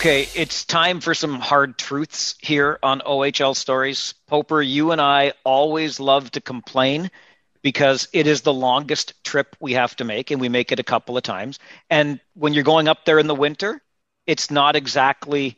Okay, 0.00 0.28
it's 0.34 0.66
time 0.66 1.00
for 1.00 1.14
some 1.14 1.40
hard 1.40 1.78
truths 1.78 2.34
here 2.38 2.78
on 2.82 3.00
OHL 3.00 3.56
Stories. 3.56 4.12
Poper, 4.26 4.60
you 4.60 4.92
and 4.92 5.00
I 5.00 5.32
always 5.42 5.98
love 5.98 6.30
to 6.32 6.42
complain 6.42 7.10
because 7.62 8.08
it 8.12 8.26
is 8.26 8.42
the 8.42 8.52
longest 8.52 9.14
trip 9.24 9.56
we 9.58 9.72
have 9.72 9.96
to 9.96 10.04
make, 10.04 10.30
and 10.30 10.40
we 10.40 10.50
make 10.50 10.70
it 10.70 10.80
a 10.80 10.84
couple 10.84 11.16
of 11.16 11.22
times. 11.22 11.58
And 11.88 12.20
when 12.34 12.52
you're 12.52 12.62
going 12.62 12.88
up 12.88 13.06
there 13.06 13.18
in 13.18 13.26
the 13.26 13.34
winter, 13.34 13.80
it's 14.26 14.50
not 14.50 14.76
exactly 14.76 15.56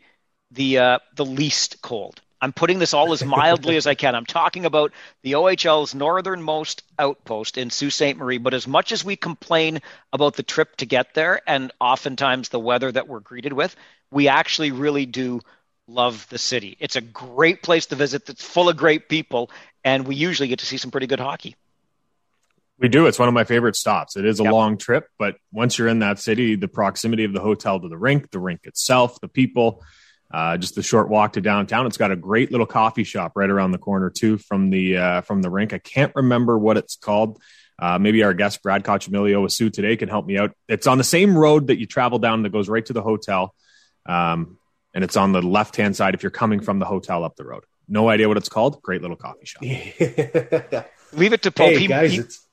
the 0.52 0.78
uh, 0.78 0.98
the 1.16 1.24
least 1.24 1.82
cold. 1.82 2.20
I'm 2.42 2.52
putting 2.52 2.80
this 2.80 2.92
all 2.92 3.12
as 3.12 3.24
mildly 3.24 3.76
as 3.76 3.86
I 3.86 3.94
can. 3.94 4.16
I'm 4.16 4.26
talking 4.26 4.64
about 4.64 4.90
the 5.22 5.36
OHL's 5.36 5.94
northernmost 5.94 6.82
outpost 6.98 7.56
in 7.56 7.70
Sault 7.70 7.92
Ste. 7.92 8.16
Marie. 8.16 8.38
But 8.38 8.52
as 8.52 8.66
much 8.66 8.90
as 8.90 9.04
we 9.04 9.14
complain 9.14 9.80
about 10.12 10.34
the 10.34 10.42
trip 10.42 10.74
to 10.78 10.86
get 10.86 11.14
there 11.14 11.40
and 11.46 11.70
oftentimes 11.80 12.48
the 12.48 12.58
weather 12.58 12.90
that 12.90 13.06
we're 13.06 13.20
greeted 13.20 13.52
with, 13.52 13.76
we 14.10 14.26
actually 14.26 14.72
really 14.72 15.06
do 15.06 15.40
love 15.86 16.26
the 16.30 16.38
city. 16.38 16.76
It's 16.80 16.96
a 16.96 17.00
great 17.00 17.62
place 17.62 17.86
to 17.86 17.94
visit 17.94 18.26
that's 18.26 18.44
full 18.44 18.68
of 18.68 18.76
great 18.76 19.08
people, 19.08 19.48
and 19.84 20.04
we 20.04 20.16
usually 20.16 20.48
get 20.48 20.58
to 20.58 20.66
see 20.66 20.78
some 20.78 20.90
pretty 20.90 21.06
good 21.06 21.20
hockey. 21.20 21.54
We 22.78 22.88
do. 22.88 23.06
It's 23.06 23.20
one 23.20 23.28
of 23.28 23.34
my 23.34 23.44
favorite 23.44 23.76
stops. 23.76 24.16
It 24.16 24.24
is 24.24 24.40
a 24.40 24.44
yep. 24.44 24.52
long 24.52 24.78
trip, 24.78 25.06
but 25.16 25.36
once 25.52 25.78
you're 25.78 25.86
in 25.86 26.00
that 26.00 26.18
city, 26.18 26.56
the 26.56 26.66
proximity 26.66 27.22
of 27.22 27.32
the 27.32 27.40
hotel 27.40 27.78
to 27.78 27.88
the 27.88 27.96
rink, 27.96 28.32
the 28.32 28.40
rink 28.40 28.62
itself, 28.64 29.20
the 29.20 29.28
people, 29.28 29.84
uh, 30.32 30.56
just 30.56 30.74
the 30.74 30.82
short 30.82 31.08
walk 31.08 31.34
to 31.34 31.40
downtown. 31.40 31.86
It's 31.86 31.98
got 31.98 32.10
a 32.10 32.16
great 32.16 32.50
little 32.50 32.66
coffee 32.66 33.04
shop 33.04 33.32
right 33.34 33.50
around 33.50 33.72
the 33.72 33.78
corner 33.78 34.10
too 34.10 34.38
from 34.38 34.70
the 34.70 34.96
uh, 34.96 35.20
from 35.22 35.42
the 35.42 35.50
rink. 35.50 35.72
I 35.72 35.78
can't 35.78 36.12
remember 36.14 36.58
what 36.58 36.76
it's 36.76 36.96
called. 36.96 37.40
Uh, 37.78 37.98
maybe 37.98 38.22
our 38.22 38.32
guest 38.32 38.62
Brad 38.62 38.84
Coccimiglio 38.84 39.42
with 39.42 39.52
SooToday 39.52 39.98
can 39.98 40.08
help 40.08 40.24
me 40.24 40.38
out. 40.38 40.52
It's 40.68 40.86
on 40.86 40.98
the 40.98 41.04
same 41.04 41.36
road 41.36 41.66
that 41.66 41.78
you 41.78 41.86
travel 41.86 42.18
down 42.18 42.42
that 42.42 42.50
goes 42.52 42.68
right 42.68 42.84
to 42.86 42.92
the 42.92 43.02
hotel, 43.02 43.54
um, 44.06 44.58
and 44.94 45.04
it's 45.04 45.16
on 45.16 45.32
the 45.32 45.42
left 45.42 45.76
hand 45.76 45.96
side 45.96 46.14
if 46.14 46.22
you're 46.22 46.30
coming 46.30 46.60
from 46.60 46.78
the 46.78 46.86
hotel 46.86 47.24
up 47.24 47.36
the 47.36 47.44
road. 47.44 47.64
No 47.88 48.08
idea 48.08 48.28
what 48.28 48.36
it's 48.36 48.48
called. 48.48 48.80
Great 48.80 49.02
little 49.02 49.16
coffee 49.16 49.44
shop. 49.44 49.62
Leave 51.12 51.34
it 51.34 51.42
to 51.42 51.50
Pope. 51.50 51.72
Hey, 51.72 51.86
guys, 51.86 52.12
he, 52.12 52.18
it's 52.20 52.46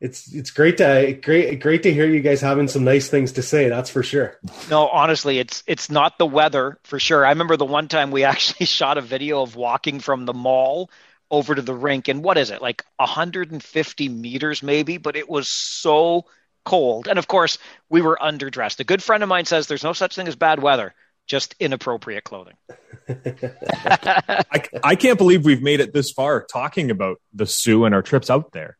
it's 0.00 0.32
it's 0.34 0.50
great 0.50 0.76
to 0.78 1.18
great 1.22 1.58
great 1.60 1.82
to 1.84 1.92
hear 1.92 2.06
you 2.06 2.20
guys 2.20 2.40
having 2.40 2.68
some 2.68 2.84
nice 2.84 3.08
things 3.08 3.32
to 3.32 3.42
say. 3.42 3.68
That's 3.68 3.88
for 3.88 4.02
sure. 4.02 4.38
No, 4.70 4.88
honestly, 4.88 5.38
it's 5.38 5.62
it's 5.66 5.90
not 5.90 6.18
the 6.18 6.26
weather 6.26 6.78
for 6.84 6.98
sure. 6.98 7.24
I 7.24 7.30
remember 7.30 7.56
the 7.56 7.64
one 7.64 7.88
time 7.88 8.10
we 8.10 8.24
actually 8.24 8.66
shot 8.66 8.98
a 8.98 9.02
video 9.02 9.42
of 9.42 9.56
walking 9.56 10.00
from 10.00 10.26
the 10.26 10.34
mall 10.34 10.90
over 11.30 11.54
to 11.54 11.62
the 11.62 11.74
rink, 11.74 12.08
and 12.08 12.22
what 12.22 12.38
is 12.38 12.50
it 12.50 12.60
like 12.60 12.84
150 12.96 14.08
meters 14.08 14.62
maybe? 14.62 14.98
But 14.98 15.16
it 15.16 15.28
was 15.28 15.48
so 15.48 16.26
cold, 16.64 17.08
and 17.08 17.18
of 17.18 17.26
course 17.26 17.58
we 17.88 18.02
were 18.02 18.18
underdressed. 18.20 18.80
A 18.80 18.84
good 18.84 19.02
friend 19.02 19.22
of 19.22 19.28
mine 19.30 19.46
says 19.46 19.66
there's 19.66 19.84
no 19.84 19.94
such 19.94 20.14
thing 20.14 20.28
as 20.28 20.36
bad 20.36 20.62
weather 20.62 20.94
just 21.26 21.56
inappropriate 21.58 22.22
clothing. 22.22 22.54
I, 23.08 24.62
I, 24.84 24.94
can't 24.94 25.18
believe 25.18 25.44
we've 25.44 25.62
made 25.62 25.80
it 25.80 25.92
this 25.92 26.12
far 26.12 26.44
talking 26.44 26.88
about 26.90 27.20
the 27.34 27.46
Soo 27.46 27.84
and 27.84 27.92
our 27.94 28.02
trips 28.02 28.30
out 28.30 28.52
there 28.52 28.76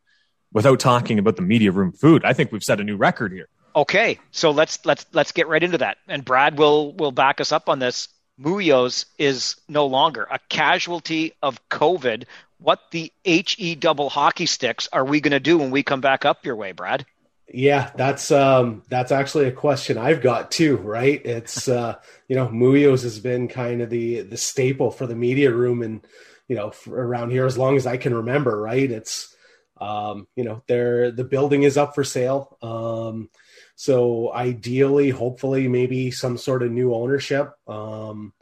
without 0.51 0.79
talking 0.79 1.19
about 1.19 1.35
the 1.35 1.41
media 1.41 1.71
room 1.71 1.91
food. 1.91 2.23
I 2.25 2.33
think 2.33 2.51
we've 2.51 2.63
set 2.63 2.79
a 2.79 2.83
new 2.83 2.97
record 2.97 3.31
here. 3.31 3.47
Okay, 3.75 4.19
so 4.31 4.51
let's 4.51 4.83
let's 4.85 5.05
let's 5.13 5.31
get 5.31 5.47
right 5.47 5.61
into 5.61 5.77
that. 5.77 5.97
And 6.07 6.25
Brad 6.25 6.57
will 6.57 6.93
will 6.93 7.11
back 7.11 7.39
us 7.39 7.51
up 7.51 7.69
on 7.69 7.79
this. 7.79 8.07
Muio's 8.39 9.05
is 9.17 9.55
no 9.67 9.85
longer 9.85 10.27
a 10.31 10.39
casualty 10.49 11.33
of 11.41 11.59
COVID. 11.69 12.25
What 12.59 12.79
the 12.91 13.11
he 13.23 13.75
double 13.75 14.09
hockey 14.09 14.47
sticks 14.47 14.89
are 14.91 15.05
we 15.05 15.21
going 15.21 15.31
to 15.31 15.39
do 15.39 15.59
when 15.59 15.69
we 15.69 15.83
come 15.83 16.01
back 16.01 16.25
up 16.25 16.45
your 16.45 16.55
way, 16.55 16.71
Brad? 16.71 17.05
Yeah, 17.53 17.91
that's 17.95 18.31
um 18.31 18.83
that's 18.89 19.11
actually 19.11 19.45
a 19.45 19.51
question 19.51 19.97
I've 19.97 20.21
got 20.21 20.51
too, 20.51 20.77
right? 20.77 21.23
It's 21.25 21.67
uh 21.67 21.95
you 22.27 22.35
know, 22.35 22.47
Muio's 22.47 23.03
has 23.03 23.19
been 23.19 23.47
kind 23.47 23.81
of 23.81 23.89
the 23.89 24.21
the 24.21 24.37
staple 24.37 24.91
for 24.91 25.07
the 25.07 25.15
media 25.15 25.51
room 25.51 25.81
and 25.81 26.01
you 26.47 26.55
know, 26.55 26.73
around 26.87 27.31
here 27.31 27.45
as 27.45 27.57
long 27.57 27.77
as 27.77 27.85
I 27.85 27.97
can 27.97 28.13
remember, 28.13 28.59
right? 28.59 28.89
It's 28.89 29.35
um, 29.79 30.27
you 30.35 30.43
know, 30.43 30.63
there 30.67 31.11
the 31.11 31.23
building 31.23 31.63
is 31.63 31.77
up 31.77 31.95
for 31.95 32.03
sale. 32.03 32.57
Um, 32.61 33.29
so 33.75 34.33
ideally, 34.33 35.09
hopefully, 35.09 35.67
maybe 35.67 36.11
some 36.11 36.37
sort 36.37 36.63
of 36.63 36.71
new 36.71 36.93
ownership. 36.93 37.53
Um, 37.67 38.33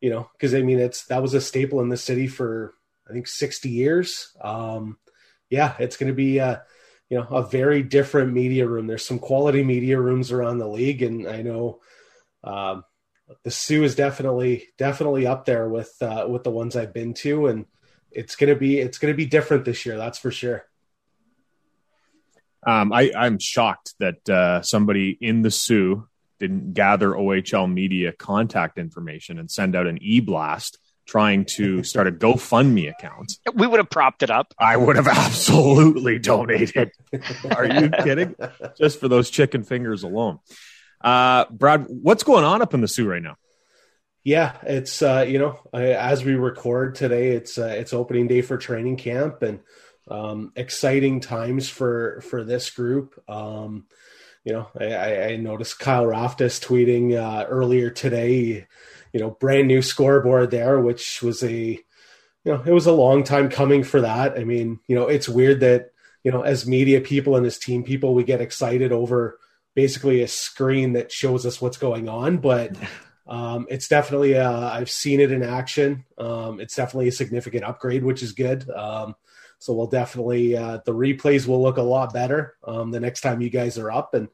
you 0.00 0.10
know, 0.10 0.28
because 0.32 0.54
I 0.54 0.62
mean, 0.62 0.78
it's 0.78 1.06
that 1.06 1.22
was 1.22 1.34
a 1.34 1.40
staple 1.40 1.80
in 1.80 1.88
the 1.88 1.96
city 1.96 2.26
for 2.26 2.74
I 3.08 3.12
think 3.12 3.26
sixty 3.26 3.70
years. 3.70 4.32
Um, 4.40 4.98
yeah, 5.50 5.74
it's 5.78 5.96
going 5.96 6.10
to 6.10 6.16
be 6.16 6.38
a 6.38 6.62
you 7.08 7.18
know 7.18 7.26
a 7.28 7.46
very 7.46 7.82
different 7.82 8.32
media 8.32 8.66
room. 8.66 8.86
There's 8.86 9.04
some 9.06 9.18
quality 9.18 9.62
media 9.62 10.00
rooms 10.00 10.32
around 10.32 10.58
the 10.58 10.68
league, 10.68 11.02
and 11.02 11.28
I 11.28 11.42
know 11.42 11.80
um, 12.44 12.84
the 13.44 13.50
Soo 13.50 13.84
is 13.84 13.94
definitely 13.94 14.68
definitely 14.78 15.26
up 15.26 15.44
there 15.44 15.68
with 15.68 15.94
uh, 16.00 16.26
with 16.28 16.44
the 16.44 16.50
ones 16.50 16.76
I've 16.76 16.94
been 16.94 17.14
to, 17.14 17.48
and 17.48 17.66
it's 18.10 18.36
gonna 18.36 18.56
be 18.56 18.78
it's 18.78 18.98
gonna 18.98 19.14
be 19.14 19.26
different 19.26 19.64
this 19.64 19.84
year. 19.86 19.96
That's 19.96 20.18
for 20.18 20.30
sure. 20.30 20.64
Um, 22.66 22.92
I, 22.92 23.10
I'm 23.16 23.38
shocked 23.38 23.94
that 23.98 24.28
uh, 24.28 24.62
somebody 24.62 25.16
in 25.20 25.42
the 25.42 25.50
Soo 25.50 26.06
didn't 26.38 26.72
gather 26.72 27.10
OHL 27.10 27.72
media 27.72 28.12
contact 28.12 28.78
information 28.78 29.38
and 29.38 29.50
send 29.50 29.76
out 29.76 29.86
an 29.86 29.98
e 30.00 30.20
blast 30.20 30.78
trying 31.06 31.44
to 31.56 31.82
start 31.84 32.06
a 32.06 32.12
GoFundMe 32.12 32.90
account. 32.90 33.32
We 33.54 33.66
would 33.66 33.78
have 33.78 33.90
propped 33.90 34.22
it 34.22 34.30
up. 34.30 34.54
I 34.58 34.76
would 34.76 34.96
have 34.96 35.08
absolutely 35.08 36.18
donated. 36.18 36.92
Are 37.56 37.66
you 37.66 37.90
kidding? 37.90 38.34
Just 38.78 39.00
for 39.00 39.08
those 39.08 39.30
chicken 39.30 39.64
fingers 39.64 40.02
alone. 40.02 40.38
Uh, 41.00 41.46
Brad, 41.50 41.86
what's 41.88 42.24
going 42.24 42.44
on 42.44 42.62
up 42.62 42.74
in 42.74 42.80
the 42.80 42.88
Soo 42.88 43.08
right 43.08 43.22
now? 43.22 43.36
Yeah, 44.22 44.56
it's 44.64 45.00
uh, 45.00 45.24
you 45.26 45.38
know, 45.38 45.58
as 45.72 46.22
we 46.22 46.34
record 46.34 46.94
today, 46.94 47.30
it's 47.30 47.56
uh, 47.56 47.74
it's 47.78 47.94
opening 47.94 48.26
day 48.26 48.42
for 48.42 48.58
training 48.58 48.96
camp, 48.96 49.40
and 49.40 49.60
um, 50.10 50.52
exciting 50.56 51.20
times 51.20 51.68
for 51.68 52.20
for 52.22 52.44
this 52.44 52.70
group. 52.70 53.22
Um, 53.28 53.86
you 54.44 54.52
know, 54.52 54.68
I, 54.78 55.32
I 55.32 55.36
noticed 55.36 55.78
Kyle 55.78 56.04
Raftis 56.04 56.60
tweeting 56.64 57.16
uh, 57.16 57.46
earlier 57.46 57.90
today. 57.90 58.66
You 59.12 59.20
know, 59.20 59.30
brand 59.30 59.68
new 59.68 59.82
scoreboard 59.82 60.50
there, 60.50 60.80
which 60.80 61.22
was 61.22 61.42
a 61.42 61.52
you 61.52 61.82
know 62.44 62.62
it 62.64 62.72
was 62.72 62.86
a 62.86 62.92
long 62.92 63.22
time 63.22 63.48
coming 63.48 63.84
for 63.84 64.00
that. 64.00 64.38
I 64.38 64.44
mean, 64.44 64.80
you 64.86 64.96
know, 64.96 65.06
it's 65.08 65.28
weird 65.28 65.60
that 65.60 65.92
you 66.24 66.32
know 66.32 66.42
as 66.42 66.66
media 66.66 67.00
people 67.00 67.36
and 67.36 67.46
as 67.46 67.58
team 67.58 67.82
people 67.84 68.14
we 68.14 68.24
get 68.24 68.40
excited 68.40 68.92
over 68.92 69.38
basically 69.74 70.22
a 70.22 70.28
screen 70.28 70.94
that 70.94 71.12
shows 71.12 71.46
us 71.46 71.60
what's 71.60 71.78
going 71.78 72.08
on, 72.08 72.38
but. 72.38 72.76
Um, 73.26 73.68
it's 73.70 73.86
definitely 73.86 74.36
uh, 74.36 74.70
I've 74.70 74.90
seen 74.90 75.20
it 75.20 75.30
in 75.30 75.44
action. 75.44 76.04
Um, 76.18 76.58
it's 76.58 76.74
definitely 76.74 77.06
a 77.06 77.12
significant 77.12 77.62
upgrade, 77.62 78.02
which 78.02 78.24
is 78.24 78.32
good. 78.32 78.68
Um, 78.68 79.14
so 79.60 79.74
we'll 79.74 79.86
definitely 79.86 80.56
uh, 80.56 80.78
the 80.86 80.92
replays 80.92 81.46
will 81.46 81.62
look 81.62 81.76
a 81.76 81.82
lot 81.82 82.14
better 82.14 82.56
um, 82.64 82.90
the 82.90 82.98
next 82.98 83.20
time 83.20 83.42
you 83.42 83.50
guys 83.50 83.78
are 83.78 83.90
up. 83.90 84.14
And 84.14 84.28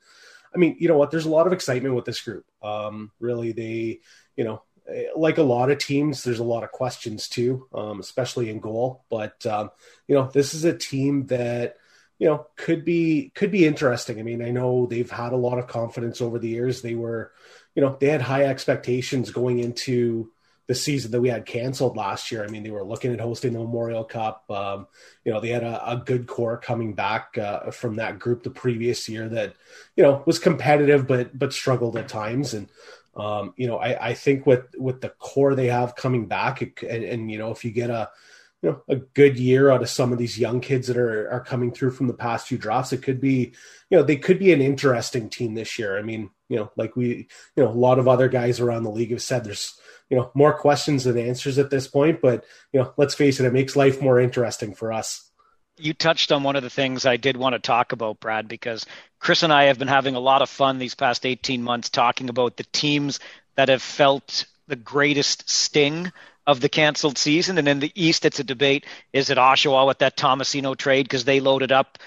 I 0.55 0.59
mean, 0.59 0.77
you 0.79 0.89
know 0.89 0.97
what? 0.97 1.11
There's 1.11 1.27
a 1.27 1.31
lot 1.31 1.49
of 1.49 1.53
excitement 1.53 1.97
with 1.97 2.05
this 2.05 2.21
group. 2.23 2.47
Um, 2.63 3.11
really, 3.19 3.51
they, 3.51 4.01
you 4.37 4.45
know, 4.45 4.63
eh, 4.89 5.07
like 5.17 5.39
a 5.39 5.43
lot 5.43 5.71
of 5.71 5.79
teams, 5.79 6.23
there's 6.23 6.39
a 6.39 6.45
lot 6.45 6.63
of 6.63 6.71
questions 6.71 7.29
too, 7.29 7.67
um, 7.75 7.99
especially 7.99 8.51
in 8.51 8.61
goal. 8.61 9.05
But 9.11 9.45
um, 9.47 9.71
you 10.07 10.15
know, 10.15 10.31
this 10.33 10.55
is 10.55 10.65
a 10.65 10.79
team 10.79 11.27
that 11.27 11.77
you 12.21 12.29
know 12.29 12.47
could 12.55 12.85
be 12.85 13.33
could 13.35 13.51
be 13.51 13.67
interesting. 13.67 14.21
I 14.21 14.23
mean, 14.23 14.41
I 14.43 14.53
know 14.53 14.87
they've 14.87 15.11
had 15.11 15.33
a 15.33 15.37
lot 15.37 15.59
of 15.59 15.67
confidence 15.67 16.21
over 16.21 16.39
the 16.39 16.49
years. 16.49 16.83
They 16.83 16.95
were, 16.95 17.33
you 17.75 17.83
know, 17.83 17.97
they 17.99 18.07
had 18.07 18.23
high 18.23 18.45
expectations 18.45 19.33
going 19.33 19.59
into 19.59 20.31
the 20.67 20.75
season 20.75 21.13
that 21.13 21.21
we 21.21 21.29
had 21.29 21.47
canceled 21.47 21.97
last 21.97 22.33
year. 22.33 22.45
I 22.45 22.49
mean, 22.49 22.63
they 22.63 22.71
were 22.71 22.85
looking 22.85 23.13
at 23.13 23.21
hosting 23.21 23.53
the 23.53 23.61
Memorial 23.61 24.05
Cup. 24.05 24.51
Um, 24.51 24.89
you 25.25 25.33
know, 25.33 25.41
they 25.41 25.51
had 25.51 25.63
a, 25.63 25.93
a 25.93 25.97
good 25.97 26.27
core 26.27 26.57
coming 26.57 26.93
back 26.93 27.39
uh, 27.39 27.71
from 27.71 27.97
that 27.97 28.19
group 28.19 28.43
the 28.43 28.51
previous 28.51 29.09
year 29.09 29.29
that, 29.29 29.55
you 29.95 30.03
know, 30.03 30.23
was 30.27 30.39
competitive 30.39 31.07
but 31.07 31.39
but 31.39 31.53
struggled 31.53 31.97
at 31.97 32.09
times. 32.09 32.53
And 32.53 32.69
um, 33.17 33.55
you 33.57 33.67
know, 33.67 33.79
I, 33.79 34.09
I 34.09 34.15
think 34.15 34.45
with 34.47 34.67
with 34.77 35.01
the 35.01 35.09
core 35.09 35.55
they 35.55 35.69
have 35.69 35.97
coming 35.97 36.27
back, 36.27 36.61
and, 36.61 37.05
and 37.05 37.31
you 37.31 37.39
know, 37.39 37.51
if 37.51 37.65
you 37.65 37.71
get 37.71 37.91
a 37.91 38.11
you 38.63 38.71
know 38.71 38.83
a 38.89 38.97
good 38.97 39.39
year 39.39 39.71
out 39.71 39.83
of 39.83 39.89
some 39.89 40.13
of 40.13 40.19
these 40.19 40.39
young 40.39 40.61
kids 40.61 40.89
that 40.89 40.99
are 40.99 41.31
are 41.31 41.41
coming 41.41 41.73
through 41.73 41.93
from 41.93 42.09
the 42.09 42.15
past 42.15 42.49
few 42.49 42.59
drafts, 42.59 42.93
it 42.93 43.03
could 43.03 43.21
be 43.21 43.55
you 43.91 43.97
know 43.97 44.03
they 44.03 44.17
could 44.17 44.39
be 44.39 44.53
an 44.53 44.61
interesting 44.61 45.31
team 45.31 45.55
this 45.55 45.79
year. 45.79 45.99
I 45.99 46.03
mean, 46.03 46.31
you 46.49 46.57
know, 46.57 46.71
like 46.77 46.95
we 46.95 47.29
you 47.57 47.65
know 47.65 47.71
a 47.71 47.73
lot 47.73 47.99
of 47.99 48.07
other 48.07 48.29
guys 48.29 48.61
around 48.61 48.83
the 48.83 48.91
league 48.91 49.13
have 49.13 49.23
said, 49.23 49.45
there's 49.45 49.79
you 50.11 50.17
know 50.17 50.31
more 50.35 50.53
questions 50.53 51.05
than 51.05 51.19
answers 51.19 51.59
at 51.59 51.71
this 51.71 51.87
point 51.87 52.21
but 52.21 52.45
you 52.73 52.81
know 52.81 52.93
let's 52.97 53.15
face 53.15 53.41
it 53.41 53.47
it 53.47 53.53
makes 53.53 53.77
life 53.77 54.01
more 54.01 54.21
interesting 54.21 54.75
for 54.75 54.93
us 54.93 55.27
you 55.79 55.93
touched 55.93 56.33
on 56.33 56.43
one 56.43 56.57
of 56.57 56.63
the 56.63 56.71
things 56.71 57.05
I 57.05 57.17
did 57.17 57.37
want 57.37 57.53
to 57.53 57.59
talk 57.59 57.93
about, 57.93 58.21
Brad, 58.21 58.49
because 58.49 58.87
Chris 59.19 59.43
and 59.43 59.53
I 59.53 59.65
have 59.65 59.79
been 59.79 59.89
having 59.89 60.15
a 60.15 60.21
lot 60.21 60.43
of 60.43 60.49
fun 60.49 60.79
these 60.79 60.95
past 60.95 61.27
18 61.27 61.63
months 61.63 61.91
talking 61.91 62.29
about 62.29 62.57
the 62.57 62.65
teams 62.73 63.21
that 63.57 63.69
have 63.69 63.83
felt 63.83 64.47
the 64.69 64.77
greatest 64.77 65.49
sting 65.49 66.13
of 66.47 66.61
the 66.61 66.69
canceled 66.69 67.19
season. 67.19 67.59
And 67.59 67.69
in 67.69 67.81
the 67.81 67.93
East, 67.95 68.25
it's 68.25 68.41
a 68.41 68.45
debate: 68.45 68.87
is 69.13 69.31
it 69.31 69.39
Oshawa 69.39 69.87
with 69.87 69.99
that 69.99 70.17
Tomasino 70.17 70.77
trade 70.77 71.05
because 71.05 71.25
they 71.25 71.41
loaded 71.41 71.73
up 71.73 71.99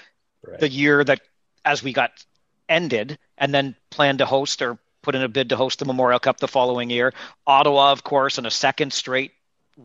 right. 0.42 0.58
the 0.58 0.68
year 0.68 1.04
that 1.04 1.20
as 1.64 1.82
we 1.82 1.92
got 1.92 2.10
ended, 2.68 3.18
and 3.36 3.52
then 3.52 3.76
planned 3.90 4.18
to 4.18 4.26
host 4.26 4.62
or 4.62 4.78
put 5.02 5.14
in 5.14 5.22
a 5.22 5.28
bid 5.28 5.50
to 5.50 5.56
host 5.56 5.78
the 5.78 5.84
Memorial 5.84 6.18
Cup 6.18 6.38
the 6.38 6.48
following 6.48 6.90
year. 6.90 7.12
Ottawa, 7.46 7.92
of 7.92 8.04
course, 8.04 8.38
in 8.38 8.46
a 8.46 8.50
second 8.50 8.92
straight 8.92 9.32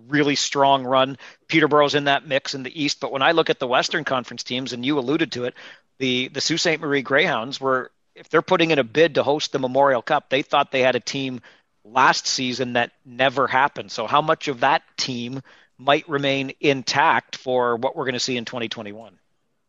really 0.08 0.36
strong 0.36 0.84
run. 0.84 1.18
Peterborough's 1.48 1.96
in 1.96 2.06
that 2.06 2.28
mix 2.28 2.54
in 2.54 2.64
the 2.64 2.84
East, 2.84 3.00
but 3.00 3.12
when 3.12 3.22
I 3.22 3.32
look 3.32 3.50
at 3.50 3.60
the 3.60 3.68
Western 3.68 4.04
Conference 4.04 4.44
teams, 4.44 4.74
and 4.74 4.86
you 4.86 5.00
alluded 5.00 5.32
to 5.34 5.46
it, 5.46 5.54
the 6.00 6.28
the 6.30 6.42
Sault 6.42 6.60
Ste. 6.60 6.80
Marie 6.80 7.02
Greyhounds 7.02 7.60
were 7.60 7.92
if 8.16 8.30
they're 8.30 8.42
putting 8.42 8.72
in 8.72 8.80
a 8.80 8.84
bid 8.84 9.16
to 9.16 9.24
host 9.24 9.52
the 9.52 9.60
Memorial 9.60 10.02
Cup, 10.02 10.30
they 10.30 10.42
thought 10.42 10.72
they 10.72 10.82
had 10.82 10.96
a 10.96 11.02
team 11.02 11.42
last 11.84 12.28
season 12.28 12.74
that 12.74 12.92
never 13.06 13.48
happened. 13.48 13.92
So 13.92 14.08
how 14.08 14.22
much 14.22 14.48
of 14.48 14.62
that 14.62 14.84
team 14.98 15.42
might 15.78 16.08
remain 16.08 16.54
intact 16.60 17.36
for 17.36 17.76
what 17.76 17.96
we're 17.96 18.06
going 18.06 18.14
to 18.14 18.20
see 18.20 18.38
in 18.38 18.46
2021? 18.46 19.20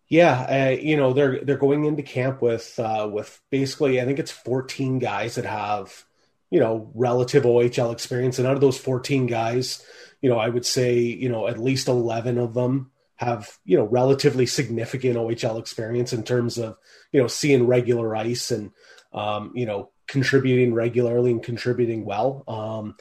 Yeah, 0.08 0.68
uh, 0.68 0.80
you 0.80 0.96
know 0.96 1.12
they're 1.12 1.44
they're 1.44 1.56
going 1.56 1.84
into 1.84 2.02
camp 2.02 2.40
with 2.40 2.78
uh, 2.78 3.08
with 3.12 3.40
basically 3.50 4.00
I 4.00 4.04
think 4.04 4.18
it's 4.18 4.30
14 4.30 4.98
guys 5.00 5.34
that 5.34 5.44
have 5.44 6.04
you 6.50 6.60
know 6.60 6.90
relative 6.94 7.42
OHL 7.42 7.92
experience, 7.92 8.38
and 8.38 8.46
out 8.46 8.54
of 8.54 8.60
those 8.60 8.78
14 8.78 9.26
guys, 9.26 9.84
you 10.20 10.30
know 10.30 10.38
I 10.38 10.48
would 10.48 10.64
say 10.64 10.98
you 10.98 11.28
know 11.28 11.48
at 11.48 11.58
least 11.58 11.88
11 11.88 12.38
of 12.38 12.54
them 12.54 12.92
have 13.16 13.58
you 13.64 13.76
know 13.76 13.84
relatively 13.84 14.46
significant 14.46 15.16
OHL 15.16 15.58
experience 15.58 16.12
in 16.12 16.22
terms 16.22 16.56
of 16.56 16.76
you 17.10 17.20
know 17.20 17.26
seeing 17.26 17.66
regular 17.66 18.14
ice 18.14 18.52
and 18.52 18.70
um, 19.12 19.50
you 19.56 19.66
know 19.66 19.90
contributing 20.06 20.72
regularly 20.72 21.32
and 21.32 21.42
contributing 21.42 22.04
well. 22.04 22.44
Um, 22.46 22.96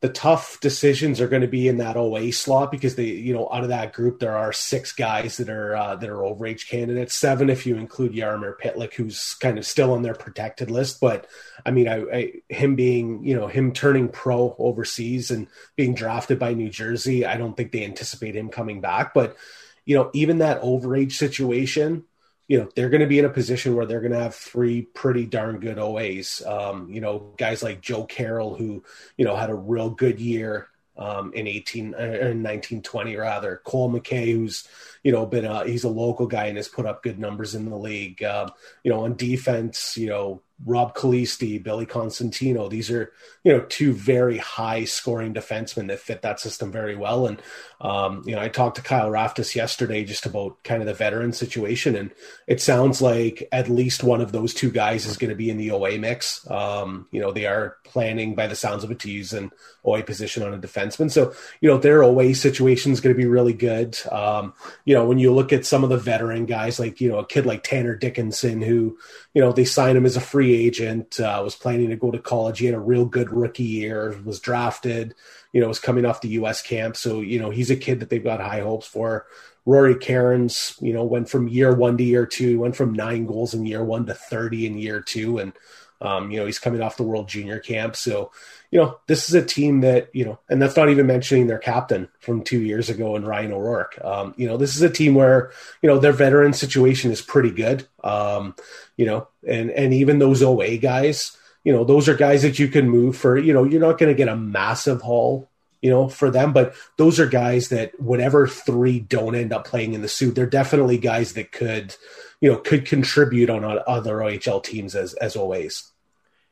the 0.00 0.08
tough 0.08 0.60
decisions 0.60 1.20
are 1.20 1.26
going 1.26 1.42
to 1.42 1.48
be 1.48 1.66
in 1.66 1.78
that 1.78 1.96
OA 1.96 2.30
slot 2.30 2.70
because 2.70 2.94
they, 2.94 3.06
you 3.06 3.34
know, 3.34 3.48
out 3.52 3.64
of 3.64 3.70
that 3.70 3.92
group 3.92 4.20
there 4.20 4.36
are 4.36 4.52
six 4.52 4.92
guys 4.92 5.38
that 5.38 5.48
are 5.48 5.74
uh, 5.74 5.96
that 5.96 6.08
are 6.08 6.18
overage 6.18 6.68
candidates, 6.68 7.16
seven 7.16 7.50
if 7.50 7.66
you 7.66 7.76
include 7.76 8.12
Jaromir 8.12 8.54
Pytlik, 8.56 8.94
who's 8.94 9.34
kind 9.34 9.58
of 9.58 9.66
still 9.66 9.92
on 9.92 10.02
their 10.02 10.14
protected 10.14 10.70
list. 10.70 11.00
But 11.00 11.26
I 11.66 11.72
mean, 11.72 11.88
I, 11.88 11.96
I, 12.12 12.32
him 12.48 12.76
being, 12.76 13.24
you 13.24 13.34
know, 13.34 13.48
him 13.48 13.72
turning 13.72 14.08
pro 14.08 14.54
overseas 14.58 15.32
and 15.32 15.48
being 15.74 15.94
drafted 15.94 16.38
by 16.38 16.54
New 16.54 16.70
Jersey, 16.70 17.26
I 17.26 17.36
don't 17.36 17.56
think 17.56 17.72
they 17.72 17.84
anticipate 17.84 18.36
him 18.36 18.50
coming 18.50 18.80
back. 18.80 19.14
But 19.14 19.36
you 19.84 19.96
know, 19.96 20.10
even 20.12 20.38
that 20.38 20.62
overage 20.62 21.12
situation, 21.12 22.04
you 22.48 22.58
know 22.58 22.68
they're 22.74 22.88
going 22.88 23.02
to 23.02 23.06
be 23.06 23.18
in 23.18 23.26
a 23.26 23.30
position 23.30 23.76
where 23.76 23.86
they're 23.86 24.00
going 24.00 24.12
to 24.12 24.18
have 24.18 24.34
three 24.34 24.82
pretty 24.82 25.26
darn 25.26 25.60
good 25.60 25.76
OAs. 25.76 26.44
Um, 26.46 26.90
you 26.90 27.00
know, 27.00 27.34
guys 27.36 27.62
like 27.62 27.82
Joe 27.82 28.04
Carroll, 28.04 28.56
who 28.56 28.82
you 29.16 29.24
know 29.24 29.36
had 29.36 29.50
a 29.50 29.54
real 29.54 29.90
good 29.90 30.18
year 30.18 30.68
um, 30.96 31.32
in 31.34 31.46
eighteen 31.46 31.94
uh, 31.94 32.02
in 32.02 32.42
nineteen 32.42 32.82
twenty 32.82 33.16
rather. 33.16 33.60
Cole 33.64 33.90
McKay, 33.90 34.32
who's 34.32 34.66
you 35.02 35.12
know 35.12 35.26
been 35.26 35.44
a 35.44 35.66
he's 35.66 35.84
a 35.84 35.90
local 35.90 36.26
guy 36.26 36.46
and 36.46 36.56
has 36.56 36.68
put 36.68 36.86
up 36.86 37.02
good 37.02 37.18
numbers 37.18 37.54
in 37.54 37.68
the 37.68 37.76
league. 37.76 38.24
Um, 38.24 38.50
you 38.82 38.90
know, 38.90 39.04
on 39.04 39.14
defense, 39.14 39.96
you 39.98 40.08
know 40.08 40.42
Rob 40.64 40.94
Calisti, 40.94 41.62
Billy 41.62 41.86
Constantinou. 41.86 42.68
These 42.68 42.90
are, 42.90 43.12
you 43.44 43.52
know, 43.52 43.64
two 43.68 43.92
very 43.92 44.38
high 44.38 44.84
scoring 44.84 45.32
defensemen 45.32 45.86
that 45.88 46.00
fit 46.00 46.22
that 46.22 46.40
system 46.40 46.72
very 46.72 46.96
well. 46.96 47.26
And, 47.26 47.40
um, 47.80 48.24
you 48.26 48.34
know, 48.34 48.42
I 48.42 48.48
talked 48.48 48.76
to 48.76 48.82
Kyle 48.82 49.08
Raftis 49.08 49.54
yesterday 49.54 50.02
just 50.04 50.26
about 50.26 50.62
kind 50.64 50.82
of 50.82 50.86
the 50.86 50.94
veteran 50.94 51.32
situation. 51.32 51.94
And 51.94 52.10
it 52.48 52.60
sounds 52.60 53.00
like 53.00 53.46
at 53.52 53.68
least 53.68 54.02
one 54.02 54.20
of 54.20 54.32
those 54.32 54.52
two 54.52 54.70
guys 54.70 55.06
is 55.06 55.16
going 55.16 55.30
to 55.30 55.36
be 55.36 55.48
in 55.48 55.58
the 55.58 55.70
OA 55.70 55.96
mix. 55.96 56.48
Um, 56.50 57.06
you 57.12 57.20
know, 57.20 57.30
they 57.30 57.46
are 57.46 57.76
planning 57.84 58.34
by 58.34 58.48
the 58.48 58.56
sounds 58.56 58.82
of 58.82 58.90
it 58.90 58.98
to 59.00 59.10
use 59.10 59.32
an 59.32 59.52
OA 59.84 60.02
position 60.02 60.42
on 60.42 60.54
a 60.54 60.58
defenseman. 60.58 61.10
So, 61.10 61.32
you 61.60 61.68
know, 61.68 61.78
their 61.78 62.02
OA 62.02 62.34
situation 62.34 62.90
is 62.90 63.00
going 63.00 63.14
to 63.14 63.20
be 63.20 63.28
really 63.28 63.52
good. 63.52 63.96
Um, 64.10 64.54
you 64.84 64.94
know, 64.94 65.06
when 65.06 65.20
you 65.20 65.32
look 65.32 65.52
at 65.52 65.64
some 65.64 65.84
of 65.84 65.90
the 65.90 65.96
veteran 65.98 66.46
guys, 66.46 66.80
like, 66.80 67.00
you 67.00 67.08
know, 67.08 67.18
a 67.18 67.26
kid 67.26 67.46
like 67.46 67.62
Tanner 67.62 67.94
Dickinson, 67.94 68.60
who, 68.60 68.98
you 69.34 69.40
know, 69.40 69.52
they 69.52 69.64
signed 69.64 69.96
him 69.96 70.06
as 70.06 70.16
a 70.16 70.20
free 70.20 70.52
agent, 70.66 71.20
uh, 71.20 71.40
was 71.44 71.54
planning 71.54 71.90
to 71.90 71.96
go 71.96 72.10
to 72.10 72.18
college. 72.18 72.58
He 72.58 72.66
had 72.66 72.74
a 72.74 72.80
real 72.80 73.04
good 73.04 73.30
rookie 73.30 73.62
year, 73.62 74.20
was 74.24 74.40
drafted, 74.40 75.14
you 75.52 75.60
know, 75.60 75.68
was 75.68 75.78
coming 75.78 76.04
off 76.04 76.20
the 76.20 76.28
U.S. 76.30 76.60
camp. 76.60 76.96
So, 76.96 77.20
you 77.20 77.38
know, 77.38 77.50
he's 77.50 77.67
a 77.70 77.76
kid 77.76 78.00
that 78.00 78.10
they've 78.10 78.22
got 78.22 78.40
high 78.40 78.60
hopes 78.60 78.86
for. 78.86 79.26
Rory 79.66 79.96
Kerins, 79.96 80.80
you 80.80 80.94
know, 80.94 81.04
went 81.04 81.28
from 81.28 81.48
year 81.48 81.74
one 81.74 81.98
to 81.98 82.04
year 82.04 82.24
two, 82.24 82.60
went 82.60 82.74
from 82.74 82.94
nine 82.94 83.26
goals 83.26 83.52
in 83.52 83.66
year 83.66 83.84
one 83.84 84.06
to 84.06 84.14
30 84.14 84.66
in 84.66 84.78
year 84.78 85.00
two. 85.00 85.38
And, 85.38 85.52
um, 86.00 86.30
you 86.30 86.38
know, 86.38 86.46
he's 86.46 86.58
coming 86.58 86.80
off 86.80 86.96
the 86.96 87.02
World 87.02 87.28
Junior 87.28 87.58
Camp. 87.58 87.94
So, 87.94 88.30
you 88.70 88.80
know, 88.80 88.98
this 89.08 89.28
is 89.28 89.34
a 89.34 89.44
team 89.44 89.80
that, 89.80 90.08
you 90.14 90.24
know, 90.24 90.38
and 90.48 90.62
that's 90.62 90.76
not 90.76 90.88
even 90.88 91.06
mentioning 91.06 91.48
their 91.48 91.58
captain 91.58 92.08
from 92.20 92.44
two 92.44 92.60
years 92.60 92.88
ago 92.88 93.16
and 93.16 93.26
Ryan 93.26 93.52
O'Rourke. 93.52 94.02
Um, 94.02 94.34
you 94.38 94.46
know, 94.46 94.56
this 94.56 94.74
is 94.74 94.82
a 94.82 94.90
team 94.90 95.14
where, 95.14 95.50
you 95.82 95.88
know, 95.88 95.98
their 95.98 96.12
veteran 96.12 96.54
situation 96.54 97.10
is 97.10 97.20
pretty 97.20 97.50
good. 97.50 97.86
Um, 98.02 98.54
you 98.96 99.04
know, 99.04 99.28
and, 99.46 99.70
and 99.70 99.92
even 99.92 100.18
those 100.18 100.42
OA 100.42 100.78
guys, 100.78 101.36
you 101.64 101.72
know, 101.72 101.84
those 101.84 102.08
are 102.08 102.14
guys 102.14 102.42
that 102.42 102.58
you 102.58 102.68
can 102.68 102.88
move 102.88 103.16
for, 103.16 103.36
you 103.36 103.52
know, 103.52 103.64
you're 103.64 103.80
not 103.80 103.98
going 103.98 104.10
to 104.10 104.16
get 104.16 104.28
a 104.28 104.36
massive 104.36 105.02
haul, 105.02 105.50
you 105.80 105.90
know, 105.90 106.08
for 106.08 106.30
them, 106.30 106.52
but 106.52 106.74
those 106.96 107.20
are 107.20 107.26
guys 107.26 107.68
that 107.68 107.98
whatever 108.00 108.48
three 108.48 109.00
don't 109.00 109.34
end 109.34 109.52
up 109.52 109.66
playing 109.66 109.94
in 109.94 110.02
the 110.02 110.08
suit, 110.08 110.34
they're 110.34 110.46
definitely 110.46 110.98
guys 110.98 111.34
that 111.34 111.52
could, 111.52 111.94
you 112.40 112.50
know, 112.50 112.58
could 112.58 112.86
contribute 112.86 113.50
on 113.50 113.64
other 113.64 114.16
OHL 114.16 114.62
teams 114.62 114.94
as, 114.94 115.14
as 115.14 115.36
always. 115.36 115.92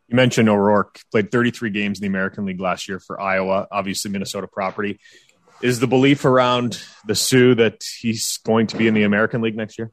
You 0.08 0.14
mentioned 0.14 0.48
O'Rourke 0.48 1.00
played 1.10 1.32
33 1.32 1.70
games 1.70 1.98
in 1.98 2.02
the 2.02 2.08
American 2.08 2.44
League 2.44 2.60
last 2.60 2.88
year 2.88 3.00
for 3.00 3.20
Iowa, 3.20 3.66
obviously 3.70 4.10
Minnesota 4.10 4.46
property. 4.46 5.00
Is 5.62 5.80
the 5.80 5.88
belief 5.88 6.24
around 6.24 6.80
the 7.06 7.14
Soo 7.14 7.54
that 7.56 7.82
he's 8.00 8.38
going 8.38 8.68
to 8.68 8.76
be 8.76 8.86
in 8.86 8.94
the 8.94 9.02
American 9.02 9.40
League 9.40 9.56
next 9.56 9.78
year? 9.78 9.90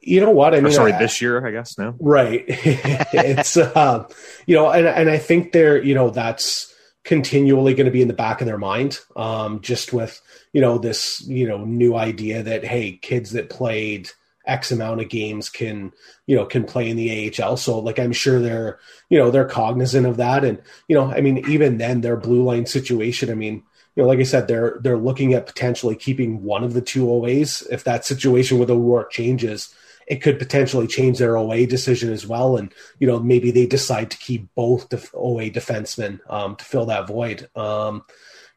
You 0.00 0.20
know 0.20 0.30
what 0.30 0.54
I 0.54 0.58
mean? 0.58 0.66
Or 0.66 0.70
sorry, 0.70 0.92
I, 0.92 0.98
this 0.98 1.20
year, 1.20 1.46
I 1.46 1.50
guess 1.50 1.76
now. 1.78 1.94
Right. 2.00 2.44
it's 2.48 3.56
uh, 3.56 4.08
you 4.46 4.56
know, 4.56 4.70
and 4.70 4.86
and 4.86 5.10
I 5.10 5.18
think 5.18 5.52
they're 5.52 5.82
you 5.82 5.94
know 5.94 6.10
that's 6.10 6.72
continually 7.08 7.72
going 7.72 7.86
to 7.86 7.90
be 7.90 8.02
in 8.02 8.08
the 8.08 8.12
back 8.14 8.42
of 8.42 8.46
their 8.46 8.58
mind, 8.58 9.00
um, 9.16 9.62
just 9.62 9.94
with 9.94 10.20
you 10.52 10.60
know 10.60 10.76
this 10.76 11.22
you 11.22 11.48
know 11.48 11.64
new 11.64 11.96
idea 11.96 12.42
that 12.42 12.64
hey, 12.64 12.92
kids 12.92 13.30
that 13.30 13.48
played 13.48 14.10
X 14.44 14.70
amount 14.70 15.00
of 15.00 15.08
games 15.08 15.48
can, 15.48 15.92
you 16.26 16.36
know, 16.36 16.44
can 16.44 16.64
play 16.64 16.88
in 16.88 16.96
the 16.96 17.32
AHL. 17.42 17.56
So 17.56 17.78
like 17.78 17.98
I'm 17.98 18.12
sure 18.12 18.40
they're, 18.40 18.78
you 19.08 19.18
know, 19.18 19.30
they're 19.30 19.46
cognizant 19.46 20.06
of 20.06 20.18
that. 20.18 20.44
And, 20.44 20.60
you 20.86 20.96
know, 20.96 21.10
I 21.10 21.22
mean, 21.22 21.38
even 21.48 21.78
then 21.78 22.02
their 22.02 22.16
blue 22.16 22.42
line 22.42 22.66
situation, 22.66 23.30
I 23.30 23.34
mean, 23.34 23.62
you 23.96 24.02
know, 24.02 24.06
like 24.08 24.20
I 24.20 24.24
said, 24.24 24.46
they're 24.46 24.78
they're 24.82 24.98
looking 24.98 25.32
at 25.32 25.46
potentially 25.46 25.96
keeping 25.96 26.42
one 26.42 26.62
of 26.62 26.74
the 26.74 26.82
two 26.82 27.06
OAs. 27.06 27.66
If 27.70 27.84
that 27.84 28.04
situation 28.04 28.58
with 28.58 28.70
O'Rourke 28.70 29.10
changes, 29.10 29.74
it 30.08 30.22
could 30.22 30.38
potentially 30.38 30.86
change 30.86 31.18
their 31.18 31.36
OA 31.36 31.66
decision 31.66 32.12
as 32.12 32.26
well. 32.26 32.56
And, 32.56 32.72
you 32.98 33.06
know, 33.06 33.20
maybe 33.20 33.50
they 33.50 33.66
decide 33.66 34.10
to 34.10 34.18
keep 34.18 34.48
both 34.54 34.88
the 34.88 34.96
OA 35.12 35.50
defensemen 35.50 36.20
um, 36.28 36.56
to 36.56 36.64
fill 36.64 36.86
that 36.86 37.06
void. 37.06 37.48
Um, 37.54 38.04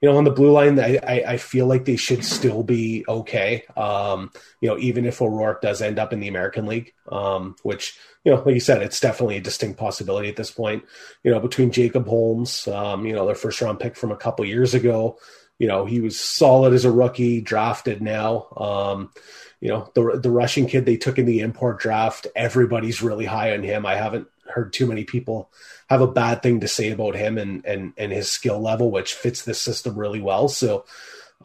you 0.01 0.09
know, 0.09 0.17
on 0.17 0.23
the 0.23 0.31
blue 0.31 0.51
line, 0.51 0.79
I, 0.79 0.97
I, 1.03 1.23
I 1.33 1.37
feel 1.37 1.67
like 1.67 1.85
they 1.85 1.97
should 1.97 2.25
still 2.25 2.63
be 2.63 3.05
okay. 3.07 3.65
Um, 3.77 4.31
you 4.59 4.69
know, 4.69 4.77
even 4.79 5.05
if 5.05 5.21
O'Rourke 5.21 5.61
does 5.61 5.81
end 5.81 5.99
up 5.99 6.11
in 6.11 6.19
the 6.19 6.29
American 6.29 6.65
League, 6.65 6.93
um, 7.11 7.55
which, 7.61 7.99
you 8.23 8.31
know, 8.33 8.41
like 8.41 8.55
you 8.55 8.59
said, 8.59 8.81
it's 8.81 8.99
definitely 8.99 9.37
a 9.37 9.41
distinct 9.41 9.77
possibility 9.77 10.27
at 10.27 10.37
this 10.37 10.49
point. 10.49 10.85
You 11.23 11.29
know, 11.29 11.39
between 11.39 11.71
Jacob 11.71 12.07
Holmes, 12.07 12.67
um, 12.67 13.05
you 13.05 13.13
know, 13.13 13.27
their 13.27 13.35
first 13.35 13.61
round 13.61 13.79
pick 13.79 13.95
from 13.95 14.11
a 14.11 14.17
couple 14.17 14.43
years 14.45 14.73
ago, 14.73 15.19
you 15.61 15.67
know, 15.67 15.85
he 15.85 16.01
was 16.01 16.19
solid 16.19 16.73
as 16.73 16.85
a 16.85 16.91
rookie, 16.91 17.39
drafted 17.39 18.01
now. 18.01 18.47
Um, 18.57 19.11
you 19.59 19.69
know, 19.69 19.91
the 19.93 20.19
the 20.19 20.31
Russian 20.31 20.65
kid 20.65 20.87
they 20.87 20.97
took 20.97 21.19
in 21.19 21.27
the 21.27 21.41
import 21.41 21.77
draft, 21.77 22.25
everybody's 22.35 23.03
really 23.03 23.25
high 23.25 23.53
on 23.53 23.61
him. 23.61 23.85
I 23.85 23.93
haven't 23.93 24.27
heard 24.47 24.73
too 24.73 24.87
many 24.87 25.03
people 25.03 25.51
have 25.87 26.01
a 26.01 26.11
bad 26.11 26.41
thing 26.41 26.61
to 26.61 26.67
say 26.67 26.89
about 26.89 27.13
him 27.13 27.37
and 27.37 27.63
and 27.63 27.93
and 27.95 28.11
his 28.11 28.31
skill 28.31 28.59
level, 28.59 28.89
which 28.89 29.13
fits 29.13 29.43
this 29.43 29.61
system 29.61 29.95
really 29.99 30.19
well. 30.19 30.47
So, 30.47 30.85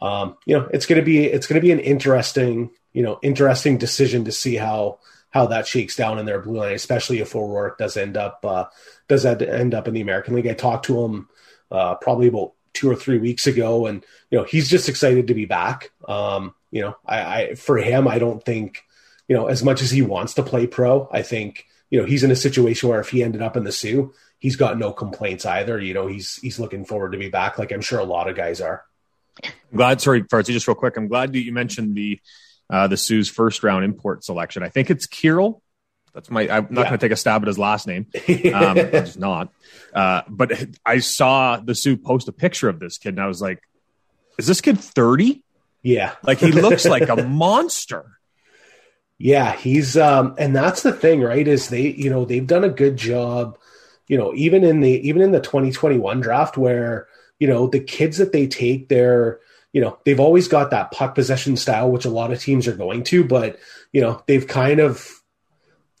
um, 0.01 0.35
you 0.47 0.57
know, 0.57 0.67
it's 0.73 0.87
gonna 0.87 1.03
be 1.03 1.25
it's 1.25 1.45
gonna 1.45 1.61
be 1.61 1.71
an 1.71 1.79
interesting 1.79 2.71
you 2.93 3.03
know 3.03 3.19
interesting 3.21 3.77
decision 3.77 4.25
to 4.25 4.31
see 4.31 4.55
how 4.55 4.97
how 5.29 5.45
that 5.45 5.67
shakes 5.67 5.95
down 5.95 6.17
in 6.17 6.25
their 6.25 6.41
blue 6.41 6.57
line, 6.57 6.73
especially 6.73 7.19
if 7.19 7.35
O'Rourke 7.35 7.77
does 7.77 7.95
end 7.95 8.17
up 8.17 8.43
uh, 8.43 8.65
does 9.07 9.21
that 9.21 9.43
end 9.43 9.75
up 9.75 9.87
in 9.87 9.93
the 9.93 10.01
American 10.01 10.33
League. 10.33 10.47
I 10.47 10.53
talked 10.53 10.85
to 10.87 11.05
him 11.05 11.29
uh, 11.69 11.93
probably 11.95 12.29
about 12.29 12.53
two 12.77 12.89
or 12.89 12.95
three 12.95 13.17
weeks 13.17 13.47
ago, 13.47 13.87
and 13.87 14.05
you 14.29 14.37
know 14.37 14.43
he's 14.43 14.69
just 14.69 14.87
excited 14.87 15.27
to 15.27 15.33
be 15.33 15.45
back. 15.45 15.91
Um, 16.07 16.53
you 16.71 16.81
know, 16.81 16.95
I, 17.05 17.19
I 17.19 17.55
for 17.55 17.77
him, 17.77 18.07
I 18.07 18.19
don't 18.19 18.43
think 18.43 18.83
you 19.27 19.35
know 19.35 19.47
as 19.47 19.63
much 19.63 19.81
as 19.81 19.91
he 19.91 20.01
wants 20.01 20.35
to 20.35 20.43
play 20.43 20.67
pro. 20.67 21.09
I 21.11 21.23
think 21.23 21.65
you 21.89 21.99
know 21.99 22.05
he's 22.05 22.23
in 22.23 22.31
a 22.31 22.35
situation 22.35 22.89
where 22.89 22.99
if 22.99 23.09
he 23.09 23.23
ended 23.23 23.41
up 23.41 23.57
in 23.57 23.63
the 23.63 23.71
Soo, 23.71 24.13
he's 24.39 24.55
got 24.55 24.77
no 24.77 24.91
complaints 24.91 25.45
either. 25.45 25.79
You 25.79 25.93
know, 25.93 26.07
he's 26.07 26.35
he's 26.35 26.59
looking 26.59 26.85
forward 26.85 27.13
to 27.13 27.17
be 27.17 27.29
back, 27.29 27.57
like 27.57 27.71
I'm 27.71 27.81
sure 27.81 27.99
a 27.99 28.05
lot 28.05 28.29
of 28.29 28.35
guys 28.35 28.61
are. 28.61 28.85
I'm 29.43 29.77
glad. 29.77 30.01
Sorry, 30.01 30.23
Farzi, 30.23 30.53
just 30.53 30.67
real 30.67 30.75
quick. 30.75 30.97
I'm 30.97 31.07
glad 31.07 31.33
that 31.33 31.43
you 31.43 31.51
mentioned 31.51 31.95
the 31.95 32.19
uh, 32.69 32.87
the 32.87 32.97
Soo's 32.97 33.29
first 33.29 33.63
round 33.63 33.85
import 33.85 34.23
selection. 34.23 34.63
I 34.63 34.69
think 34.69 34.89
it's 34.89 35.05
Kirill 35.05 35.61
That's 36.17 36.31
my. 36.31 36.49
I'm 36.49 36.63
not 36.71 36.81
yeah. 36.81 36.83
going 36.89 36.91
to 36.93 36.97
take 36.97 37.11
a 37.11 37.15
stab 37.15 37.43
at 37.43 37.47
his 37.47 37.59
last 37.59 37.85
name. 37.85 38.07
Um, 38.51 38.75
just 38.75 39.19
not. 39.19 39.53
Uh, 39.93 40.23
but 40.27 40.51
I 40.83 40.97
saw 40.97 41.57
the 41.57 41.75
Soo 41.75 41.95
post 41.95 42.27
a 42.27 42.31
picture 42.31 42.69
of 42.69 42.79
this 42.79 42.97
kid, 42.97 43.09
and 43.09 43.21
I 43.21 43.27
was 43.27 43.39
like, 43.39 43.61
"Is 44.39 44.47
this 44.47 44.59
kid 44.59 44.79
30? 44.79 45.43
Yeah, 45.83 46.15
like 46.23 46.39
he 46.39 46.51
looks 46.51 46.85
like 46.89 47.07
a 47.07 47.17
monster." 47.17 48.17
Yeah, 49.19 49.55
he's 49.55 49.95
um, 49.95 50.33
and 50.39 50.55
that's 50.55 50.81
the 50.81 50.91
thing, 50.91 51.21
right? 51.21 51.47
Is 51.47 51.69
they, 51.69 51.89
you 51.89 52.09
know, 52.09 52.25
they've 52.25 52.47
done 52.47 52.63
a 52.63 52.69
good 52.69 52.97
job, 52.97 53.59
you 54.07 54.17
know, 54.17 54.33
even 54.33 54.63
in 54.63 54.79
the 54.79 55.07
even 55.07 55.21
in 55.21 55.33
the 55.33 55.39
2021 55.39 56.19
draft 56.19 56.57
where 56.57 57.07
you 57.37 57.47
know 57.47 57.67
the 57.67 57.79
kids 57.79 58.17
that 58.17 58.31
they 58.31 58.47
take, 58.47 58.89
they're 58.89 59.39
you 59.71 59.81
know 59.81 59.99
they've 60.03 60.19
always 60.19 60.47
got 60.47 60.71
that 60.71 60.89
puck 60.89 61.13
possession 61.13 61.55
style, 61.57 61.91
which 61.91 62.05
a 62.05 62.09
lot 62.09 62.31
of 62.31 62.41
teams 62.41 62.67
are 62.67 62.75
going 62.75 63.03
to, 63.03 63.23
but 63.23 63.59
you 63.91 64.01
know 64.01 64.23
they've 64.25 64.47
kind 64.47 64.79
of 64.79 65.16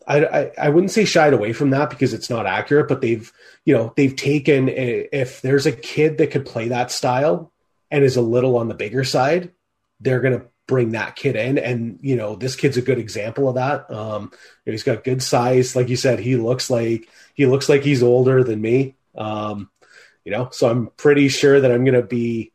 I, 0.07 0.51
I, 0.57 0.69
wouldn't 0.69 0.91
say 0.91 1.03
shied 1.03 1.33
away 1.33 1.51
from 1.51 1.71
that 1.71 1.89
because 1.89 2.13
it's 2.13 2.29
not 2.29 2.45
accurate, 2.45 2.87
but 2.87 3.01
they've 3.01 3.31
you 3.65 3.75
know 3.75 3.93
they've 3.97 4.15
taken 4.15 4.69
a, 4.69 5.09
if 5.11 5.41
there's 5.41 5.65
a 5.65 5.71
kid 5.71 6.17
that 6.17 6.31
could 6.31 6.45
play 6.45 6.69
that 6.69 6.91
style 6.91 7.51
and 7.91 8.03
is 8.03 8.15
a 8.15 8.21
little 8.21 8.57
on 8.57 8.69
the 8.69 8.73
bigger 8.73 9.03
side, 9.03 9.51
they're 9.99 10.21
gonna 10.21 10.45
bring 10.65 10.91
that 10.91 11.15
kid 11.15 11.35
in, 11.35 11.57
and 11.57 11.99
you 12.01 12.15
know 12.15 12.35
this 12.35 12.55
kid's 12.55 12.77
a 12.77 12.81
good 12.81 12.99
example 12.99 13.49
of 13.49 13.55
that. 13.55 13.91
Um, 13.91 14.31
he's 14.63 14.83
got 14.83 15.03
good 15.03 15.21
size, 15.21 15.75
like 15.75 15.89
you 15.89 15.97
said. 15.97 16.19
He 16.19 16.37
looks 16.37 16.69
like 16.69 17.09
he 17.33 17.45
looks 17.45 17.67
like 17.67 17.83
he's 17.83 18.01
older 18.01 18.43
than 18.43 18.61
me. 18.61 18.95
Um, 19.15 19.69
you 20.23 20.31
know, 20.31 20.49
so 20.51 20.69
I'm 20.69 20.87
pretty 20.95 21.27
sure 21.27 21.59
that 21.59 21.71
I'm 21.71 21.83
gonna 21.83 22.01
be 22.01 22.53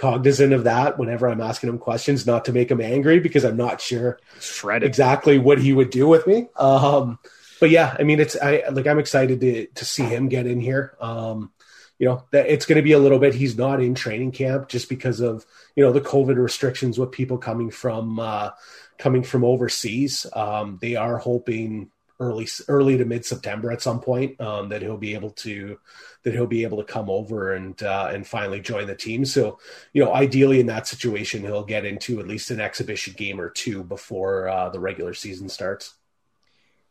cognizant 0.00 0.52
of 0.54 0.64
that 0.64 0.98
whenever 0.98 1.28
I'm 1.28 1.42
asking 1.42 1.68
him 1.68 1.78
questions, 1.78 2.26
not 2.26 2.46
to 2.46 2.52
make 2.52 2.70
him 2.70 2.80
angry 2.80 3.20
because 3.20 3.44
I'm 3.44 3.56
not 3.58 3.80
sure 3.80 4.18
Shredded. 4.40 4.88
exactly 4.88 5.38
what 5.38 5.60
he 5.60 5.72
would 5.72 5.90
do 5.90 6.08
with 6.08 6.26
me. 6.26 6.48
Um, 6.56 7.18
but 7.60 7.68
yeah, 7.70 7.94
I 7.98 8.02
mean, 8.02 8.18
it's 8.18 8.36
I 8.40 8.64
like 8.72 8.86
I'm 8.86 8.98
excited 8.98 9.40
to 9.42 9.66
to 9.66 9.84
see 9.84 10.02
him 10.04 10.28
get 10.28 10.46
in 10.46 10.58
here. 10.60 10.96
Um, 11.00 11.52
you 11.98 12.06
know, 12.06 12.24
that 12.32 12.46
it's 12.46 12.64
going 12.64 12.76
to 12.76 12.82
be 12.82 12.92
a 12.92 12.98
little 12.98 13.18
bit. 13.18 13.34
He's 13.34 13.58
not 13.58 13.82
in 13.82 13.94
training 13.94 14.32
camp 14.32 14.68
just 14.68 14.88
because 14.88 15.20
of 15.20 15.44
you 15.76 15.84
know 15.84 15.92
the 15.92 16.00
COVID 16.00 16.36
restrictions 16.36 16.98
with 16.98 17.12
people 17.12 17.36
coming 17.36 17.70
from 17.70 18.18
uh, 18.18 18.50
coming 18.98 19.22
from 19.22 19.44
overseas. 19.44 20.26
Um, 20.32 20.78
they 20.80 20.96
are 20.96 21.18
hoping 21.18 21.90
early 22.20 22.46
early 22.68 22.96
to 22.98 23.04
mid 23.04 23.24
September 23.24 23.72
at 23.72 23.82
some 23.82 24.00
point 24.00 24.40
um, 24.40 24.68
that 24.68 24.82
he'll 24.82 24.96
be 24.96 25.14
able 25.14 25.30
to 25.30 25.78
that 26.22 26.34
he'll 26.34 26.46
be 26.46 26.62
able 26.62 26.76
to 26.78 26.84
come 26.84 27.08
over 27.08 27.54
and 27.54 27.82
uh, 27.82 28.10
and 28.12 28.26
finally 28.26 28.60
join 28.60 28.86
the 28.86 28.94
team. 28.94 29.24
So, 29.24 29.58
you 29.92 30.04
know, 30.04 30.14
ideally 30.14 30.60
in 30.60 30.66
that 30.66 30.86
situation, 30.86 31.42
he'll 31.42 31.64
get 31.64 31.84
into 31.84 32.20
at 32.20 32.28
least 32.28 32.50
an 32.50 32.60
exhibition 32.60 33.14
game 33.16 33.40
or 33.40 33.48
two 33.48 33.82
before 33.82 34.48
uh, 34.48 34.68
the 34.68 34.80
regular 34.80 35.14
season 35.14 35.48
starts. 35.48 35.94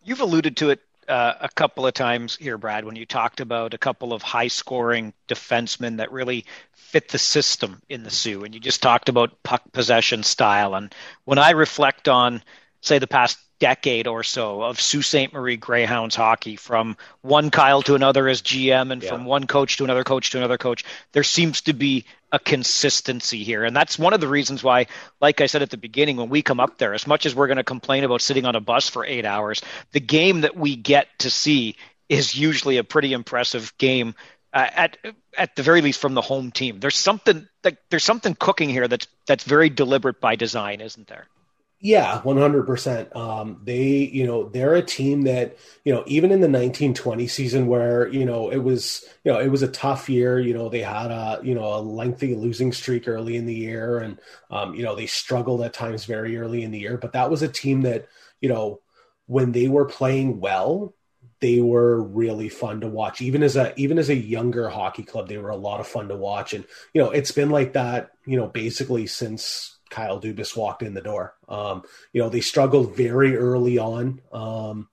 You've 0.04 0.22
alluded 0.22 0.58
to 0.58 0.72
it 0.72 0.82
uh, 1.08 1.34
a 1.42 1.50
couple 1.50 1.86
of 1.86 1.94
times 1.94 2.36
here, 2.36 2.58
Brad, 2.58 2.86
when 2.86 2.96
you 2.96 3.06
talked 3.06 3.40
about 3.40 3.74
a 3.74 3.78
couple 3.78 4.14
of 4.14 4.22
high 4.22 4.48
scoring 4.48 5.14
defensemen 5.28 5.98
that 5.98 6.12
really 6.12 6.46
fit 6.74 7.10
the 7.10 7.18
system 7.18 7.82
in 7.90 8.04
the 8.04 8.12
Soo. 8.12 8.44
And 8.44 8.54
you 8.54 8.60
just 8.60 8.82
talked 8.82 9.10
about 9.10 9.42
puck 9.44 9.64
possession 9.72 10.24
style. 10.24 10.76
And 10.76 10.94
when 11.26 11.40
I 11.40 11.52
reflect 11.52 12.08
on, 12.08 12.44
say, 12.82 13.00
the 13.00 13.08
past 13.08 13.40
decade 13.60 14.08
or 14.08 14.24
so 14.24 14.62
of 14.62 14.80
Sault 14.80 15.06
Ste. 15.06 15.34
Marie 15.34 15.58
Greyhounds 15.58 16.16
hockey 16.16 16.56
from 16.56 16.98
one 17.22 17.52
Kyle 17.52 17.82
to 17.84 17.96
another 17.96 18.28
as 18.28 18.42
GM 18.42 18.92
and 18.92 19.04
yeah. 19.04 19.10
from 19.10 19.26
one 19.26 19.48
coach 19.48 19.78
to 19.78 19.84
another 19.84 20.04
coach 20.04 20.32
to 20.32 20.38
another 20.38 20.58
coach. 20.58 20.84
There 21.12 21.24
seems 21.24 21.62
to 21.62 21.74
be 21.74 22.06
a 22.32 22.40
consistency 22.40 23.44
here. 23.44 23.64
And 23.64 23.76
that's 23.76 24.00
one 24.00 24.14
of 24.14 24.22
the 24.22 24.28
reasons 24.28 24.64
why, 24.64 24.88
like 25.20 25.42
I 25.42 25.48
said 25.48 25.62
at 25.62 25.70
the 25.70 25.78
beginning, 25.78 26.18
when 26.18 26.30
we 26.30 26.42
come 26.42 26.60
up 26.60 26.78
there, 26.78 26.94
as 26.94 27.08
much 27.08 27.26
as 27.26 27.36
we're 27.36 27.48
going 27.48 27.58
to 27.58 27.64
complain 27.64 28.04
about 28.04 28.22
sitting 28.22 28.46
on 28.46 28.56
a 28.56 28.62
bus 28.62 28.90
for 28.90 29.06
eight 29.06 29.26
hours, 29.26 29.62
the 29.92 30.00
game 30.00 30.42
that 30.42 30.56
we 30.56 30.76
get 30.76 31.08
to 31.20 31.30
see 31.30 31.76
is 32.08 32.36
usually 32.36 32.78
a 32.78 32.84
pretty 32.84 33.14
impressive 33.14 33.74
game. 33.78 34.16
Uh, 34.52 34.68
at 34.76 34.98
at 35.38 35.56
the 35.56 35.62
very 35.62 35.82
least 35.82 36.02
from 36.02 36.16
the 36.16 36.22
home 36.24 36.50
team 36.50 36.80
there's 36.80 36.96
something 36.96 37.48
like 37.64 37.78
there's 37.92 38.04
something 38.04 38.34
cooking 38.34 38.68
here 38.68 38.88
that's 38.88 39.06
that's 39.28 39.44
very 39.44 39.70
deliberate 39.70 40.20
by 40.20 40.36
design 40.36 40.82
isn't 40.82 41.06
there 41.06 41.28
yeah, 41.82 42.22
one 42.24 42.38
hundred 42.38 42.66
percent. 42.66 43.16
Um, 43.16 43.62
they, 43.64 44.00
you 44.00 44.28
know, 44.28 44.50
they're 44.50 44.76
a 44.76 44.82
team 44.82 45.22
that, 45.22 45.58
you 45.86 45.94
know, 45.94 46.04
even 46.08 46.30
in 46.32 46.42
the 46.42 46.48
nineteen 46.50 46.94
twenty 46.94 47.28
season, 47.28 47.68
where 47.68 48.08
you 48.10 48.26
know 48.26 48.50
it 48.50 48.58
was, 48.58 49.06
you 49.24 49.32
know, 49.32 49.40
it 49.40 49.48
was 49.48 49.62
a 49.62 49.70
tough 49.70 50.10
year. 50.10 50.40
You 50.40 50.54
know, 50.54 50.68
they 50.68 50.82
had 50.82 51.10
a, 51.10 51.40
you 51.42 51.56
know, 51.56 51.76
a 51.76 51.80
lengthy 51.80 52.36
losing 52.36 52.74
streak 52.74 53.08
early 53.08 53.38
in 53.38 53.46
the 53.46 53.54
year, 53.56 54.00
and 54.00 54.20
um, 54.50 54.76
you 54.76 54.84
know, 54.84 54.94
they 54.96 55.06
struggled 55.06 55.62
at 55.62 55.74
times 55.74 56.04
very 56.04 56.38
early 56.38 56.64
in 56.64 56.72
the 56.72 56.80
year. 56.80 56.98
But 56.98 57.14
that 57.14 57.30
was 57.30 57.42
a 57.44 57.48
team 57.48 57.84
that, 57.84 58.08
you 58.42 58.50
know, 58.50 58.82
when 59.28 59.54
they 59.54 59.70
were 59.70 59.86
playing 59.86 60.42
well, 60.42 60.94
they 61.40 61.62
were 61.62 62.02
really 62.04 62.50
fun 62.50 62.82
to 62.82 62.90
watch. 62.90 63.22
Even 63.22 63.42
as 63.42 63.56
a 63.56 63.74
even 63.80 63.98
as 63.98 64.10
a 64.10 64.16
younger 64.16 64.68
hockey 64.68 65.04
club, 65.04 65.30
they 65.30 65.38
were 65.38 65.50
a 65.50 65.56
lot 65.56 65.80
of 65.80 65.88
fun 65.88 66.10
to 66.10 66.18
watch. 66.18 66.54
And 66.54 66.66
you 66.94 67.02
know, 67.02 67.12
it's 67.12 67.32
been 67.32 67.50
like 67.50 67.72
that, 67.74 68.12
you 68.26 68.36
know, 68.36 68.48
basically 68.48 69.08
since 69.08 69.78
Kyle 69.90 70.20
Dubas 70.20 70.56
walked 70.56 70.84
in 70.84 70.94
the 70.94 71.02
door. 71.02 71.36
Um, 71.48 71.84
you 72.14 72.22
know, 72.22 72.30
they 72.30 72.42
struggled 72.42 72.96
very 72.96 73.36
early 73.36 73.78
on, 73.78 74.22
um, 74.32 74.88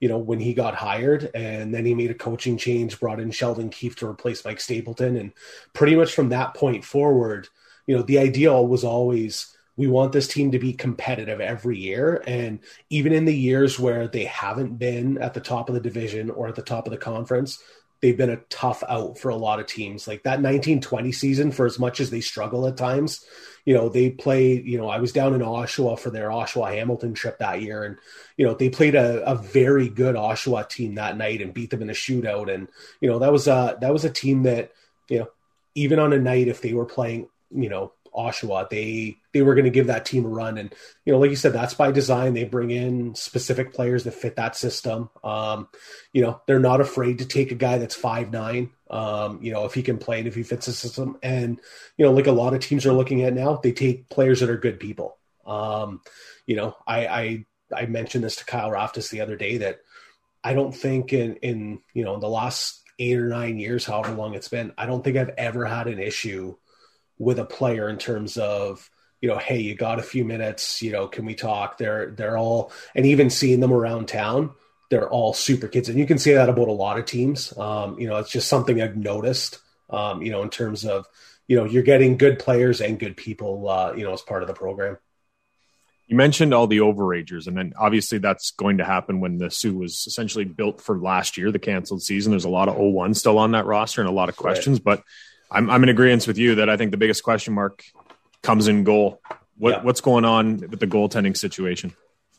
you 0.00 0.08
know, 0.08 0.18
when 0.18 0.40
he 0.40 0.54
got 0.54 0.74
hired, 0.74 1.30
and 1.34 1.74
then 1.74 1.84
he 1.84 1.94
made 1.94 2.10
a 2.10 2.14
coaching 2.14 2.56
change, 2.56 3.00
brought 3.00 3.20
in 3.20 3.30
Sheldon 3.30 3.70
Keefe 3.70 3.96
to 3.96 4.08
replace 4.08 4.44
Mike 4.44 4.60
Stapleton. 4.60 5.16
And 5.16 5.32
pretty 5.72 5.96
much 5.96 6.14
from 6.14 6.30
that 6.30 6.54
point 6.54 6.84
forward, 6.84 7.48
you 7.86 7.96
know, 7.96 8.02
the 8.02 8.18
ideal 8.18 8.66
was 8.66 8.84
always 8.84 9.56
we 9.76 9.86
want 9.86 10.12
this 10.12 10.28
team 10.28 10.50
to 10.50 10.58
be 10.58 10.72
competitive 10.72 11.40
every 11.40 11.78
year. 11.78 12.22
And 12.26 12.60
even 12.90 13.12
in 13.12 13.24
the 13.24 13.36
years 13.36 13.78
where 13.78 14.06
they 14.06 14.24
haven't 14.24 14.78
been 14.78 15.18
at 15.18 15.34
the 15.34 15.40
top 15.40 15.68
of 15.68 15.74
the 15.74 15.80
division 15.80 16.30
or 16.30 16.46
at 16.48 16.56
the 16.56 16.62
top 16.62 16.86
of 16.86 16.90
the 16.90 16.98
conference, 16.98 17.58
they've 18.00 18.16
been 18.16 18.30
a 18.30 18.42
tough 18.50 18.82
out 18.88 19.18
for 19.18 19.30
a 19.30 19.36
lot 19.36 19.60
of 19.60 19.66
teams. 19.66 20.06
Like 20.06 20.24
that 20.24 20.42
1920 20.42 21.12
season, 21.12 21.52
for 21.52 21.64
as 21.64 21.78
much 21.78 22.00
as 22.00 22.10
they 22.10 22.20
struggle 22.20 22.66
at 22.66 22.76
times, 22.76 23.24
you 23.64 23.74
know, 23.74 23.88
they 23.88 24.10
played, 24.10 24.66
you 24.66 24.78
know, 24.78 24.88
I 24.88 24.98
was 24.98 25.12
down 25.12 25.34
in 25.34 25.40
Oshawa 25.40 25.98
for 25.98 26.10
their 26.10 26.30
Oshawa 26.30 26.74
Hamilton 26.74 27.14
trip 27.14 27.38
that 27.38 27.62
year. 27.62 27.84
And, 27.84 27.96
you 28.36 28.46
know, 28.46 28.54
they 28.54 28.68
played 28.68 28.94
a, 28.94 29.24
a 29.24 29.34
very 29.34 29.88
good 29.88 30.16
Oshawa 30.16 30.68
team 30.68 30.96
that 30.96 31.16
night 31.16 31.40
and 31.40 31.54
beat 31.54 31.70
them 31.70 31.82
in 31.82 31.90
a 31.90 31.94
shootout. 31.94 32.52
And, 32.52 32.68
you 33.00 33.08
know, 33.08 33.20
that 33.20 33.32
was 33.32 33.46
a, 33.46 33.78
that 33.80 33.92
was 33.92 34.04
a 34.04 34.10
team 34.10 34.42
that, 34.44 34.72
you 35.08 35.20
know, 35.20 35.28
even 35.74 35.98
on 35.98 36.12
a 36.12 36.18
night, 36.18 36.48
if 36.48 36.60
they 36.60 36.72
were 36.72 36.84
playing, 36.84 37.28
you 37.54 37.68
know, 37.68 37.92
Oshawa, 38.14 38.68
they 38.68 39.16
they 39.32 39.42
were 39.42 39.54
going 39.54 39.64
to 39.64 39.70
give 39.70 39.86
that 39.86 40.04
team 40.04 40.24
a 40.26 40.28
run, 40.28 40.58
and 40.58 40.74
you 41.04 41.12
know, 41.12 41.18
like 41.18 41.30
you 41.30 41.36
said, 41.36 41.52
that's 41.52 41.74
by 41.74 41.90
design. 41.90 42.34
They 42.34 42.44
bring 42.44 42.70
in 42.70 43.14
specific 43.14 43.72
players 43.72 44.04
that 44.04 44.12
fit 44.12 44.36
that 44.36 44.54
system. 44.54 45.08
Um, 45.24 45.68
you 46.12 46.22
know, 46.22 46.40
they're 46.46 46.58
not 46.58 46.80
afraid 46.80 47.18
to 47.18 47.24
take 47.24 47.52
a 47.52 47.56
guy 47.56 47.78
that's 47.78 47.94
five 47.94 48.30
nine, 48.30 48.70
um, 48.92 49.38
you 49.42 49.50
know, 49.50 49.64
if 49.64 49.72
he 49.72 49.82
can 49.82 49.96
play 49.98 50.18
and 50.18 50.28
if 50.28 50.34
he 50.34 50.42
fits 50.42 50.66
the 50.66 50.72
system. 50.72 51.16
And, 51.22 51.58
you 51.96 52.04
know, 52.04 52.12
like 52.12 52.26
a 52.26 52.32
lot 52.32 52.52
of 52.52 52.60
teams 52.60 52.84
are 52.84 52.92
looking 52.92 53.22
at 53.22 53.32
now, 53.32 53.56
they 53.56 53.72
take 53.72 54.10
players 54.10 54.40
that 54.40 54.50
are 54.50 54.58
good 54.58 54.78
people. 54.78 55.16
Um, 55.46 56.02
you 56.46 56.56
know, 56.56 56.76
I, 56.86 57.06
I, 57.06 57.46
I 57.74 57.86
mentioned 57.86 58.22
this 58.22 58.36
to 58.36 58.44
Kyle 58.44 58.70
Raftis 58.70 59.10
the 59.10 59.22
other 59.22 59.36
day 59.36 59.56
that 59.58 59.80
I 60.44 60.52
don't 60.52 60.72
think 60.72 61.12
in, 61.12 61.36
in, 61.36 61.80
you 61.94 62.04
know, 62.04 62.14
in 62.14 62.20
the 62.20 62.28
last 62.28 62.82
eight 62.98 63.16
or 63.16 63.28
nine 63.28 63.58
years, 63.58 63.86
however 63.86 64.12
long 64.12 64.34
it's 64.34 64.48
been, 64.48 64.72
I 64.76 64.84
don't 64.84 65.02
think 65.02 65.16
I've 65.16 65.34
ever 65.38 65.64
had 65.64 65.86
an 65.88 65.98
issue 65.98 66.56
with 67.18 67.38
a 67.38 67.44
player 67.44 67.88
in 67.88 67.96
terms 67.96 68.36
of, 68.36 68.90
you 69.22 69.28
know, 69.28 69.38
hey, 69.38 69.60
you 69.60 69.74
got 69.74 70.00
a 70.00 70.02
few 70.02 70.24
minutes, 70.24 70.82
you 70.82 70.92
know, 70.92 71.06
can 71.06 71.24
we 71.24 71.34
talk? 71.34 71.78
They're, 71.78 72.10
they're 72.10 72.36
all, 72.36 72.72
and 72.94 73.06
even 73.06 73.30
seeing 73.30 73.60
them 73.60 73.72
around 73.72 74.08
town, 74.08 74.50
they're 74.92 75.08
all 75.08 75.32
super 75.32 75.68
kids, 75.68 75.88
and 75.88 75.98
you 75.98 76.04
can 76.04 76.18
say 76.18 76.34
that 76.34 76.50
about 76.50 76.68
a 76.68 76.72
lot 76.72 76.98
of 76.98 77.06
teams. 77.06 77.56
Um, 77.56 77.98
you 77.98 78.06
know, 78.06 78.16
it's 78.16 78.30
just 78.30 78.46
something 78.46 78.82
I've 78.82 78.94
noticed. 78.94 79.58
Um, 79.88 80.20
you 80.20 80.30
know, 80.30 80.42
in 80.42 80.50
terms 80.50 80.84
of 80.84 81.06
you 81.48 81.56
know 81.56 81.64
you're 81.64 81.82
getting 81.82 82.18
good 82.18 82.38
players 82.38 82.82
and 82.82 82.98
good 82.98 83.16
people. 83.16 83.70
Uh, 83.70 83.94
you 83.94 84.04
know, 84.04 84.12
as 84.12 84.20
part 84.20 84.42
of 84.42 84.48
the 84.48 84.54
program. 84.54 84.98
You 86.08 86.16
mentioned 86.16 86.52
all 86.52 86.66
the 86.66 86.78
overagers, 86.78 87.46
and 87.46 87.56
then 87.56 87.72
obviously 87.78 88.18
that's 88.18 88.50
going 88.50 88.78
to 88.78 88.84
happen 88.84 89.20
when 89.20 89.38
the 89.38 89.50
Soo 89.50 89.78
was 89.78 90.04
essentially 90.06 90.44
built 90.44 90.82
for 90.82 90.98
last 90.98 91.38
year, 91.38 91.50
the 91.50 91.58
canceled 91.58 92.02
season. 92.02 92.32
There's 92.32 92.44
a 92.44 92.50
lot 92.50 92.68
of 92.68 92.76
01 92.76 93.14
still 93.14 93.38
on 93.38 93.52
that 93.52 93.64
roster 93.64 94.02
and 94.02 94.10
a 94.10 94.12
lot 94.12 94.28
of 94.28 94.36
questions, 94.36 94.76
right. 94.78 94.84
but 94.84 95.04
I'm, 95.50 95.70
I'm 95.70 95.82
in 95.84 95.88
agreement 95.88 96.26
with 96.26 96.36
you 96.36 96.56
that 96.56 96.68
I 96.68 96.76
think 96.76 96.90
the 96.90 96.98
biggest 96.98 97.22
question 97.22 97.54
mark 97.54 97.82
comes 98.42 98.68
in 98.68 98.84
goal. 98.84 99.22
What, 99.56 99.70
yeah. 99.70 99.82
What's 99.84 100.02
going 100.02 100.26
on 100.26 100.58
with 100.58 100.80
the 100.80 100.86
goaltending 100.86 101.34
situation? 101.34 101.94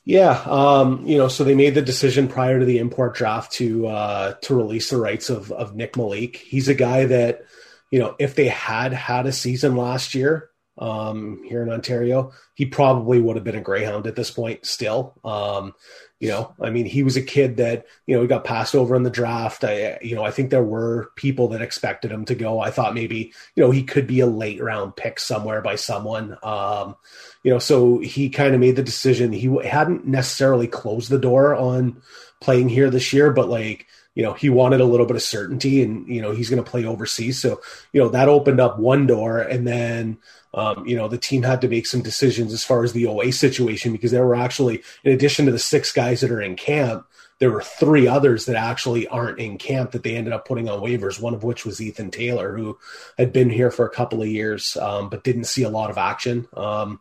Yeah, 0.06 0.42
um, 0.46 1.06
you 1.06 1.18
know, 1.18 1.30
so 1.30 1.44
they 1.44 1.56
made 1.56 1.76
the 1.76 1.82
decision 1.82 2.28
prior 2.28 2.60
to 2.60 2.66
the 2.66 2.80
import 2.80 3.16
draft 3.16 3.54
to 3.54 3.88
uh, 3.88 4.34
to 4.42 4.56
release 4.56 4.90
the 4.90 4.98
rights 4.98 5.30
of 5.30 5.52
of 5.52 5.76
Nick 5.76 5.96
Malik. 5.96 6.36
He's 6.36 6.68
a 6.68 6.74
guy 6.74 7.06
that, 7.06 7.46
you 7.90 8.00
know, 8.00 8.16
if 8.20 8.36
they 8.36 8.50
had 8.50 8.92
had 8.92 9.28
a 9.28 9.32
season 9.32 9.78
last 9.78 10.14
year, 10.14 10.50
um, 10.78 11.42
here 11.48 11.64
in 11.64 11.70
Ontario, 11.70 12.34
he 12.54 12.66
probably 12.66 13.22
would 13.22 13.38
have 13.38 13.46
been 13.46 13.56
a 13.56 13.62
Greyhound 13.62 14.06
at 14.08 14.16
this 14.16 14.32
point 14.32 14.66
still. 14.66 15.16
Um, 15.24 15.74
you 16.24 16.30
know, 16.30 16.54
I 16.62 16.70
mean, 16.70 16.86
he 16.86 17.04
was 17.04 17.18
a 17.18 17.22
kid 17.22 17.58
that, 17.58 17.86
you 18.06 18.16
know, 18.16 18.22
he 18.22 18.30
got 18.30 18.46
passed 18.46 18.76
over 18.76 18.96
in 18.96 19.04
the 19.04 19.10
draft. 19.10 19.66
I, 19.66 20.00
you 20.02 20.16
know, 20.16 20.24
I 20.24 20.32
think 20.32 20.52
there 20.52 20.64
were 20.64 21.12
people 21.18 21.50
that 21.50 21.62
expected 21.62 22.14
him 22.14 22.24
to 22.24 22.34
go. 22.34 22.62
I 22.62 22.72
thought 22.72 22.94
maybe, 22.94 23.34
you 23.56 23.62
know, 23.62 23.72
he 23.72 23.84
could 23.84 24.08
be 24.08 24.22
a 24.22 24.26
late 24.26 24.64
round 24.64 24.96
pick 24.96 25.20
somewhere 25.20 25.62
by 25.62 25.76
someone. 25.76 26.38
Um, 26.42 26.96
you 27.44 27.52
know, 27.52 27.60
so 27.60 28.00
he 28.00 28.30
kind 28.30 28.54
of 28.54 28.62
made 28.62 28.78
the 28.78 28.84
decision. 28.84 29.34
He 29.34 29.54
hadn't 29.68 30.08
necessarily 30.08 30.66
closed 30.66 31.10
the 31.10 31.20
door 31.20 31.56
on 31.56 32.02
playing 32.40 32.70
here 32.70 32.90
this 32.90 33.12
year, 33.12 33.34
but 33.34 33.50
like, 33.50 33.86
you 34.16 34.24
know, 34.24 34.32
he 34.32 34.48
wanted 34.48 34.80
a 34.80 34.86
little 34.86 35.06
bit 35.06 35.18
of 35.18 35.24
certainty 35.24 35.84
and, 35.84 36.08
you 36.08 36.22
know, 36.22 36.32
he's 36.32 36.50
going 36.50 36.64
to 36.64 36.72
play 36.72 36.86
overseas. 36.86 37.42
So, 37.42 37.60
you 37.92 38.02
know, 38.02 38.08
that 38.08 38.30
opened 38.30 38.62
up 38.62 38.80
one 38.80 39.08
door. 39.08 39.40
And 39.40 39.68
then, 39.68 40.20
um, 40.54 40.86
you 40.86 40.96
know, 40.96 41.08
the 41.08 41.18
team 41.18 41.44
had 41.44 41.62
to 41.62 41.68
make 41.68 41.88
some 41.88 42.02
decisions 42.02 42.54
as 42.54 42.64
far 42.64 42.84
as 42.84 42.94
the 42.94 43.08
OA 43.08 43.32
situation 43.32 43.92
because 43.92 44.12
there 44.12 44.26
were 44.26 44.36
actually, 44.36 44.84
in 45.04 45.12
addition 45.12 45.46
to 45.46 45.52
the 45.52 45.60
six 45.60 45.92
guys 45.92 46.22
that 46.22 46.32
are 46.32 46.42
in 46.42 46.56
camp, 46.56 47.06
there 47.40 47.52
were 47.52 47.62
three 47.62 48.08
others 48.08 48.46
that 48.46 48.56
actually 48.56 49.08
aren't 49.08 49.40
in 49.40 49.58
camp 49.58 49.92
that 49.92 50.04
they 50.04 50.16
ended 50.16 50.32
up 50.32 50.48
putting 50.48 50.70
on 50.70 50.80
waivers. 50.80 51.20
One 51.20 51.34
of 51.34 51.44
which 51.44 51.66
was 51.66 51.82
Ethan 51.82 52.12
Taylor, 52.12 52.56
who 52.56 52.78
had 53.18 53.34
been 53.34 53.50
here 53.50 53.72
for 53.72 53.86
a 53.86 53.90
couple 53.90 54.22
of 54.22 54.28
years, 54.28 54.78
um, 54.78 55.10
but 55.10 55.24
didn't 55.24 55.46
see 55.46 55.64
a 55.64 55.70
lot 55.70 55.90
of 55.90 55.98
action. 55.98 56.48
Um, 56.56 57.00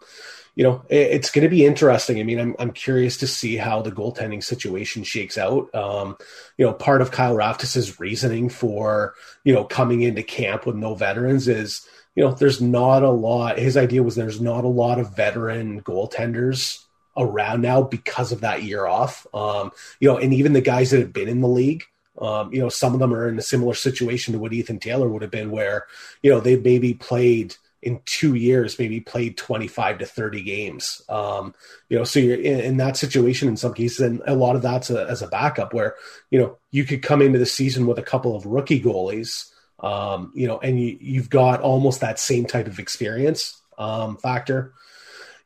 you 0.54 0.64
know, 0.64 0.82
it, 0.88 1.12
it's 1.12 1.30
going 1.30 1.44
to 1.44 1.50
be 1.50 1.64
interesting. 1.64 2.18
I 2.18 2.22
mean, 2.22 2.40
I'm 2.40 2.56
I'm 2.58 2.72
curious 2.72 3.18
to 3.18 3.26
see 3.26 3.56
how 3.56 3.82
the 3.82 3.92
goaltending 3.92 4.42
situation 4.42 5.04
shakes 5.04 5.38
out. 5.38 5.72
Um, 5.74 6.16
you 6.56 6.66
know, 6.66 6.72
part 6.72 7.02
of 7.02 7.10
Kyle 7.10 7.36
Raftis's 7.36 8.00
reasoning 8.00 8.48
for 8.48 9.14
you 9.44 9.52
know 9.52 9.64
coming 9.64 10.02
into 10.02 10.22
camp 10.22 10.66
with 10.66 10.76
no 10.76 10.94
veterans 10.94 11.46
is 11.46 11.86
you 12.14 12.24
know, 12.24 12.32
there's 12.32 12.60
not 12.60 13.02
a 13.02 13.10
lot. 13.10 13.58
His 13.58 13.76
idea 13.76 14.02
was 14.02 14.14
there's 14.14 14.40
not 14.40 14.64
a 14.64 14.68
lot 14.68 14.98
of 14.98 15.16
veteran 15.16 15.82
goaltenders 15.82 16.84
around 17.16 17.62
now 17.62 17.82
because 17.82 18.32
of 18.32 18.40
that 18.40 18.62
year 18.62 18.86
off. 18.86 19.26
Um, 19.32 19.70
you 20.00 20.08
know, 20.08 20.18
and 20.18 20.32
even 20.34 20.52
the 20.52 20.60
guys 20.60 20.90
that 20.90 21.00
have 21.00 21.12
been 21.12 21.28
in 21.28 21.40
the 21.40 21.48
league, 21.48 21.84
um, 22.18 22.52
you 22.52 22.60
know, 22.60 22.68
some 22.68 22.92
of 22.92 23.00
them 23.00 23.14
are 23.14 23.28
in 23.28 23.38
a 23.38 23.42
similar 23.42 23.74
situation 23.74 24.32
to 24.32 24.38
what 24.38 24.52
Ethan 24.52 24.78
Taylor 24.78 25.08
would 25.08 25.22
have 25.22 25.30
been, 25.30 25.50
where 25.50 25.86
you 26.22 26.30
know 26.30 26.40
they 26.40 26.56
maybe 26.56 26.94
played 26.94 27.56
in 27.82 28.00
two 28.04 28.34
years, 28.34 28.78
maybe 28.78 29.00
played 29.00 29.36
25 29.36 29.98
to 29.98 30.06
30 30.06 30.42
games. 30.42 31.02
Um, 31.08 31.52
you 31.88 31.98
know, 31.98 32.04
so 32.04 32.20
you're 32.20 32.36
in, 32.36 32.60
in, 32.60 32.76
that 32.76 32.96
situation 32.96 33.48
in 33.48 33.56
some 33.56 33.74
cases, 33.74 34.00
and 34.00 34.22
a 34.24 34.36
lot 34.36 34.54
of 34.54 34.62
that's 34.62 34.88
a, 34.88 35.04
as 35.08 35.20
a 35.20 35.26
backup 35.26 35.74
where, 35.74 35.96
you 36.30 36.38
know, 36.38 36.58
you 36.70 36.84
could 36.84 37.02
come 37.02 37.20
into 37.20 37.40
the 37.40 37.46
season 37.46 37.88
with 37.88 37.98
a 37.98 38.02
couple 38.02 38.36
of 38.36 38.46
rookie 38.46 38.80
goalies 38.80 39.51
um, 39.82 40.32
you 40.34 40.46
know, 40.46 40.58
and 40.60 40.80
you, 40.80 40.96
you've 41.00 41.30
got 41.30 41.60
almost 41.60 42.00
that 42.00 42.18
same 42.18 42.46
type 42.46 42.66
of 42.66 42.78
experience 42.78 43.60
um, 43.78 44.16
factor. 44.16 44.72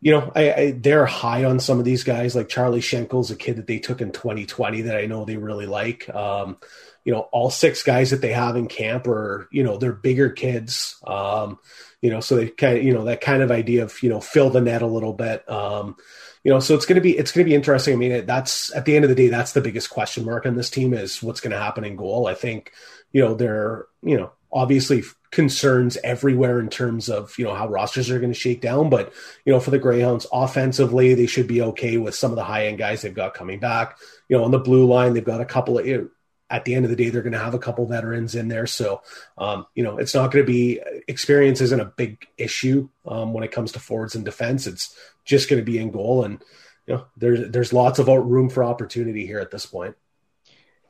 You 0.01 0.13
know, 0.13 0.33
I, 0.35 0.53
I, 0.53 0.71
they're 0.73 1.07
high 1.07 1.45
on 1.45 1.59
some 1.59 1.79
of 1.79 1.85
these 1.85 2.05
guys. 2.05 2.37
Like 2.37 2.49
Charlie 2.49 2.81
Schenkel's 2.81 3.31
a 3.31 3.37
kid 3.37 3.57
that 3.57 3.67
they 3.67 3.79
took 3.79 4.01
in 4.01 4.13
2020 4.13 4.83
that 4.83 4.97
I 4.97 5.07
know 5.07 5.25
they 5.25 5.39
really 5.39 5.67
like. 5.67 6.09
Um, 6.15 6.59
you 7.05 7.13
know, 7.13 7.21
all 7.33 7.51
six 7.51 7.83
guys 7.83 8.11
that 8.11 8.21
they 8.21 8.33
have 8.33 8.57
in 8.57 8.67
camp 8.67 9.07
are, 9.07 9.49
you 9.51 9.63
know, 9.63 9.79
they're 9.79 9.93
bigger 9.93 10.29
kids. 10.29 10.97
Um, 11.07 11.59
you 12.03 12.11
know, 12.11 12.21
so 12.21 12.37
they 12.37 12.49
kind 12.49 12.77
of, 12.77 12.85
you 12.85 12.93
know, 12.93 13.05
that 13.05 13.21
kind 13.21 13.43
of 13.43 13.51
idea 13.51 13.85
of, 13.85 14.03
you 14.03 14.11
know, 14.11 14.21
fill 14.21 14.51
the 14.51 14.61
net 14.61 14.83
a 14.83 14.87
little 14.87 15.13
bit. 15.13 15.49
Um, 15.49 15.97
you 16.45 16.51
know, 16.51 16.61
so 16.61 16.75
it's 16.75 16.85
going 16.85 16.97
to 16.97 17.01
be, 17.01 17.17
it's 17.17 17.33
going 17.33 17.45
to 17.45 17.49
be 17.49 17.55
interesting. 17.55 17.95
I 17.95 17.97
mean, 17.97 18.27
that's 18.27 18.75
at 18.75 18.85
the 18.85 18.95
end 18.95 19.05
of 19.05 19.09
the 19.09 19.15
day, 19.15 19.29
that's 19.29 19.53
the 19.53 19.61
biggest 19.61 19.89
question 19.89 20.25
mark 20.25 20.47
on 20.47 20.57
this 20.57 20.69
team 20.69 20.93
is 20.93 21.23
what's 21.23 21.41
going 21.41 21.53
to 21.53 21.59
happen 21.59 21.85
in 21.85 21.97
goal. 21.97 22.27
I 22.27 22.35
think, 22.35 22.73
you 23.13 23.23
know, 23.23 23.35
there, 23.35 23.57
are, 23.57 23.89
you 24.03 24.17
know, 24.17 24.33
obviously 24.53 25.03
concerns 25.31 25.99
everywhere 26.03 26.61
in 26.61 26.69
terms 26.69 27.09
of, 27.09 27.37
you 27.39 27.45
know, 27.45 27.55
how 27.55 27.69
rosters 27.69 28.11
are 28.11 28.19
going 28.19 28.33
to 28.33 28.39
shake 28.39 28.61
down. 28.61 28.89
But, 28.89 29.13
you 29.45 29.53
know, 29.53 29.61
for 29.61 29.71
the 29.71 29.79
Greyhounds 29.79 30.27
offensively, 30.33 31.15
they 31.15 31.27
should 31.27 31.47
be 31.47 31.63
okay 31.63 31.99
with 31.99 32.15
some 32.15 32.31
of 32.31 32.37
the 32.37 32.45
high 32.45 32.67
end 32.67 32.79
guys 32.79 33.03
they've 33.03 33.13
got 33.13 33.35
coming 33.35 33.59
back. 33.59 33.99
You 34.29 34.39
know, 34.39 34.45
on 34.45 34.51
the 34.51 34.59
blue 34.59 34.87
line, 34.87 35.13
they've 35.15 35.25
got 35.25 35.41
a 35.41 35.47
couple 35.47 35.79
of, 35.79 35.87
you 35.87 35.97
know, 35.97 36.09
at 36.49 36.65
the 36.65 36.75
end 36.75 36.85
of 36.85 36.91
the 36.91 36.97
day, 36.97 37.09
they're 37.09 37.23
going 37.23 37.33
to 37.33 37.39
have 37.39 37.55
a 37.55 37.59
couple 37.59 37.87
veterans 37.87 38.35
in 38.35 38.49
there. 38.49 38.67
So, 38.67 39.03
um, 39.37 39.67
you 39.75 39.83
know, 39.83 39.99
it's 39.99 40.15
not 40.15 40.31
going 40.31 40.45
to 40.45 40.51
be 40.51 40.81
experience 41.09 41.61
isn't 41.61 41.81
a 41.81 41.87
big 41.87 42.27
issue 42.39 42.89
um, 43.05 43.33
when 43.33 43.45
it 43.45 43.53
comes 43.53 43.73
to 43.73 43.81
forwards 43.81 44.15
and 44.15 44.25
defense. 44.25 44.67
It's 44.67 44.97
just 45.25 45.51
going 45.51 45.61
to 45.61 45.71
be 45.71 45.79
in 45.79 45.91
goal, 45.91 46.25
and 46.25 46.41
you 46.87 46.95
know, 46.95 47.07
there's 47.17 47.51
there's 47.51 47.73
lots 47.73 47.99
of 47.99 48.07
room 48.07 48.49
for 48.49 48.63
opportunity 48.63 49.27
here 49.27 49.41
at 49.41 49.51
this 49.51 49.67
point. 49.67 49.97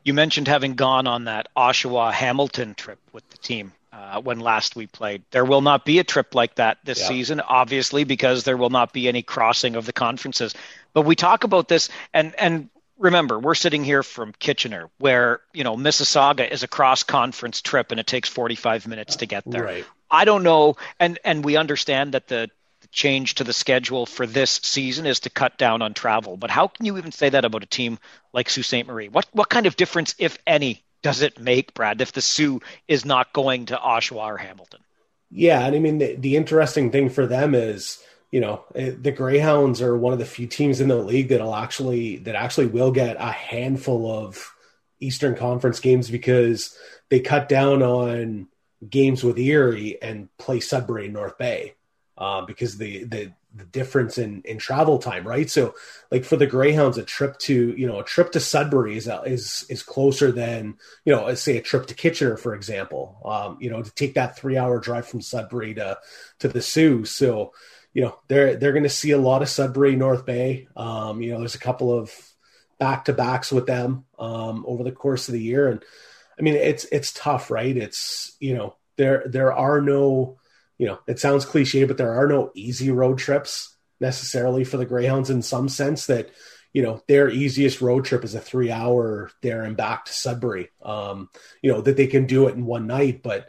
You 0.06 0.14
mentioned 0.14 0.46
having 0.46 0.76
gone 0.76 1.08
on 1.08 1.24
that 1.24 1.48
Oshawa 1.56 2.12
Hamilton 2.12 2.76
trip 2.76 3.00
with 3.12 3.28
the 3.30 3.38
team 3.38 3.72
uh, 3.92 4.20
when 4.20 4.38
last 4.38 4.76
we 4.76 4.86
played. 4.86 5.24
There 5.32 5.44
will 5.44 5.62
not 5.62 5.84
be 5.84 5.98
a 5.98 6.04
trip 6.04 6.32
like 6.32 6.54
that 6.54 6.78
this 6.84 7.00
yeah. 7.00 7.08
season, 7.08 7.40
obviously, 7.40 8.04
because 8.04 8.44
there 8.44 8.56
will 8.56 8.70
not 8.70 8.92
be 8.92 9.08
any 9.08 9.22
crossing 9.22 9.74
of 9.74 9.84
the 9.84 9.92
conferences. 9.92 10.54
But 10.92 11.02
we 11.02 11.16
talk 11.16 11.42
about 11.42 11.66
this, 11.66 11.88
and 12.14 12.38
and 12.38 12.70
remember, 13.00 13.36
we're 13.40 13.56
sitting 13.56 13.82
here 13.82 14.04
from 14.04 14.32
Kitchener, 14.38 14.90
where 14.98 15.40
you 15.52 15.64
know 15.64 15.76
Mississauga 15.76 16.48
is 16.48 16.62
a 16.62 16.68
cross 16.68 17.02
conference 17.02 17.60
trip, 17.60 17.90
and 17.90 17.98
it 17.98 18.06
takes 18.06 18.28
45 18.28 18.86
minutes 18.86 19.16
to 19.16 19.26
get 19.26 19.42
there. 19.44 19.64
Right. 19.64 19.84
I 20.08 20.24
don't 20.24 20.44
know, 20.44 20.76
and 21.00 21.18
and 21.24 21.44
we 21.44 21.56
understand 21.56 22.12
that 22.14 22.28
the 22.28 22.48
change 22.96 23.34
to 23.36 23.44
the 23.44 23.52
schedule 23.52 24.06
for 24.06 24.26
this 24.26 24.58
season 24.62 25.06
is 25.06 25.20
to 25.20 25.30
cut 25.30 25.58
down 25.58 25.82
on 25.82 25.94
travel. 25.94 26.36
But 26.36 26.50
how 26.50 26.68
can 26.68 26.86
you 26.86 26.96
even 26.96 27.12
say 27.12 27.28
that 27.28 27.44
about 27.44 27.62
a 27.62 27.66
team 27.66 27.98
like 28.32 28.48
Sault 28.48 28.64
Ste. 28.64 28.86
Marie? 28.86 29.08
What 29.08 29.28
what 29.32 29.50
kind 29.50 29.66
of 29.66 29.76
difference, 29.76 30.14
if 30.18 30.38
any, 30.46 30.82
does 31.02 31.22
it 31.22 31.38
make, 31.38 31.74
Brad, 31.74 32.00
if 32.00 32.12
the 32.12 32.22
Soo 32.22 32.60
is 32.88 33.04
not 33.04 33.32
going 33.32 33.66
to 33.66 33.76
Oshawa 33.76 34.24
or 34.24 34.36
Hamilton? 34.38 34.80
Yeah, 35.30 35.64
and 35.64 35.76
I 35.76 35.78
mean 35.78 35.98
the, 35.98 36.16
the 36.16 36.36
interesting 36.36 36.90
thing 36.90 37.10
for 37.10 37.26
them 37.26 37.54
is 37.54 38.02
you 38.32 38.40
know 38.40 38.64
eh, 38.74 38.92
the 38.98 39.12
Greyhounds 39.12 39.82
are 39.82 39.96
one 39.96 40.14
of 40.14 40.18
the 40.18 40.24
few 40.24 40.46
teams 40.46 40.80
in 40.80 40.88
the 40.88 40.96
league 40.96 41.28
that'll 41.28 41.54
actually 41.54 42.16
that 42.18 42.34
actually 42.34 42.66
will 42.66 42.90
get 42.90 43.16
a 43.18 43.30
handful 43.30 44.10
of 44.10 44.52
Eastern 45.00 45.36
Conference 45.36 45.80
games 45.80 46.10
because 46.10 46.74
they 47.10 47.20
cut 47.20 47.48
down 47.48 47.82
on 47.82 48.48
games 48.88 49.22
with 49.22 49.38
Erie 49.38 50.00
and 50.00 50.28
play 50.38 50.60
Sudbury 50.60 51.08
North 51.08 51.36
Bay 51.36 51.74
um, 52.18 52.46
because 52.46 52.78
the, 52.78 53.04
the 53.04 53.32
the 53.56 53.64
difference 53.64 54.18
in 54.18 54.42
in 54.44 54.58
travel 54.58 54.98
time, 54.98 55.26
right? 55.26 55.48
So, 55.48 55.74
like 56.10 56.24
for 56.24 56.36
the 56.36 56.46
Greyhounds, 56.46 56.98
a 56.98 57.02
trip 57.02 57.38
to 57.40 57.74
you 57.76 57.86
know 57.86 58.00
a 58.00 58.04
trip 58.04 58.32
to 58.32 58.40
Sudbury 58.40 58.96
is 58.96 59.08
is 59.24 59.66
is 59.68 59.82
closer 59.82 60.30
than 60.30 60.76
you 61.04 61.14
know, 61.14 61.32
say 61.34 61.56
a 61.56 61.62
trip 61.62 61.86
to 61.86 61.94
Kitchener, 61.94 62.36
for 62.36 62.54
example. 62.54 63.18
Um, 63.24 63.58
you 63.60 63.70
know, 63.70 63.82
to 63.82 63.94
take 63.94 64.14
that 64.14 64.36
three 64.36 64.56
hour 64.56 64.78
drive 64.78 65.06
from 65.08 65.20
Sudbury 65.20 65.74
to 65.74 65.98
to 66.40 66.48
the 66.48 66.62
Soo. 66.62 67.04
So, 67.04 67.52
you 67.94 68.02
know, 68.02 68.18
they're 68.28 68.56
they're 68.56 68.72
going 68.72 68.82
to 68.82 68.88
see 68.88 69.12
a 69.12 69.18
lot 69.18 69.42
of 69.42 69.48
Sudbury 69.48 69.96
North 69.96 70.26
Bay. 70.26 70.68
Um, 70.76 71.22
you 71.22 71.32
know, 71.32 71.38
there's 71.38 71.54
a 71.54 71.60
couple 71.60 71.96
of 71.96 72.12
back 72.78 73.06
to 73.06 73.12
backs 73.12 73.50
with 73.50 73.66
them 73.66 74.04
um, 74.18 74.64
over 74.66 74.84
the 74.84 74.92
course 74.92 75.28
of 75.28 75.32
the 75.32 75.42
year, 75.42 75.68
and 75.68 75.82
I 76.38 76.42
mean, 76.42 76.54
it's 76.54 76.84
it's 76.86 77.12
tough, 77.12 77.50
right? 77.50 77.76
It's 77.76 78.36
you 78.40 78.54
know, 78.54 78.76
there 78.96 79.24
there 79.26 79.52
are 79.52 79.80
no 79.80 80.38
you 80.78 80.86
know, 80.86 80.98
it 81.06 81.18
sounds 81.18 81.44
cliche, 81.44 81.84
but 81.84 81.96
there 81.96 82.14
are 82.14 82.26
no 82.26 82.50
easy 82.54 82.90
road 82.90 83.18
trips 83.18 83.76
necessarily 84.00 84.64
for 84.64 84.76
the 84.76 84.86
Greyhounds 84.86 85.30
in 85.30 85.42
some 85.42 85.68
sense 85.68 86.06
that, 86.06 86.30
you 86.72 86.82
know, 86.82 87.02
their 87.08 87.30
easiest 87.30 87.80
road 87.80 88.04
trip 88.04 88.24
is 88.24 88.34
a 88.34 88.40
three 88.40 88.70
hour 88.70 89.30
there 89.42 89.62
and 89.62 89.76
back 89.76 90.04
to 90.04 90.12
Sudbury. 90.12 90.68
Um, 90.82 91.30
you 91.62 91.72
know, 91.72 91.80
that 91.80 91.96
they 91.96 92.06
can 92.06 92.26
do 92.26 92.48
it 92.48 92.54
in 92.54 92.66
one 92.66 92.86
night. 92.86 93.22
But, 93.22 93.48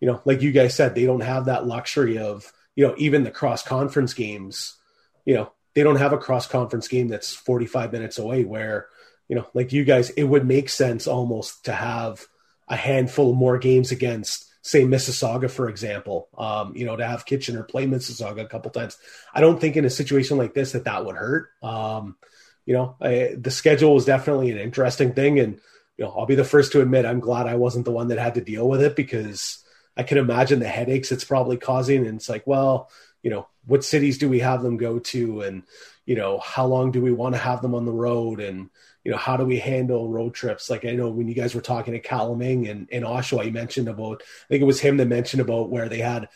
you 0.00 0.06
know, 0.06 0.20
like 0.24 0.42
you 0.42 0.52
guys 0.52 0.74
said, 0.74 0.94
they 0.94 1.06
don't 1.06 1.20
have 1.20 1.46
that 1.46 1.66
luxury 1.66 2.18
of, 2.18 2.52
you 2.74 2.86
know, 2.86 2.94
even 2.98 3.24
the 3.24 3.30
cross 3.30 3.62
conference 3.62 4.12
games, 4.12 4.76
you 5.24 5.34
know, 5.34 5.52
they 5.74 5.82
don't 5.82 5.96
have 5.96 6.12
a 6.12 6.18
cross 6.18 6.46
conference 6.46 6.88
game 6.88 7.08
that's 7.08 7.34
45 7.34 7.92
minutes 7.92 8.18
away 8.18 8.44
where, 8.44 8.88
you 9.28 9.36
know, 9.36 9.46
like 9.54 9.72
you 9.72 9.84
guys, 9.84 10.10
it 10.10 10.24
would 10.24 10.46
make 10.46 10.68
sense 10.68 11.06
almost 11.06 11.64
to 11.64 11.72
have 11.72 12.26
a 12.68 12.76
handful 12.76 13.34
more 13.34 13.58
games 13.58 13.92
against 13.92 14.50
say 14.66 14.82
Mississauga, 14.82 15.48
for 15.48 15.68
example, 15.68 16.28
um, 16.36 16.76
you 16.76 16.84
know, 16.84 16.96
to 16.96 17.06
have 17.06 17.24
Kitchener 17.24 17.62
play 17.62 17.86
Mississauga 17.86 18.40
a 18.40 18.48
couple 18.48 18.72
times. 18.72 18.98
I 19.32 19.40
don't 19.40 19.60
think 19.60 19.76
in 19.76 19.84
a 19.84 19.90
situation 19.90 20.38
like 20.38 20.54
this 20.54 20.72
that 20.72 20.86
that 20.86 21.04
would 21.04 21.14
hurt. 21.14 21.50
Um, 21.62 22.16
you 22.64 22.74
know, 22.74 22.96
I, 23.00 23.36
the 23.38 23.52
schedule 23.52 23.94
was 23.94 24.06
definitely 24.06 24.50
an 24.50 24.58
interesting 24.58 25.12
thing, 25.12 25.38
and 25.38 25.60
you 25.96 26.04
know, 26.04 26.10
I'll 26.10 26.26
be 26.26 26.34
the 26.34 26.42
first 26.42 26.72
to 26.72 26.80
admit 26.80 27.06
I'm 27.06 27.20
glad 27.20 27.46
I 27.46 27.54
wasn't 27.54 27.84
the 27.84 27.92
one 27.92 28.08
that 28.08 28.18
had 28.18 28.34
to 28.34 28.40
deal 28.40 28.68
with 28.68 28.82
it 28.82 28.96
because 28.96 29.64
I 29.96 30.02
can 30.02 30.18
imagine 30.18 30.58
the 30.58 30.66
headaches 30.66 31.12
it's 31.12 31.22
probably 31.22 31.58
causing. 31.58 32.04
And 32.04 32.16
it's 32.16 32.28
like, 32.28 32.44
well, 32.44 32.90
you 33.22 33.30
know, 33.30 33.46
what 33.66 33.84
cities 33.84 34.18
do 34.18 34.28
we 34.28 34.40
have 34.40 34.64
them 34.64 34.78
go 34.78 34.98
to, 34.98 35.42
and 35.42 35.62
you 36.06 36.16
know, 36.16 36.38
how 36.40 36.66
long 36.66 36.90
do 36.90 37.00
we 37.00 37.12
want 37.12 37.36
to 37.36 37.40
have 37.40 37.62
them 37.62 37.76
on 37.76 37.84
the 37.84 37.92
road, 37.92 38.40
and 38.40 38.70
you 39.06 39.12
know, 39.12 39.18
how 39.18 39.36
do 39.36 39.44
we 39.44 39.60
handle 39.60 40.08
road 40.08 40.34
trips? 40.34 40.68
Like 40.68 40.84
I 40.84 40.90
know 40.90 41.08
when 41.08 41.28
you 41.28 41.34
guys 41.34 41.54
were 41.54 41.60
talking 41.60 41.92
to 41.92 42.00
Calaming 42.00 42.68
and, 42.68 42.88
and 42.90 43.04
Oshawa, 43.04 43.44
you 43.44 43.52
mentioned 43.52 43.86
about, 43.86 44.24
I 44.24 44.48
think 44.48 44.62
it 44.62 44.66
was 44.66 44.80
him 44.80 44.96
that 44.96 45.06
mentioned 45.06 45.40
about 45.40 45.70
where 45.70 45.88
they 45.88 46.00
had, 46.00 46.28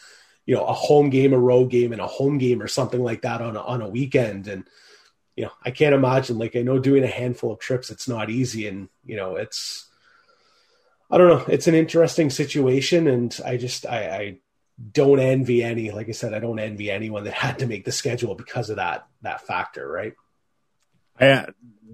you 0.46 0.54
know, 0.54 0.64
a 0.64 0.72
home 0.72 1.10
game, 1.10 1.32
a 1.32 1.38
road 1.38 1.68
game, 1.68 1.90
and 1.90 2.00
a 2.00 2.06
home 2.06 2.38
game 2.38 2.62
or 2.62 2.68
something 2.68 3.02
like 3.02 3.22
that 3.22 3.42
on 3.42 3.56
a, 3.56 3.60
on 3.60 3.82
a 3.82 3.88
weekend. 3.88 4.46
And, 4.46 4.68
you 5.34 5.46
know, 5.46 5.50
I 5.64 5.72
can't 5.72 5.96
imagine, 5.96 6.38
like, 6.38 6.54
I 6.54 6.62
know 6.62 6.78
doing 6.78 7.02
a 7.02 7.08
handful 7.08 7.50
of 7.50 7.58
trips, 7.58 7.90
it's 7.90 8.06
not 8.06 8.30
easy. 8.30 8.68
And, 8.68 8.88
you 9.04 9.16
know, 9.16 9.34
it's, 9.34 9.88
I 11.10 11.18
don't 11.18 11.28
know, 11.28 11.44
it's 11.52 11.66
an 11.66 11.74
interesting 11.74 12.30
situation. 12.30 13.08
And 13.08 13.36
I 13.44 13.56
just, 13.56 13.84
I, 13.84 13.98
I 13.98 14.38
don't 14.92 15.18
envy 15.18 15.64
any. 15.64 15.90
Like 15.90 16.08
I 16.08 16.12
said, 16.12 16.34
I 16.34 16.38
don't 16.38 16.60
envy 16.60 16.88
anyone 16.88 17.24
that 17.24 17.34
had 17.34 17.58
to 17.58 17.66
make 17.66 17.84
the 17.84 17.90
schedule 17.90 18.36
because 18.36 18.70
of 18.70 18.76
that 18.76 19.08
that 19.22 19.44
factor, 19.44 19.90
right? 19.90 20.14
I, 21.18 21.48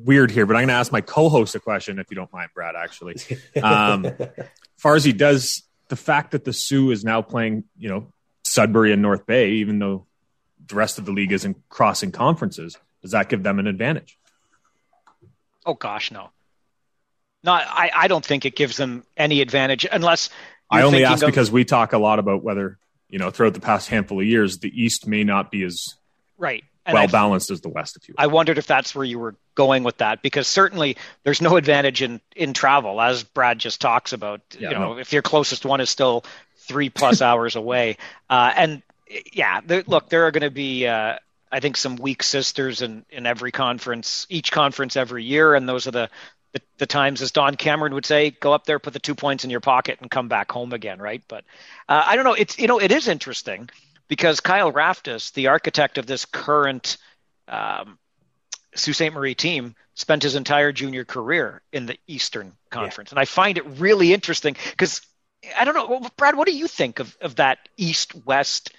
weird 0.04 0.30
here, 0.30 0.46
but 0.46 0.56
I'm 0.56 0.62
going 0.62 0.68
to 0.68 0.74
ask 0.74 0.92
my 0.92 1.00
co-host 1.00 1.54
a 1.54 1.60
question 1.60 1.98
if 1.98 2.10
you 2.10 2.16
don't 2.16 2.32
mind, 2.32 2.50
Brad. 2.54 2.74
Actually, 2.76 3.16
um, 3.62 4.04
Farzy, 4.82 5.16
does 5.16 5.62
the 5.88 5.96
fact 5.96 6.32
that 6.32 6.44
the 6.44 6.52
Soo 6.52 6.90
is 6.90 7.04
now 7.04 7.22
playing, 7.22 7.64
you 7.78 7.88
know, 7.88 8.12
Sudbury 8.44 8.92
and 8.92 9.02
North 9.02 9.26
Bay, 9.26 9.52
even 9.52 9.78
though 9.78 10.06
the 10.66 10.74
rest 10.74 10.98
of 10.98 11.04
the 11.04 11.12
league 11.12 11.32
isn't 11.32 11.56
crossing 11.68 12.12
conferences, 12.12 12.76
does 13.02 13.12
that 13.12 13.28
give 13.28 13.42
them 13.42 13.58
an 13.58 13.66
advantage? 13.66 14.18
Oh 15.64 15.74
gosh, 15.74 16.10
no. 16.10 16.30
Not 17.42 17.64
I, 17.66 17.90
I 17.94 18.08
don't 18.08 18.24
think 18.24 18.44
it 18.44 18.56
gives 18.56 18.76
them 18.76 19.04
any 19.16 19.40
advantage 19.40 19.86
unless 19.90 20.30
I 20.70 20.82
only 20.82 21.04
ask 21.04 21.22
of, 21.22 21.28
because 21.28 21.50
we 21.50 21.64
talk 21.64 21.92
a 21.92 21.98
lot 21.98 22.18
about 22.18 22.42
whether, 22.42 22.78
you 23.08 23.18
know, 23.18 23.30
throughout 23.30 23.54
the 23.54 23.60
past 23.60 23.88
handful 23.88 24.20
of 24.20 24.26
years, 24.26 24.58
the 24.58 24.70
East 24.70 25.06
may 25.06 25.22
not 25.22 25.50
be 25.50 25.62
as 25.62 25.94
right 26.38 26.64
well 26.92 27.08
balanced 27.08 27.50
as 27.50 27.60
the 27.60 27.68
West, 27.68 27.96
if 27.96 28.08
you 28.08 28.14
will. 28.16 28.24
I 28.24 28.26
wondered 28.28 28.58
if 28.58 28.66
that's 28.66 28.94
where 28.94 29.04
you 29.04 29.18
were 29.18 29.34
going 29.54 29.84
with 29.84 29.98
that, 29.98 30.22
because 30.22 30.48
certainly 30.48 30.96
there's 31.24 31.40
no 31.40 31.56
advantage 31.56 32.02
in 32.02 32.20
in 32.34 32.52
travel, 32.52 33.00
as 33.00 33.22
Brad 33.22 33.58
just 33.58 33.80
talks 33.80 34.12
about. 34.12 34.40
Yeah, 34.58 34.70
you 34.70 34.74
know, 34.74 34.94
no. 34.94 34.98
if 34.98 35.12
your 35.12 35.22
closest 35.22 35.64
one 35.64 35.80
is 35.80 35.90
still 35.90 36.24
three 36.56 36.90
plus 36.90 37.22
hours 37.22 37.56
away, 37.56 37.96
uh, 38.30 38.52
and 38.56 38.82
yeah, 39.32 39.60
there, 39.64 39.84
look, 39.86 40.08
there 40.08 40.26
are 40.26 40.30
going 40.30 40.42
to 40.42 40.50
be. 40.50 40.86
Uh, 40.86 41.18
I 41.50 41.60
think 41.60 41.76
some 41.76 41.94
weak 41.96 42.24
sisters 42.24 42.82
in, 42.82 43.04
in 43.08 43.24
every 43.24 43.52
conference, 43.52 44.26
each 44.28 44.50
conference 44.50 44.96
every 44.96 45.22
year, 45.22 45.54
and 45.54 45.68
those 45.68 45.86
are 45.86 45.92
the 45.92 46.10
the, 46.52 46.62
the, 46.78 46.86
times, 46.86 47.22
as 47.22 47.32
Don 47.32 47.54
Cameron 47.54 47.94
would 47.94 48.06
say, 48.06 48.30
go 48.30 48.52
up 48.52 48.64
there, 48.64 48.78
put 48.78 48.94
the 48.94 48.98
two 48.98 49.14
points 49.14 49.44
in 49.44 49.50
your 49.50 49.60
pocket, 49.60 49.98
and 50.00 50.10
come 50.10 50.28
back 50.28 50.50
home 50.50 50.72
again, 50.72 50.98
right? 50.98 51.22
But 51.28 51.44
uh, 51.88 52.02
I 52.06 52.16
don't 52.16 52.24
know. 52.24 52.34
It's 52.34 52.58
you 52.58 52.66
know 52.66 52.80
it 52.80 52.90
is 52.90 53.08
interesting 53.08 53.70
because 54.08 54.40
Kyle 54.40 54.72
Raftis, 54.72 55.32
the 55.32 55.48
architect 55.48 55.98
of 55.98 56.06
this 56.06 56.24
current 56.24 56.96
um, 57.48 57.98
Sault 58.74 58.96
Ste. 58.96 59.12
Marie 59.12 59.34
team, 59.34 59.74
spent 59.94 60.22
his 60.22 60.34
entire 60.34 60.72
junior 60.72 61.04
career 61.04 61.62
in 61.72 61.86
the 61.86 61.96
Eastern 62.06 62.52
Conference, 62.70 63.10
yeah. 63.10 63.14
and 63.14 63.20
I 63.20 63.24
find 63.24 63.58
it 63.58 63.66
really 63.78 64.12
interesting 64.12 64.56
because 64.70 65.00
I 65.58 65.64
don't 65.64 65.74
know, 65.74 66.08
Brad. 66.16 66.36
What 66.36 66.46
do 66.46 66.54
you 66.54 66.66
think 66.66 66.98
of 66.98 67.16
of 67.20 67.36
that 67.36 67.58
East 67.76 68.14
West 68.26 68.72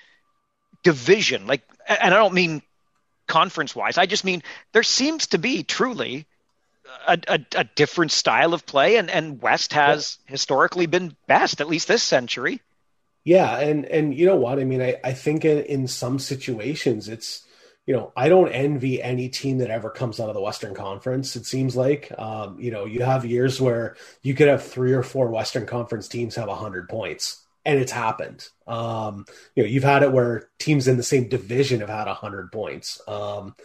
division? 0.83 1.47
Like, 1.47 1.63
and 1.87 2.13
I 2.13 2.17
don't 2.17 2.33
mean 2.33 2.61
conference 3.27 3.75
wise. 3.75 3.97
I 3.97 4.05
just 4.05 4.23
mean 4.23 4.41
there 4.73 4.83
seems 4.83 5.27
to 5.27 5.37
be 5.37 5.63
truly 5.63 6.25
a, 7.07 7.19
a, 7.27 7.45
a, 7.55 7.63
different 7.63 8.11
style 8.11 8.53
of 8.53 8.65
play, 8.65 8.95
and, 8.95 9.09
and 9.09 9.41
West 9.41 9.73
has 9.73 10.17
yeah. 10.25 10.31
historically 10.31 10.85
been 10.85 11.15
best, 11.27 11.61
at 11.61 11.67
least 11.67 11.87
this 11.87 12.03
century. 12.03 12.61
Yeah, 13.27 13.59
and 13.59 13.85
and 13.87 14.15
you 14.15 14.25
know 14.25 14.37
what? 14.37 14.57
I 14.59 14.63
mean, 14.63 14.81
I, 14.81 14.95
I 15.03 15.11
think 15.13 15.43
in, 15.45 15.59
in 15.65 15.87
some 15.89 16.17
situations 16.19 17.09
it's 17.09 17.45
you 17.85 17.93
know, 17.95 18.13
I 18.17 18.29
don't 18.29 18.49
envy 18.53 19.03
any 19.03 19.29
team 19.29 19.59
that 19.59 19.69
ever 19.71 19.89
comes 19.89 20.21
out 20.21 20.29
of 20.29 20.35
the 20.35 20.41
Western 20.41 20.75
Conference. 20.75 21.35
It 21.37 21.45
seems 21.45 21.75
like, 21.75 22.11
um, 22.19 22.59
you 22.59 22.71
know, 22.71 22.85
you 22.85 23.01
have 23.03 23.25
years 23.25 23.61
where 23.61 23.97
you 24.23 24.35
could 24.35 24.49
have 24.49 24.63
three 24.63 24.93
or 24.93 25.03
four 25.03 25.29
Western 25.29 25.65
Conference 25.65 26.07
teams 26.09 26.35
have 26.37 26.49
100 26.49 26.89
points, 26.89 27.45
and 27.65 27.79
it's 27.81 27.91
happened. 27.93 28.47
Um, 28.67 29.25
you 29.55 29.63
know, 29.63 29.69
you've 29.69 29.83
had 29.85 30.03
it 30.03 30.13
where 30.13 30.49
teams 30.59 30.87
in 30.87 30.97
the 30.97 31.03
same 31.03 31.29
division 31.29 31.81
have 31.81 31.89
had 31.89 32.07
100 32.07 32.51
points. 32.53 33.01
Um, 33.09 33.55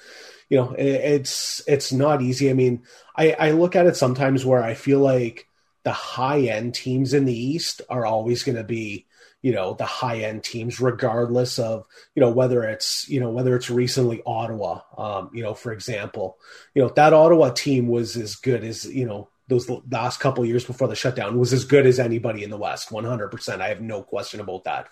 you 0.51 0.59
know, 0.59 0.73
it, 0.73 0.87
it's 0.87 1.63
it's 1.69 1.93
not 1.93 2.23
easy. 2.23 2.51
I 2.51 2.55
mean, 2.55 2.83
I, 3.17 3.33
I 3.39 3.51
look 3.53 3.77
at 3.77 3.87
it 3.87 3.97
sometimes 3.97 4.45
where 4.45 4.65
I 4.65 4.75
feel 4.75 5.01
like 5.01 5.49
the 5.85 5.93
high 5.93 6.43
end 6.43 6.75
teams 6.75 7.15
in 7.15 7.27
the 7.27 7.39
East 7.39 7.83
are 7.91 8.07
always 8.07 8.43
going 8.45 8.57
to 8.57 8.65
be 8.65 9.07
you 9.43 9.53
know 9.53 9.75
the 9.75 9.85
high 9.85 10.21
end 10.21 10.43
teams 10.43 10.81
regardless 10.81 11.59
of 11.59 11.87
you 12.15 12.21
know 12.21 12.31
whether 12.31 12.63
it's 12.63 13.09
you 13.09 13.21
know 13.21 13.31
whether 13.31 13.55
it's 13.57 13.69
recently 13.69 14.23
ottawa 14.25 14.81
um 14.97 15.31
you 15.35 15.43
know 15.43 15.55
for 15.55 15.73
example. 15.73 16.39
You 16.75 16.83
know 16.83 16.89
that 16.89 17.13
ottawa 17.13 17.51
team 17.51 17.89
was 17.89 18.17
as 18.17 18.37
good 18.37 18.65
as 18.65 18.85
you 18.87 19.05
know 19.05 19.29
those 19.49 19.69
last 19.91 20.21
couple 20.21 20.45
years 20.47 20.65
before 20.65 20.89
the 20.89 20.95
shutdown 20.95 21.39
was 21.39 21.53
as 21.53 21.65
good 21.65 21.85
as 21.85 21.99
anybody 21.99 22.43
in 22.45 22.51
the 22.51 22.57
west 22.57 22.89
100% 22.89 23.61
i 23.61 23.69
have 23.69 23.83
no 23.83 24.03
question 24.03 24.41
about 24.41 24.65
that. 24.65 24.89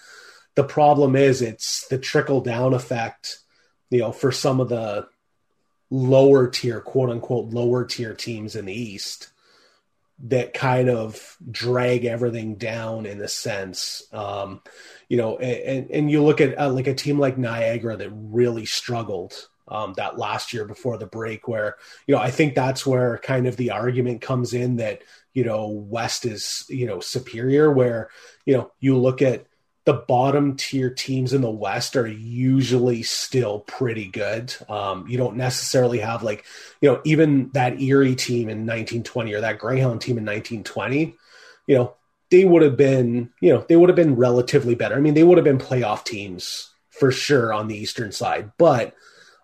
The 0.57 0.65
problem 0.65 1.17
is 1.17 1.41
it's 1.41 1.87
the 1.89 1.99
trickle 1.99 2.41
down 2.41 2.75
effect 2.75 3.39
you 3.89 4.01
know 4.01 4.13
for 4.13 4.33
some 4.33 4.61
of 4.61 4.69
the 4.69 5.09
lower 5.91 6.49
tier, 6.49 6.81
quote 6.81 7.11
unquote, 7.11 7.53
lower 7.53 7.85
tier 7.85 8.15
teams 8.15 8.55
in 8.57 8.67
the 8.67 8.73
East 8.73 9.31
that 10.25 10.53
kind 10.53 10.91
of 10.91 11.37
drag 11.51 12.05
everything 12.05 12.57
down 12.57 13.07
in 13.07 13.21
a 13.21 13.29
sense. 13.29 14.03
Um, 14.13 14.61
you 15.09 15.17
know, 15.17 15.39
and, 15.39 15.91
and 15.91 16.11
you 16.11 16.23
look 16.23 16.41
at 16.41 16.59
uh, 16.59 16.71
like 16.71 16.87
a 16.87 16.95
team 16.95 17.19
like 17.19 17.39
Niagara 17.39 17.97
that 17.97 18.11
really 18.13 18.67
struggled 18.67 19.49
um, 19.67 19.95
that 19.97 20.19
last 20.19 20.53
year 20.53 20.65
before 20.65 20.99
the 20.99 21.07
break, 21.07 21.49
where, 21.49 21.77
you 22.07 22.15
know, 22.15 22.21
I 22.21 22.31
think 22.31 22.55
that's 22.55 22.85
where 22.85 23.19
kind 23.19 23.47
of 23.47 23.57
the 23.57 23.71
argument 23.71 24.21
comes 24.21 24.53
in 24.53 24.77
that, 24.77 25.03
you 25.33 25.45
know, 25.45 25.69
West 25.69 26.27
is, 26.27 26.65
you 26.69 26.87
know, 26.87 27.01
superior, 27.01 27.71
where, 27.71 28.11
you 28.45 28.55
know, 28.57 28.73
you 28.81 28.99
look 28.99 29.23
at 29.23 29.47
the 29.85 29.95
bottom 29.95 30.57
tier 30.57 30.90
teams 30.90 31.33
in 31.33 31.40
the 31.40 31.51
West 31.51 31.97
are 31.97 32.07
usually 32.07 33.03
still 33.03 33.61
pretty 33.61 34.07
good. 34.07 34.55
Um, 34.69 35.07
you 35.09 35.16
don't 35.16 35.37
necessarily 35.37 35.99
have 35.99 36.23
like, 36.23 36.45
you 36.81 36.90
know, 36.90 37.01
even 37.05 37.51
that 37.55 37.81
Erie 37.81 38.14
team 38.14 38.49
in 38.49 38.66
1920 38.66 39.33
or 39.33 39.40
that 39.40 39.59
Greyhound 39.59 40.01
team 40.01 40.19
in 40.19 40.25
1920, 40.25 41.16
you 41.66 41.75
know, 41.75 41.95
they 42.31 42.45
would 42.45 42.62
have 42.62 42.77
been, 42.77 43.31
you 43.40 43.53
know, 43.53 43.64
they 43.69 43.77
would 43.77 43.88
have 43.88 43.97
been 43.97 44.16
relatively 44.16 44.75
better. 44.75 44.95
I 44.95 45.01
mean, 45.01 45.14
they 45.14 45.25
would 45.25 45.38
have 45.38 45.45
been 45.45 45.59
playoff 45.59 46.05
teams 46.05 46.71
for 46.90 47.11
sure 47.11 47.53
on 47.53 47.66
the 47.66 47.77
Eastern 47.77 48.12
side. 48.12 48.53
But 48.59 48.95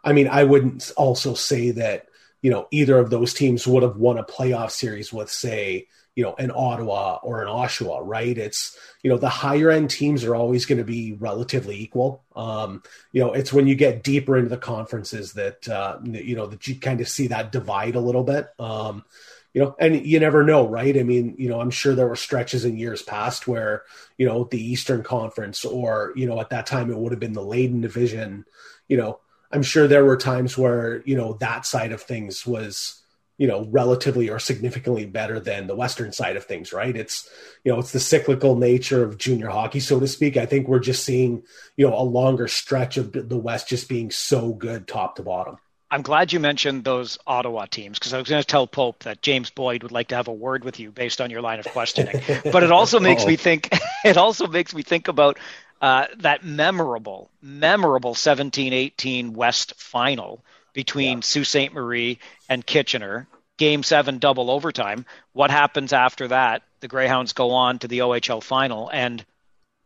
I 0.05 0.13
mean, 0.13 0.29
I 0.29 0.45
wouldn't 0.45 0.93
also 0.97 1.35
say 1.35 1.73
that, 1.73 2.07
you 2.43 2.51
know, 2.51 2.69
either 2.71 2.99
of 2.99 3.11
those 3.11 3.35
teams 3.35 3.67
would 3.67 3.83
have 3.83 3.97
won 3.97 4.19
a 4.19 4.25
playoff 4.25 4.71
series 4.71 5.13
with, 5.13 5.31
say, 5.31 5.89
you 6.17 6.25
know, 6.25 6.35
an 6.39 6.51
Ottawa 6.51 7.19
or 7.23 7.43
an 7.43 7.49
Oshawa, 7.49 8.01
right? 8.03 8.37
It's, 8.37 8.77
you 9.03 9.11
know, 9.11 9.19
the 9.19 9.29
higher 9.29 9.71
end 9.71 9.91
teams 9.91 10.25
are 10.25 10.35
always 10.35 10.65
going 10.65 10.79
to 10.79 10.85
be 10.85 11.13
relatively 11.13 11.79
equal. 11.79 12.25
Um, 12.35 12.83
you 13.13 13.23
know, 13.23 13.35
it's 13.35 13.53
when 13.53 13.67
you 13.67 13.75
get 13.75 14.03
deeper 14.03 14.39
into 14.39 14.49
the 14.49 14.57
conferences 14.57 15.35
that, 15.35 15.69
uh, 15.69 15.99
you 16.03 16.35
know, 16.35 16.47
that 16.47 16.67
you 16.67 16.77
kind 16.77 17.03
of 17.03 17.09
see 17.09 17.27
that 17.29 17.53
divide 17.53 17.97
a 17.97 18.01
little 18.01 18.25
bit. 18.25 18.49
Um, 18.59 19.05
you 19.53 19.61
know, 19.61 19.77
and 19.79 20.07
you 20.07 20.19
never 20.19 20.43
know, 20.43 20.67
right? 20.67 20.97
I 20.99 21.03
mean, 21.03 21.37
you 21.39 21.51
know, 21.51 21.61
I'm 21.61 21.71
sure 21.71 21.95
there 21.95 22.09
were 22.09 22.17
stretches 22.17 22.65
in 22.65 22.79
years 22.79 23.03
past 23.03 23.47
where, 23.47 23.83
you 24.17 24.27
know, 24.27 24.45
the 24.45 24.61
Eastern 24.61 25.03
Conference 25.03 25.67
or, 25.67 26.13
you 26.17 26.27
know, 26.27 26.41
at 26.41 26.51
that 26.51 26.67
time 26.67 26.91
it 26.91 26.97
would 26.97 27.13
have 27.13 27.21
been 27.21 27.35
the 27.35 27.43
Leyden 27.43 27.83
division, 27.83 28.47
you 28.89 28.97
know, 28.97 29.21
I'm 29.53 29.63
sure 29.63 29.87
there 29.87 30.05
were 30.05 30.17
times 30.17 30.57
where, 30.57 31.03
you 31.05 31.17
know, 31.17 31.35
that 31.41 31.67
side 31.67 31.93
of 31.93 32.03
things 32.03 32.47
was, 32.47 33.03
you 33.39 33.47
know 33.47 33.67
relatively 33.71 34.31
or 34.31 34.39
significantly 34.39 35.07
better 35.07 35.39
than 35.39 35.67
the 35.67 35.77
western 35.77 36.13
side 36.13 36.37
of 36.37 36.45
things 36.45 36.73
right? 36.73 36.97
It's 36.97 37.29
you 37.65 37.73
know 37.73 37.79
it's 37.79 37.93
the 37.93 38.01
cyclical 38.01 38.57
nature 38.57 39.03
of 39.03 39.19
junior 39.19 39.49
hockey 39.49 39.81
so 39.81 40.01
to 40.01 40.09
speak. 40.09 40.37
I 40.37 40.47
think 40.47 40.69
we're 40.69 40.79
just 40.79 41.05
seeing 41.05 41.43
you 41.77 41.89
know 41.89 41.97
a 41.97 42.03
longer 42.03 42.49
stretch 42.49 42.97
of 42.97 43.13
the 43.13 43.39
west 43.39 43.69
just 43.69 43.89
being 43.89 44.11
so 44.11 44.53
good 44.53 44.89
top 44.89 45.17
to 45.17 45.23
bottom. 45.23 45.59
I'm 45.91 46.03
glad 46.03 46.33
you 46.33 46.41
mentioned 46.41 46.83
those 46.83 47.17
ottawa 47.27 47.67
teams 47.67 47.99
because 47.99 48.13
i 48.13 48.19
was 48.19 48.29
going 48.29 48.43
to 48.43 48.47
tell 48.47 48.67
pope 48.67 49.05
that 49.05 49.23
james 49.23 49.51
boyd 49.51 49.85
would 49.85 49.93
like 49.93 50.09
to 50.09 50.17
have 50.17 50.27
a 50.27 50.33
word 50.33 50.65
with 50.65 50.81
you 50.81 50.91
based 50.91 51.21
on 51.21 51.31
your 51.31 51.41
line 51.41 51.61
of 51.61 51.67
questioning. 51.67 52.21
But 52.45 52.63
it 52.65 52.73
also 52.73 52.99
makes 52.99 53.25
me 53.25 53.37
think 53.37 53.69
it 54.05 54.17
also 54.17 54.47
makes 54.47 54.75
me 54.75 54.83
think 54.83 55.09
about 55.09 55.39
uh, 55.81 56.07
that 56.19 56.45
memorable 56.45 57.31
memorable 57.41 58.15
17-18 58.15 59.33
west 59.33 59.75
final 59.77 60.45
between 60.77 61.19
yeah. 61.19 61.23
Sault 61.23 61.47
Ste. 61.47 61.73
Marie 61.73 62.19
and 62.49 62.65
Kitchener. 62.65 63.27
Game 63.57 63.83
seven, 63.83 64.19
double 64.19 64.51
overtime. 64.51 65.07
What 65.33 65.51
happens 65.51 65.95
after 65.95 66.29
that? 66.29 66.63
The 66.81 66.89
Greyhounds 66.89 67.33
go 67.33 67.53
on 67.53 67.79
to 67.79 67.89
the 67.89 68.01
OHL 68.01 68.43
final 68.43 68.91
and 68.91 69.25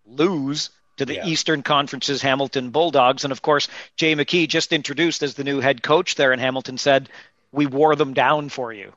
lose 0.04 0.70
to 0.96 1.06
the 1.06 1.14
yeah. 1.14 1.26
Eastern 1.26 1.62
Conference's 1.62 2.20
Hamilton 2.20 2.70
Bulldogs. 2.70 3.22
And 3.22 3.30
of 3.30 3.40
course, 3.40 3.68
Jay 3.96 4.16
McKee, 4.16 4.48
just 4.48 4.72
introduced 4.72 5.22
as 5.22 5.34
the 5.34 5.44
new 5.44 5.60
head 5.60 5.84
coach 5.84 6.16
there 6.16 6.32
in 6.32 6.40
Hamilton, 6.40 6.76
said, 6.76 7.08
We 7.52 7.66
wore 7.66 7.94
them 7.94 8.12
down 8.12 8.48
for 8.48 8.72
you. 8.72 8.92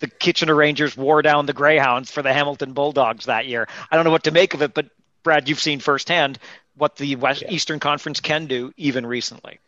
The 0.00 0.08
Kitchener 0.08 0.56
Rangers 0.56 0.96
wore 0.96 1.22
down 1.22 1.46
the 1.46 1.52
Greyhounds 1.52 2.10
for 2.10 2.22
the 2.22 2.32
Hamilton 2.32 2.72
Bulldogs 2.72 3.26
that 3.26 3.46
year. 3.46 3.68
I 3.88 3.94
don't 3.94 4.04
know 4.04 4.10
what 4.10 4.24
to 4.24 4.32
make 4.32 4.54
of 4.54 4.62
it, 4.62 4.74
but 4.74 4.86
Brad, 5.22 5.48
you've 5.48 5.60
seen 5.60 5.78
firsthand 5.78 6.40
what 6.74 6.96
the 6.96 7.14
West 7.14 7.42
yeah. 7.42 7.52
Eastern 7.52 7.78
Conference 7.78 8.18
can 8.18 8.46
do 8.46 8.72
even 8.76 9.06
recently. 9.06 9.60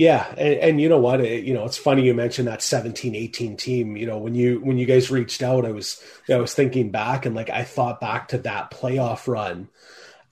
Yeah, 0.00 0.26
and, 0.38 0.54
and, 0.54 0.80
you 0.80 0.88
know 0.88 0.98
what? 0.98 1.20
It, 1.20 1.44
you 1.44 1.52
know, 1.52 1.66
it's 1.66 1.76
funny 1.76 2.06
you 2.06 2.14
mentioned 2.14 2.48
that 2.48 2.62
17, 2.62 3.14
18 3.14 3.58
team. 3.58 3.98
You 3.98 4.06
know, 4.06 4.16
when 4.16 4.34
you 4.34 4.58
when 4.60 4.78
you 4.78 4.86
guys 4.86 5.10
reached 5.10 5.42
out, 5.42 5.66
I 5.66 5.72
was 5.72 6.02
I 6.26 6.36
was 6.36 6.54
thinking 6.54 6.90
back 6.90 7.26
and 7.26 7.36
like 7.36 7.50
I 7.50 7.64
thought 7.64 8.00
back 8.00 8.28
to 8.28 8.38
that 8.38 8.70
playoff 8.70 9.28
run, 9.28 9.68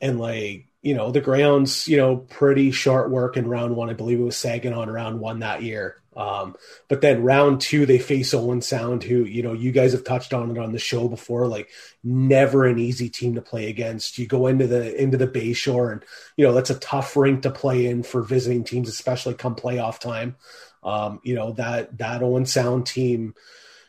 and 0.01 0.19
like 0.19 0.69
you 0.81 0.95
know 0.95 1.11
the 1.11 1.21
grounds, 1.21 1.87
you 1.87 1.99
know, 1.99 2.17
pretty 2.17 2.71
short 2.71 3.11
work 3.11 3.37
in 3.37 3.47
round 3.47 3.77
one. 3.77 3.91
I 3.91 3.93
believe 3.93 4.19
it 4.19 4.23
was 4.23 4.39
Saginaw 4.39 4.81
on 4.81 4.89
round 4.89 5.21
one 5.21 5.41
that 5.41 5.63
year. 5.63 6.01
Um, 6.19 6.57
but 6.89 7.01
then 7.01 7.23
round 7.23 7.61
two, 7.61 7.87
they 7.87 8.01
face 8.01 8.35
Owen 8.35 8.61
Sound, 8.61 9.05
who, 9.05 9.23
you 9.23 9.41
know, 9.41 9.53
you 9.53 9.71
guys 9.71 9.93
have 9.93 10.03
touched 10.03 10.35
on 10.35 10.51
it 10.51 10.59
on 10.59 10.73
the 10.73 10.79
show 10.81 11.07
before, 11.07 11.47
like 11.47 11.71
never 12.03 12.67
an 12.67 12.81
easy 12.81 13.09
team 13.09 13.37
to 13.37 13.41
play 13.41 13.71
against. 13.71 14.19
You 14.19 14.27
go 14.27 14.49
into 14.49 14.67
the, 14.67 15.01
into 15.01 15.17
the 15.17 15.29
Bayshore 15.29 15.93
and, 15.93 16.05
you 16.37 16.45
know, 16.45 16.53
that's 16.53 16.71
a 16.71 16.79
tough 16.81 17.17
rink 17.17 17.43
to 17.43 17.51
play 17.53 17.87
in 17.87 18.03
for 18.03 18.21
visiting 18.21 18.65
teams, 18.65 18.89
especially 18.89 19.35
come 19.35 19.55
playoff 19.55 20.01
time. 20.01 20.35
Um, 20.83 21.21
you 21.23 21.37
know, 21.37 21.53
that, 21.53 21.97
that 21.99 22.25
Owen 22.25 22.47
Sound 22.47 22.85
team, 22.85 23.37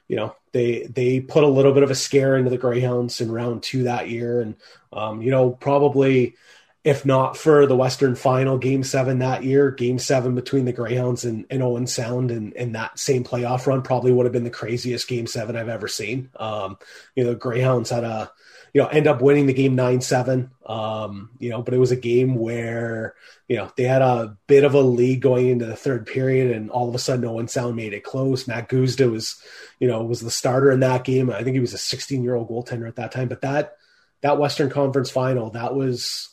you 0.08 0.15
know, 0.15 0.36
they, 0.52 0.84
they 0.84 1.22
put 1.22 1.44
a 1.44 1.48
little 1.48 1.74
bit 1.74 1.82
of 1.82 1.89
a 1.89 1.96
scare 1.96 2.38
into 2.38 2.52
the 2.52 2.60
Greyhounds 2.60 3.22
in 3.22 3.32
round 3.32 3.63
two 3.63 3.86
that 3.86 4.08
year. 4.08 4.42
And, 4.42 4.56
um, 4.94 5.24
you 5.24 5.32
know, 5.32 5.50
probably, 5.50 6.36
if 6.84 7.06
not 7.06 7.36
for 7.36 7.65
the 7.65 7.76
Western 7.76 8.15
Final 8.15 8.58
Game 8.58 8.84
Seven 8.84 9.20
that 9.20 9.44
year, 9.44 9.72
Game 9.72 10.00
Seven 10.00 10.34
between 10.36 10.65
the 10.65 10.74
Greyhounds 10.74 11.26
and, 11.26 11.46
and 11.50 11.62
Owen 11.62 11.88
Sound, 11.88 12.32
and, 12.32 12.54
and 12.56 12.76
that 12.76 12.98
same 12.98 13.24
playoff 13.24 13.68
run 13.68 13.82
probably 13.82 14.12
would 14.12 14.26
have 14.26 14.34
been 14.34 14.46
the 14.46 14.50
craziest 14.50 15.08
Game 15.08 15.28
Seven 15.28 15.56
I've 15.58 15.70
ever 15.70 15.88
seen. 15.88 16.30
Um, 16.38 16.78
you 17.15 17.24
know, 17.24 17.32
the 17.32 17.36
Greyhounds 17.36 17.89
had 17.89 18.04
a 18.06 18.32
you 18.74 18.82
know 18.82 18.88
end 18.88 19.08
up 19.08 19.22
winning 19.22 19.48
the 19.48 19.54
game 19.54 19.76
nine 19.76 20.00
seven. 20.00 20.52
Um, 20.65 21.32
you 21.39 21.50
know, 21.50 21.62
but 21.62 21.74
it 21.74 21.80
was 21.80 21.92
a 21.92 21.98
game 21.98 22.36
where 22.36 23.15
you 23.48 23.58
know 23.58 23.72
they 23.76 23.84
had 23.84 24.02
a 24.02 24.38
bit 24.48 24.63
of 24.63 24.74
a 24.74 24.82
lead 24.82 25.22
going 25.22 25.48
into 25.50 25.65
the 25.65 25.76
third 25.76 26.06
period, 26.08 26.56
and 26.56 26.70
all 26.70 26.88
of 26.88 26.96
a 26.96 27.00
sudden 27.00 27.26
Owen 27.26 27.48
Sound 27.48 27.76
made 27.76 27.94
it 27.94 28.04
close. 28.04 28.48
Matt 28.48 28.70
Guzda 28.70 29.12
was 29.12 29.42
you 29.80 29.88
know 29.88 30.04
was 30.04 30.22
the 30.22 30.32
starter 30.32 30.72
in 30.72 30.80
that 30.80 31.04
game. 31.04 31.30
I 31.30 31.44
think 31.44 31.56
he 31.56 31.60
was 31.60 31.74
a 31.74 31.78
16 31.78 32.24
year 32.24 32.36
old 32.36 32.50
goaltender 32.50 32.88
at 32.88 32.96
that 32.96 33.12
time, 33.12 33.28
but 33.28 33.42
that 33.42 33.76
that 34.22 34.38
Western 34.38 34.70
Conference 34.70 35.10
Final 35.10 35.50
that 35.52 35.76
was 35.76 36.30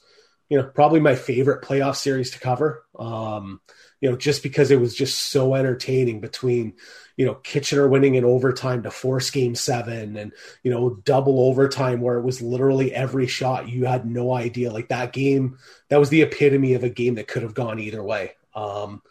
you 0.48 0.59
know, 0.59 0.64
probably 0.64 1.00
my 1.00 1.14
favorite 1.14 1.62
playoff 1.62 1.96
series 1.96 2.30
to 2.32 2.40
cover. 2.40 2.85
Um, 2.98 3.61
you 4.00 4.11
know, 4.11 4.16
just 4.16 4.42
because 4.42 4.70
it 4.70 4.80
was 4.80 4.94
just 4.94 5.30
so 5.30 5.54
entertaining 5.54 6.20
between, 6.20 6.74
you 7.16 7.26
know, 7.26 7.35
Kitchener 7.35 7.88
winning 7.88 8.14
in 8.14 8.24
overtime 8.24 8.82
to 8.82 8.90
force 8.90 9.30
game 9.30 9.54
seven 9.54 10.16
and, 10.16 10.32
you 10.62 10.70
know, 10.70 10.96
double 11.04 11.40
overtime 11.40 12.00
where 12.00 12.18
it 12.18 12.24
was 12.24 12.42
literally 12.42 12.94
every 12.94 13.26
shot 13.26 13.68
you 13.68 13.87
had 13.87 14.06
no 14.06 14.32
idea. 14.32 14.70
Like 14.70 14.88
that 14.88 15.12
game, 15.12 15.59
that 15.88 15.98
was 15.98 16.11
the 16.11 16.22
epitome 16.22 16.74
of 16.74 16.85
a 16.85 16.90
game 16.90 17.14
that 17.14 17.26
could 17.26 17.42
have 17.42 17.54
gone 17.54 17.80
either 17.80 18.02
way. 18.02 18.32
Um, 18.54 19.02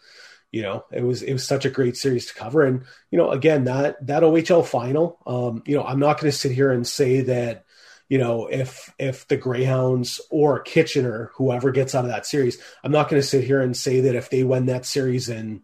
you 0.52 0.62
know, 0.62 0.84
it 0.90 1.02
was 1.02 1.22
it 1.22 1.34
was 1.34 1.46
such 1.46 1.66
a 1.66 1.70
great 1.70 1.98
series 1.98 2.26
to 2.26 2.34
cover. 2.34 2.62
And, 2.62 2.84
you 3.10 3.18
know, 3.18 3.30
again, 3.30 3.64
that 3.64 4.06
that 4.06 4.22
OHL 4.22 4.64
final, 4.64 5.18
um, 5.26 5.62
you 5.66 5.76
know, 5.76 5.84
I'm 5.84 5.98
not 5.98 6.18
gonna 6.18 6.32
sit 6.32 6.52
here 6.52 6.70
and 6.70 6.86
say 6.86 7.20
that 7.22 7.65
you 8.08 8.18
know, 8.18 8.46
if 8.46 8.92
if 8.98 9.26
the 9.28 9.36
Greyhounds 9.36 10.20
or 10.30 10.60
Kitchener, 10.60 11.32
whoever 11.34 11.70
gets 11.70 11.94
out 11.94 12.04
of 12.04 12.10
that 12.10 12.26
series, 12.26 12.58
I'm 12.84 12.92
not 12.92 13.08
going 13.08 13.20
to 13.20 13.26
sit 13.26 13.44
here 13.44 13.60
and 13.60 13.76
say 13.76 14.00
that 14.02 14.14
if 14.14 14.30
they 14.30 14.44
win 14.44 14.66
that 14.66 14.86
series 14.86 15.28
in 15.28 15.62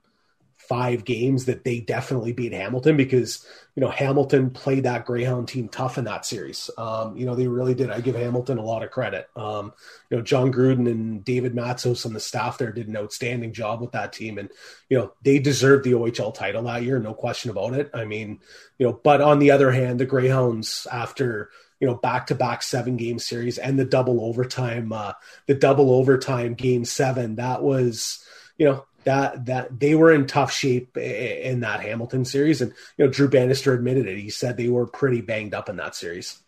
five 0.56 1.04
games 1.04 1.46
that 1.46 1.64
they 1.64 1.80
definitely 1.80 2.32
beat 2.32 2.52
Hamilton 2.52 2.96
because 2.96 3.46
you 3.74 3.80
know 3.80 3.90
Hamilton 3.90 4.50
played 4.50 4.84
that 4.84 5.04
Greyhound 5.04 5.48
team 5.48 5.68
tough 5.68 5.98
in 5.98 6.04
that 6.04 6.24
series. 6.24 6.70
Um, 6.78 7.16
you 7.16 7.26
know 7.26 7.34
they 7.34 7.46
really 7.46 7.74
did. 7.74 7.90
I 7.90 8.00
give 8.00 8.14
Hamilton 8.14 8.58
a 8.58 8.64
lot 8.64 8.82
of 8.82 8.90
credit. 8.90 9.28
Um, 9.36 9.72
you 10.08 10.16
know 10.16 10.22
John 10.22 10.52
Gruden 10.52 10.90
and 10.90 11.24
David 11.24 11.54
Matsos 11.54 12.06
and 12.06 12.14
the 12.14 12.20
staff 12.20 12.58
there 12.58 12.72
did 12.72 12.88
an 12.88 12.96
outstanding 12.96 13.52
job 13.52 13.80
with 13.80 13.92
that 13.92 14.12
team, 14.12 14.38
and 14.38 14.50
you 14.88 14.98
know 14.98 15.12
they 15.22 15.38
deserved 15.38 15.84
the 15.84 15.92
OHL 15.92 16.34
title 16.34 16.62
that 16.62 16.82
year, 16.82 16.98
no 16.98 17.14
question 17.14 17.50
about 17.50 17.74
it. 17.74 17.90
I 17.92 18.04
mean, 18.04 18.40
you 18.78 18.86
know, 18.86 18.92
but 18.92 19.20
on 19.20 19.40
the 19.40 19.50
other 19.50 19.72
hand, 19.72 20.00
the 20.00 20.06
Greyhounds 20.06 20.86
after 20.90 21.50
you 21.82 21.88
know 21.88 21.96
back 21.96 22.28
to 22.28 22.36
back 22.36 22.62
seven 22.62 22.96
game 22.96 23.18
series 23.18 23.58
and 23.58 23.76
the 23.76 23.84
double 23.84 24.24
overtime 24.24 24.92
uh, 24.92 25.12
the 25.48 25.54
double 25.54 25.92
overtime 25.92 26.54
game 26.54 26.84
seven 26.84 27.34
that 27.34 27.60
was 27.60 28.24
you 28.56 28.66
know 28.66 28.86
that 29.02 29.46
that 29.46 29.80
they 29.80 29.96
were 29.96 30.12
in 30.12 30.28
tough 30.28 30.52
shape 30.52 30.96
in 30.96 31.60
that 31.60 31.80
Hamilton 31.80 32.24
series. 32.24 32.62
And 32.62 32.72
you 32.96 33.04
know 33.04 33.10
Drew 33.10 33.28
Bannister 33.28 33.74
admitted 33.74 34.06
it. 34.06 34.16
He 34.16 34.30
said 34.30 34.56
they 34.56 34.68
were 34.68 34.86
pretty 34.86 35.22
banged 35.22 35.54
up 35.54 35.68
in 35.68 35.76
that 35.76 35.96
series. 35.96 36.40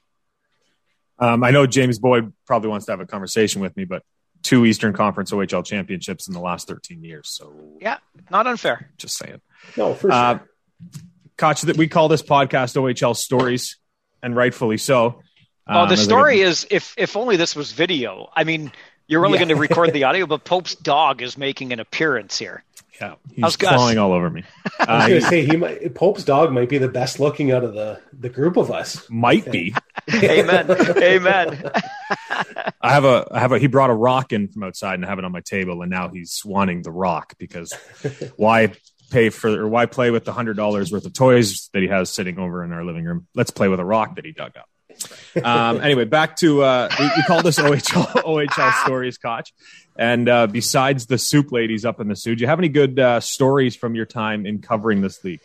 Um, 1.19 1.43
I 1.43 1.51
know 1.51 1.67
James 1.67 1.99
Boyd 1.99 2.33
probably 2.47 2.69
wants 2.69 2.87
to 2.87 2.93
have 2.93 3.01
a 3.01 3.07
conversation 3.07 3.61
with 3.61 3.77
me 3.77 3.85
but 3.85 4.05
two 4.45 4.65
Eastern 4.65 4.93
Conference 4.93 5.33
OHL 5.33 5.65
championships 5.65 6.29
in 6.29 6.35
the 6.35 6.41
last 6.41 6.69
13 6.69 7.03
years 7.03 7.29
so 7.29 7.53
yeah 7.81 7.99
not 8.31 8.47
unfair. 8.47 8.89
Just 8.99 9.19
saying. 9.19 9.41
No 9.77 9.95
for 9.95 10.13
uh, 10.13 10.39
sure. 10.39 10.41
Uh, 10.41 10.99
Koch, 11.37 11.63
that 11.63 11.77
we 11.77 11.89
call 11.89 12.07
this 12.07 12.23
podcast 12.23 12.77
OHL 12.77 13.17
stories 13.17 13.79
and 14.23 14.35
rightfully 14.37 14.79
so. 14.79 15.21
Well, 15.69 15.85
um, 15.85 15.89
the 15.89 15.97
story 15.97 16.41
is 16.41 16.67
if 16.71 16.95
if 16.97 17.17
only 17.17 17.37
this 17.37 17.57
was 17.57 17.73
video. 17.73 18.31
I 18.35 18.45
mean, 18.45 18.73
you're 19.07 19.25
only 19.25 19.39
yeah. 19.39 19.47
going 19.47 19.57
to 19.57 19.61
record 19.61 19.93
the 19.93 20.05
audio, 20.05 20.27
but 20.27 20.45
Pope's 20.45 20.75
dog 20.75 21.23
is 21.23 21.39
making 21.39 21.73
an 21.73 21.81
appearance 21.81 22.39
here. 22.39 22.65
Yeah, 23.01 23.15
he's 23.33 23.57
clawing 23.57 23.99
all 23.99 24.13
over 24.13 24.31
me. 24.31 24.45
I 24.79 24.97
was 24.97 25.09
going 25.09 25.21
to 25.21 25.27
say 25.27 25.45
he 25.45 25.57
might, 25.57 25.95
Pope's 25.97 26.23
dog 26.23 26.53
might 26.53 26.69
be 26.69 26.79
the 26.79 26.89
best 26.89 27.19
looking 27.19 27.51
out 27.51 27.65
of 27.65 27.75
the 27.75 28.01
the 28.13 28.29
group 28.29 28.57
of 28.57 28.71
us. 28.71 29.09
Might 29.11 29.51
be. 29.51 29.75
Amen. 30.15 30.71
Amen. 30.71 31.71
I 32.81 32.93
have 32.93 33.05
a 33.05 33.27
I 33.31 33.41
have 33.41 33.53
a 33.53 33.59
he 33.59 33.67
brought 33.67 33.91
a 33.91 33.95
rock 33.95 34.33
in 34.33 34.49
from 34.49 34.63
outside 34.63 34.95
and 34.95 35.05
I 35.05 35.09
have 35.09 35.19
it 35.19 35.25
on 35.25 35.33
my 35.33 35.41
table, 35.41 35.83
and 35.83 35.91
now 35.91 36.09
he's 36.09 36.43
wanting 36.45 36.83
the 36.83 36.93
rock 36.93 37.35
because 37.39 37.73
why 38.37 38.73
pay 39.11 39.31
for 39.31 39.49
or 39.63 39.69
why 39.69 39.87
play 39.87 40.11
with 40.11 40.25
the 40.25 40.33
hundred 40.33 40.57
dollars 40.57 40.93
worth 40.93 41.05
of 41.05 41.13
toys 41.15 41.71
that 41.73 41.83
he 41.83 41.89
has 41.89 42.11
sitting 42.11 42.39
over 42.39 42.63
in 42.63 42.73
our 42.73 42.85
living 42.85 43.05
room? 43.05 43.27
Let's 43.35 43.51
play 43.51 43.69
with 43.69 43.81
a 43.81 43.85
rock 43.85 44.17
that 44.17 44.25
he 44.25 44.33
dug 44.33 44.57
up. 44.57 44.69
Um, 45.43 45.81
anyway, 45.81 46.05
back 46.05 46.37
to 46.37 46.63
uh, 46.63 46.89
we, 46.99 47.07
we 47.07 47.23
call 47.25 47.43
this 47.43 47.59
OHL 47.59 48.23
OHL 48.23 48.85
stories, 48.85 49.19
Koch. 49.19 49.53
And 49.97 50.29
uh, 50.29 50.47
besides 50.47 51.07
the 51.07 51.19
soup 51.19 51.53
ladies 51.53 51.85
up 51.85 52.01
in 52.01 52.09
the 52.09 52.17
Soo, 52.17 52.35
do 52.35 52.41
you 52.43 52.47
have 52.47 52.59
any 52.59 52.69
good 52.69 52.99
uh, 52.99 53.21
stories 53.21 53.77
from 53.77 53.95
your 53.95 54.07
time 54.07 54.47
in 54.47 54.61
covering 54.61 55.01
this 55.01 55.23
league? 55.25 55.41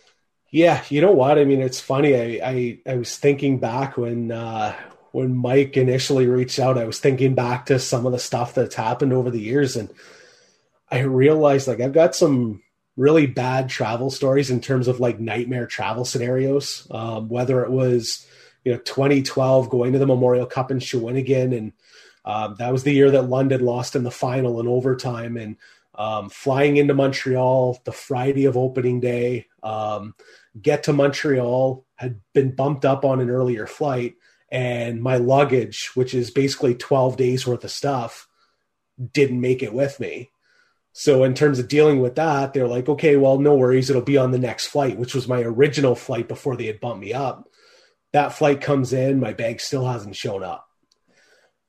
Yeah, 0.52 0.84
you 0.90 1.02
know 1.02 1.12
what? 1.12 1.38
I 1.38 1.46
mean, 1.46 1.62
it's 1.62 1.80
funny. 1.80 2.16
I 2.16 2.50
I, 2.50 2.80
I 2.88 2.96
was 2.96 3.16
thinking 3.18 3.60
back 3.60 3.98
when 3.98 4.32
uh, 4.32 4.76
when 5.12 5.36
Mike 5.36 5.78
initially 5.78 6.28
reached 6.28 6.60
out. 6.60 6.78
I 6.78 6.86
was 6.86 7.00
thinking 7.00 7.36
back 7.36 7.68
to 7.68 7.80
some 7.80 8.06
of 8.06 8.12
the 8.12 8.20
stuff 8.20 8.56
that's 8.56 8.76
happened 8.76 9.14
over 9.14 9.30
the 9.30 9.42
years, 9.42 9.76
and 9.76 9.90
I 10.90 11.00
realized 11.00 11.68
like 11.68 11.82
I've 11.82 11.94
got 11.94 12.16
some 12.16 12.64
really 12.98 13.28
bad 13.28 13.70
travel 13.70 14.10
stories 14.10 14.50
in 14.50 14.60
terms 14.60 14.88
of 14.88 15.00
like 15.00 15.20
nightmare 15.20 15.68
travel 15.68 16.04
scenarios. 16.04 16.88
Um, 16.90 17.30
whether 17.30 17.64
it 17.64 17.72
was 17.72 18.26
you 18.70 18.76
know 18.76 18.82
2012 18.82 19.68
going 19.68 19.94
to 19.94 20.00
the 20.00 20.06
Memorial 20.06 20.46
Cup 20.46 20.70
in 20.70 20.78
Shawinigan, 20.78 21.58
and 21.58 21.74
um, 22.24 22.56
that 22.60 22.72
was 22.72 22.84
the 22.84 22.94
year 22.94 23.10
that 23.10 23.24
London 23.24 23.66
lost 23.66 23.96
in 23.96 24.04
the 24.04 24.12
final 24.12 24.60
in 24.60 24.68
overtime, 24.68 25.38
and 25.38 25.58
um, 25.96 26.30
flying 26.30 26.78
into 26.78 26.94
Montreal 26.94 27.82
the 27.84 27.92
Friday 27.92 28.46
of 28.46 28.58
opening 28.58 29.00
day, 29.00 29.48
um, 29.64 30.14
get 30.62 30.84
to 30.84 30.94
Montreal 30.94 31.84
had 31.96 32.22
been 32.34 32.54
bumped 32.54 32.86
up 32.86 33.04
on 33.04 33.20
an 33.20 33.32
earlier 33.32 33.66
flight, 33.66 34.18
and 34.52 35.02
my 35.02 35.18
luggage, 35.18 35.90
which 35.96 36.14
is 36.14 36.30
basically 36.30 36.76
12 36.76 37.18
days 37.18 37.48
worth 37.48 37.64
of 37.64 37.72
stuff, 37.72 38.28
didn't 39.14 39.42
make 39.42 39.64
it 39.64 39.74
with 39.74 40.00
me. 40.00 40.30
So 40.94 41.24
in 41.24 41.34
terms 41.34 41.58
of 41.58 41.68
dealing 41.68 42.02
with 42.02 42.16
that, 42.16 42.54
they're 42.54 42.68
like, 42.68 42.88
okay, 42.88 43.16
well, 43.16 43.40
no 43.40 43.56
worries, 43.56 43.90
it'll 43.90 44.04
be 44.04 44.18
on 44.18 44.30
the 44.30 44.38
next 44.38 44.68
flight, 44.68 45.00
which 45.00 45.16
was 45.16 45.28
my 45.28 45.42
original 45.42 45.96
flight 45.96 46.28
before 46.28 46.56
they 46.56 46.68
had 46.68 46.80
bumped 46.80 47.02
me 47.02 47.14
up. 47.14 47.49
That 48.14 48.34
flight 48.34 48.62
comes 48.62 48.94
in, 48.94 49.20
my 49.20 49.34
bag 49.34 49.62
still 49.62 49.86
hasn't 49.86 50.16
shown 50.16 50.44
up. 50.44 50.68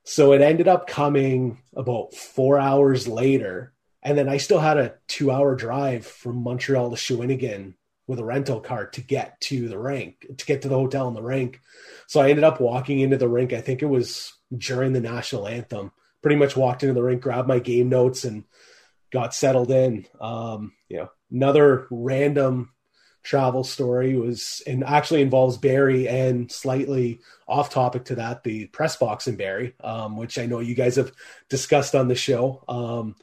So 0.05 0.33
it 0.33 0.41
ended 0.41 0.69
up 0.69 0.87
coming 0.87 1.63
about 1.75 2.15
four 2.15 2.59
hours 2.59 3.07
later. 3.07 3.73
And 4.03 4.17
then 4.17 4.29
I 4.29 4.39
still 4.39 4.61
had 4.61 4.79
a 4.79 4.95
two 5.09 5.31
hour 5.31 5.55
drive 5.55 6.07
from 6.07 6.43
Montreal 6.43 6.91
to 6.91 6.97
Shawinigan 6.97 7.75
with 8.07 8.19
a 8.19 8.25
rental 8.25 8.61
car 8.61 8.87
to 8.87 9.01
get 9.01 9.41
to 9.43 9.69
the 9.69 9.79
rink, 9.79 10.27
to 10.37 10.47
get 10.47 10.63
to 10.63 10.69
the 10.69 10.75
hotel 10.75 11.07
in 11.09 11.15
the 11.15 11.23
rink. 11.23 11.61
So 12.09 12.21
I 12.21 12.31
ended 12.31 12.45
up 12.45 12.61
walking 12.61 12.99
into 13.01 13.19
the 13.19 13.29
rink. 13.29 13.53
I 13.53 13.61
think 13.61 13.83
it 13.83 13.87
was 13.87 14.33
during 14.57 14.93
the 14.93 15.01
national 15.01 15.47
anthem. 15.47 15.93
Pretty 16.23 16.37
much 16.37 16.57
walked 16.57 16.83
into 16.83 16.95
the 16.95 17.03
rink, 17.03 17.23
grabbed 17.23 17.47
my 17.47 17.61
game 17.61 17.89
notes, 17.89 18.25
and 18.25 18.45
got 19.13 19.35
settled 19.35 19.71
in. 19.71 20.07
Um, 20.21 20.73
you 20.89 20.97
know, 20.97 21.11
another 21.31 21.87
random 21.91 22.73
travel 23.23 23.65
story 23.65 24.17
was 24.17 24.63
and 24.67 24.85
actually 24.85 25.23
involves 25.23 25.59
Barrie 25.59 26.09
and 26.09 26.51
slightly 26.51 27.21
off 27.47 27.71
topic 27.71 28.05
to 28.07 28.15
that, 28.17 28.45
the 28.45 28.67
press 28.67 28.97
box 28.97 29.27
in 29.27 29.37
Barrie, 29.37 29.75
um, 29.83 30.17
which 30.17 30.39
I 30.39 30.47
know 30.47 30.61
you 30.61 30.75
guys 30.75 30.97
have 30.97 31.13
discussed 31.49 31.95
on 31.95 32.09
the 32.09 32.15
show. 32.15 32.65
Um, 32.69 33.17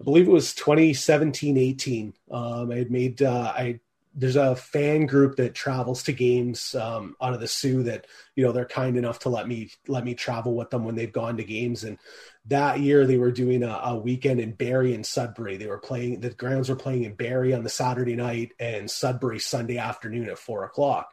I 0.00 0.04
believe 0.04 0.28
it 0.28 0.32
was 0.32 0.54
2017, 0.54 1.56
18. 1.56 2.14
Um, 2.30 2.70
I 2.70 2.76
had 2.76 2.90
made, 2.90 3.22
uh, 3.22 3.52
I, 3.56 3.80
there's 4.18 4.36
a 4.36 4.56
fan 4.56 5.04
group 5.04 5.36
that 5.36 5.54
travels 5.54 6.02
to 6.04 6.12
games 6.12 6.74
um, 6.74 7.14
out 7.20 7.34
of 7.34 7.40
the 7.40 7.46
Soo 7.46 7.82
that 7.82 8.06
you 8.34 8.44
know 8.44 8.50
they're 8.50 8.64
kind 8.64 8.96
enough 8.96 9.18
to 9.20 9.28
let 9.28 9.46
me 9.46 9.70
let 9.86 10.04
me 10.04 10.14
travel 10.14 10.54
with 10.54 10.70
them 10.70 10.84
when 10.84 10.94
they've 10.94 11.12
gone 11.12 11.36
to 11.36 11.44
games 11.44 11.84
and 11.84 11.98
that 12.46 12.80
year 12.80 13.06
they 13.06 13.18
were 13.18 13.30
doing 13.30 13.62
a, 13.62 13.80
a, 13.84 13.96
weekend 13.96 14.40
in 14.40 14.52
Barrie 14.52 14.94
and 14.94 15.04
Sudbury. 15.04 15.56
They 15.56 15.66
were 15.66 15.78
playing 15.78 16.20
the 16.20 16.30
grounds 16.30 16.68
were 16.68 16.76
playing 16.76 17.04
in 17.04 17.14
Barrie 17.14 17.54
on 17.54 17.62
the 17.62 17.68
Saturday 17.68 18.16
night 18.16 18.52
and 18.58 18.90
Sudbury 18.90 19.38
Sunday 19.38 19.78
afternoon 19.78 20.28
at 20.28 20.38
four 20.38 20.64
o'clock. 20.64 21.12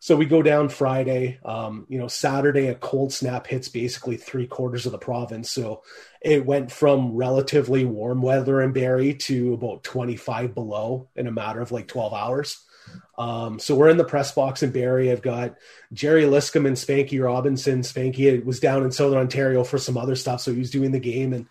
So 0.00 0.16
we 0.16 0.24
go 0.24 0.42
down 0.42 0.70
Friday. 0.70 1.38
Um, 1.44 1.86
you 1.90 1.98
know, 1.98 2.08
Saturday 2.08 2.68
a 2.68 2.74
cold 2.74 3.12
snap 3.12 3.46
hits 3.46 3.68
basically 3.68 4.16
three 4.16 4.46
quarters 4.46 4.86
of 4.86 4.92
the 4.92 4.98
province. 4.98 5.50
So 5.50 5.82
it 6.22 6.46
went 6.46 6.72
from 6.72 7.14
relatively 7.14 7.84
warm 7.84 8.22
weather 8.22 8.62
in 8.62 8.72
Barrie 8.72 9.14
to 9.14 9.52
about 9.52 9.84
25 9.84 10.54
below 10.54 11.08
in 11.14 11.26
a 11.26 11.32
matter 11.32 11.60
of 11.60 11.70
like 11.70 11.86
12 11.86 12.14
hours. 12.14 12.64
Um, 13.18 13.58
so 13.58 13.74
we're 13.74 13.90
in 13.90 13.98
the 13.98 14.04
press 14.04 14.32
box 14.32 14.62
in 14.62 14.70
Barrie. 14.70 15.12
I've 15.12 15.20
got 15.20 15.56
Jerry 15.92 16.24
Liscombe 16.24 16.64
and 16.64 16.76
Spanky 16.76 17.22
Robinson. 17.22 17.82
Spanky 17.82 18.42
was 18.42 18.58
down 18.58 18.82
in 18.82 18.92
Southern 18.92 19.18
Ontario 19.18 19.64
for 19.64 19.76
some 19.76 19.98
other 19.98 20.16
stuff, 20.16 20.40
so 20.40 20.50
he 20.50 20.58
was 20.58 20.70
doing 20.70 20.92
the 20.92 20.98
game. 20.98 21.34
And 21.34 21.46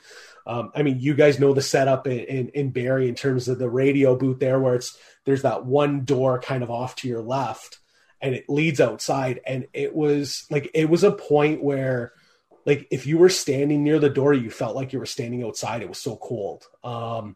um, 0.47 0.71
I 0.73 0.81
mean, 0.81 0.99
you 0.99 1.13
guys 1.13 1.39
know 1.39 1.53
the 1.53 1.61
setup 1.61 2.07
in, 2.07 2.49
in, 2.49 2.73
in 2.73 2.75
in 2.75 3.13
terms 3.13 3.47
of 3.47 3.59
the 3.59 3.69
radio 3.69 4.15
booth 4.15 4.39
there, 4.39 4.59
where 4.59 4.73
it's 4.73 4.97
there's 5.25 5.43
that 5.43 5.65
one 5.65 6.05
door 6.05 6.39
kind 6.39 6.63
of 6.63 6.71
off 6.71 6.95
to 6.97 7.07
your 7.07 7.21
left, 7.21 7.77
and 8.21 8.35
it 8.35 8.49
leads 8.49 8.79
outside. 8.79 9.41
And 9.45 9.67
it 9.73 9.95
was 9.95 10.45
like 10.49 10.69
it 10.73 10.89
was 10.89 11.03
a 11.03 11.11
point 11.11 11.63
where, 11.63 12.13
like, 12.65 12.87
if 12.91 13.07
you 13.07 13.17
were 13.17 13.29
standing 13.29 13.83
near 13.83 13.99
the 13.99 14.09
door, 14.09 14.33
you 14.33 14.49
felt 14.49 14.75
like 14.75 14.93
you 14.93 14.99
were 14.99 15.05
standing 15.05 15.43
outside. 15.43 15.81
It 15.81 15.89
was 15.89 16.01
so 16.01 16.15
cold. 16.17 16.65
Um, 16.83 17.35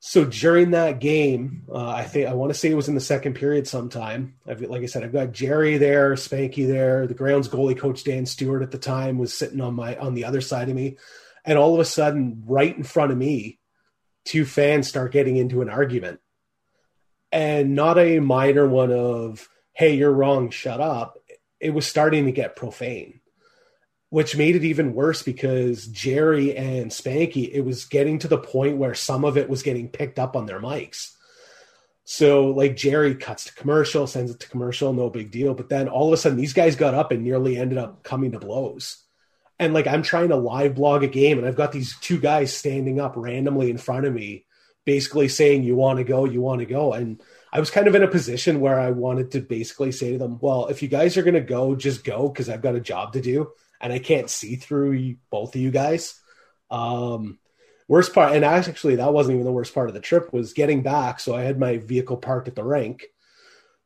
so 0.00 0.24
during 0.24 0.70
that 0.72 1.00
game, 1.00 1.64
uh, 1.68 1.88
I 1.88 2.04
think 2.04 2.28
I 2.28 2.34
want 2.34 2.52
to 2.52 2.58
say 2.58 2.70
it 2.70 2.76
was 2.76 2.88
in 2.88 2.94
the 2.94 3.00
second 3.00 3.34
period 3.34 3.66
sometime. 3.66 4.36
I've, 4.46 4.60
like 4.62 4.82
I 4.82 4.86
said, 4.86 5.02
I've 5.02 5.12
got 5.12 5.32
Jerry 5.32 5.76
there, 5.76 6.14
Spanky 6.14 6.68
there. 6.68 7.06
The 7.06 7.14
grounds 7.14 7.48
goalie 7.48 7.76
coach 7.76 8.04
Dan 8.04 8.24
Stewart 8.24 8.62
at 8.62 8.70
the 8.70 8.78
time 8.78 9.18
was 9.18 9.34
sitting 9.34 9.60
on 9.60 9.74
my 9.74 9.96
on 9.96 10.14
the 10.14 10.24
other 10.24 10.40
side 10.40 10.68
of 10.68 10.76
me, 10.76 10.98
and 11.44 11.58
all 11.58 11.74
of 11.74 11.80
a 11.80 11.84
sudden, 11.84 12.44
right 12.46 12.76
in 12.76 12.84
front 12.84 13.10
of 13.10 13.18
me, 13.18 13.58
two 14.24 14.44
fans 14.44 14.86
start 14.86 15.10
getting 15.10 15.36
into 15.36 15.62
an 15.62 15.68
argument, 15.68 16.20
and 17.32 17.74
not 17.74 17.98
a 17.98 18.20
minor 18.20 18.68
one 18.68 18.92
of 18.92 19.48
"Hey, 19.78 19.94
you're 19.94 20.12
wrong, 20.12 20.50
shut 20.50 20.80
up." 20.80 21.18
It 21.60 21.70
was 21.70 21.86
starting 21.86 22.26
to 22.26 22.32
get 22.32 22.56
profane 22.56 23.20
which 24.10 24.36
made 24.36 24.56
it 24.56 24.64
even 24.64 24.94
worse 24.94 25.22
because 25.22 25.86
Jerry 25.86 26.56
and 26.56 26.90
Spanky, 26.90 27.50
it 27.52 27.60
was 27.60 27.84
getting 27.84 28.18
to 28.20 28.28
the 28.28 28.38
point 28.38 28.78
where 28.78 28.94
some 28.94 29.24
of 29.24 29.36
it 29.36 29.48
was 29.48 29.62
getting 29.62 29.88
picked 29.88 30.18
up 30.18 30.34
on 30.34 30.46
their 30.46 30.60
mics. 30.60 31.12
So, 32.04 32.46
like, 32.46 32.74
Jerry 32.74 33.14
cuts 33.14 33.44
to 33.44 33.54
commercial, 33.54 34.06
sends 34.06 34.30
it 34.30 34.40
to 34.40 34.48
commercial, 34.48 34.94
no 34.94 35.10
big 35.10 35.30
deal. 35.30 35.52
But 35.52 35.68
then 35.68 35.88
all 35.88 36.06
of 36.06 36.14
a 36.14 36.16
sudden, 36.16 36.38
these 36.38 36.54
guys 36.54 36.74
got 36.74 36.94
up 36.94 37.12
and 37.12 37.22
nearly 37.22 37.58
ended 37.58 37.76
up 37.76 38.02
coming 38.02 38.32
to 38.32 38.38
blows. 38.38 39.04
And 39.58 39.74
like, 39.74 39.86
I'm 39.86 40.02
trying 40.02 40.30
to 40.30 40.36
live 40.36 40.76
blog 40.76 41.02
a 41.02 41.08
game, 41.08 41.36
and 41.36 41.46
I've 41.46 41.56
got 41.56 41.72
these 41.72 41.98
two 42.00 42.18
guys 42.18 42.56
standing 42.56 42.98
up 42.98 43.12
randomly 43.16 43.68
in 43.68 43.76
front 43.76 44.06
of 44.06 44.14
me, 44.14 44.46
basically 44.86 45.28
saying, 45.28 45.64
You 45.64 45.76
want 45.76 45.98
to 45.98 46.04
go, 46.04 46.24
you 46.24 46.40
want 46.40 46.60
to 46.60 46.66
go. 46.66 46.94
And 46.94 47.20
I 47.52 47.60
was 47.60 47.70
kind 47.70 47.86
of 47.86 47.94
in 47.94 48.02
a 48.02 48.08
position 48.08 48.60
where 48.60 48.78
I 48.78 48.90
wanted 48.90 49.30
to 49.32 49.40
basically 49.40 49.92
say 49.92 50.12
to 50.12 50.18
them, 50.18 50.38
Well, 50.40 50.66
if 50.66 50.82
you 50.82 50.88
guys 50.88 51.16
are 51.16 51.22
going 51.22 51.34
to 51.34 51.40
go, 51.40 51.74
just 51.74 52.04
go 52.04 52.28
because 52.28 52.48
I've 52.48 52.62
got 52.62 52.74
a 52.74 52.80
job 52.80 53.14
to 53.14 53.20
do 53.20 53.52
and 53.80 53.92
I 53.92 53.98
can't 53.98 54.30
see 54.30 54.56
through 54.56 55.16
both 55.30 55.54
of 55.54 55.60
you 55.60 55.70
guys. 55.70 56.20
Um, 56.70 57.38
worst 57.86 58.12
part, 58.12 58.34
and 58.34 58.44
actually 58.44 58.96
that 58.96 59.12
wasn't 59.12 59.34
even 59.34 59.46
the 59.46 59.52
worst 59.52 59.74
part 59.74 59.88
of 59.88 59.94
the 59.94 60.00
trip 60.00 60.32
was 60.32 60.52
getting 60.52 60.82
back. 60.82 61.20
So 61.20 61.34
I 61.34 61.42
had 61.42 61.58
my 61.58 61.78
vehicle 61.78 62.16
parked 62.16 62.48
at 62.48 62.54
the 62.54 62.64
rink. 62.64 63.04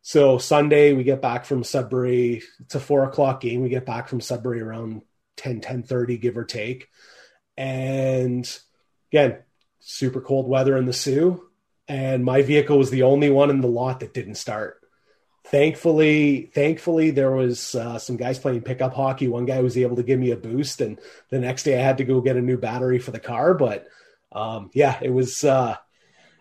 So 0.03 0.38
Sunday 0.38 0.92
we 0.92 1.05
get 1.05 1.22
back 1.22 1.44
from 1.44 1.62
Sudbury. 1.62 2.42
It's 2.61 2.75
a 2.75 2.81
four 2.81 3.05
o'clock 3.05 3.40
game. 3.40 3.62
We 3.62 3.68
get 3.68 3.87
back 3.87 4.09
from 4.09 4.20
Sudbury 4.20 4.61
around 4.61 5.03
10, 5.37 5.61
10 5.61 5.85
30, 5.85 6.18
give 6.18 6.37
or 6.37 6.44
take. 6.44 6.88
And 7.57 8.48
again, 9.12 9.38
super 9.81 10.20
cold 10.20 10.48
weather 10.48 10.77
in 10.77 10.87
the 10.87 10.92
Soo. 10.92 11.48
And 11.88 12.25
my 12.25 12.42
vehicle 12.42 12.79
was 12.79 12.90
the 12.90 13.03
only 13.03 13.31
one 13.31 13.51
in 13.51 13.61
the 13.61 13.68
lot 13.68 14.01
that 14.01 14.14
didn't 14.14 14.37
start. 14.37 14.79
Thankfully 15.45 16.51
thankfully 16.55 17.11
there 17.11 17.33
was 17.33 17.75
uh, 17.75 17.99
some 17.99 18.16
guys 18.16 18.38
playing 18.38 18.62
pickup 18.62 18.95
hockey. 18.95 19.29
One 19.29 19.45
guy 19.45 19.61
was 19.61 19.77
able 19.77 19.97
to 19.97 20.03
give 20.03 20.21
me 20.21 20.31
a 20.31 20.37
boost 20.37 20.81
and 20.81 20.99
the 21.31 21.38
next 21.38 21.64
day 21.64 21.79
i 21.79 21.83
had 21.83 21.99
to 21.99 22.05
go 22.05 22.21
get 22.21 22.37
a 22.37 22.40
new 22.40 22.57
battery 22.57 22.99
for 22.99 23.11
the 23.11 23.21
car 23.21 23.53
but 23.53 23.87
um, 24.31 24.71
yeah 24.73 24.99
it 25.03 25.11
was 25.11 25.42
uh, 25.45 25.77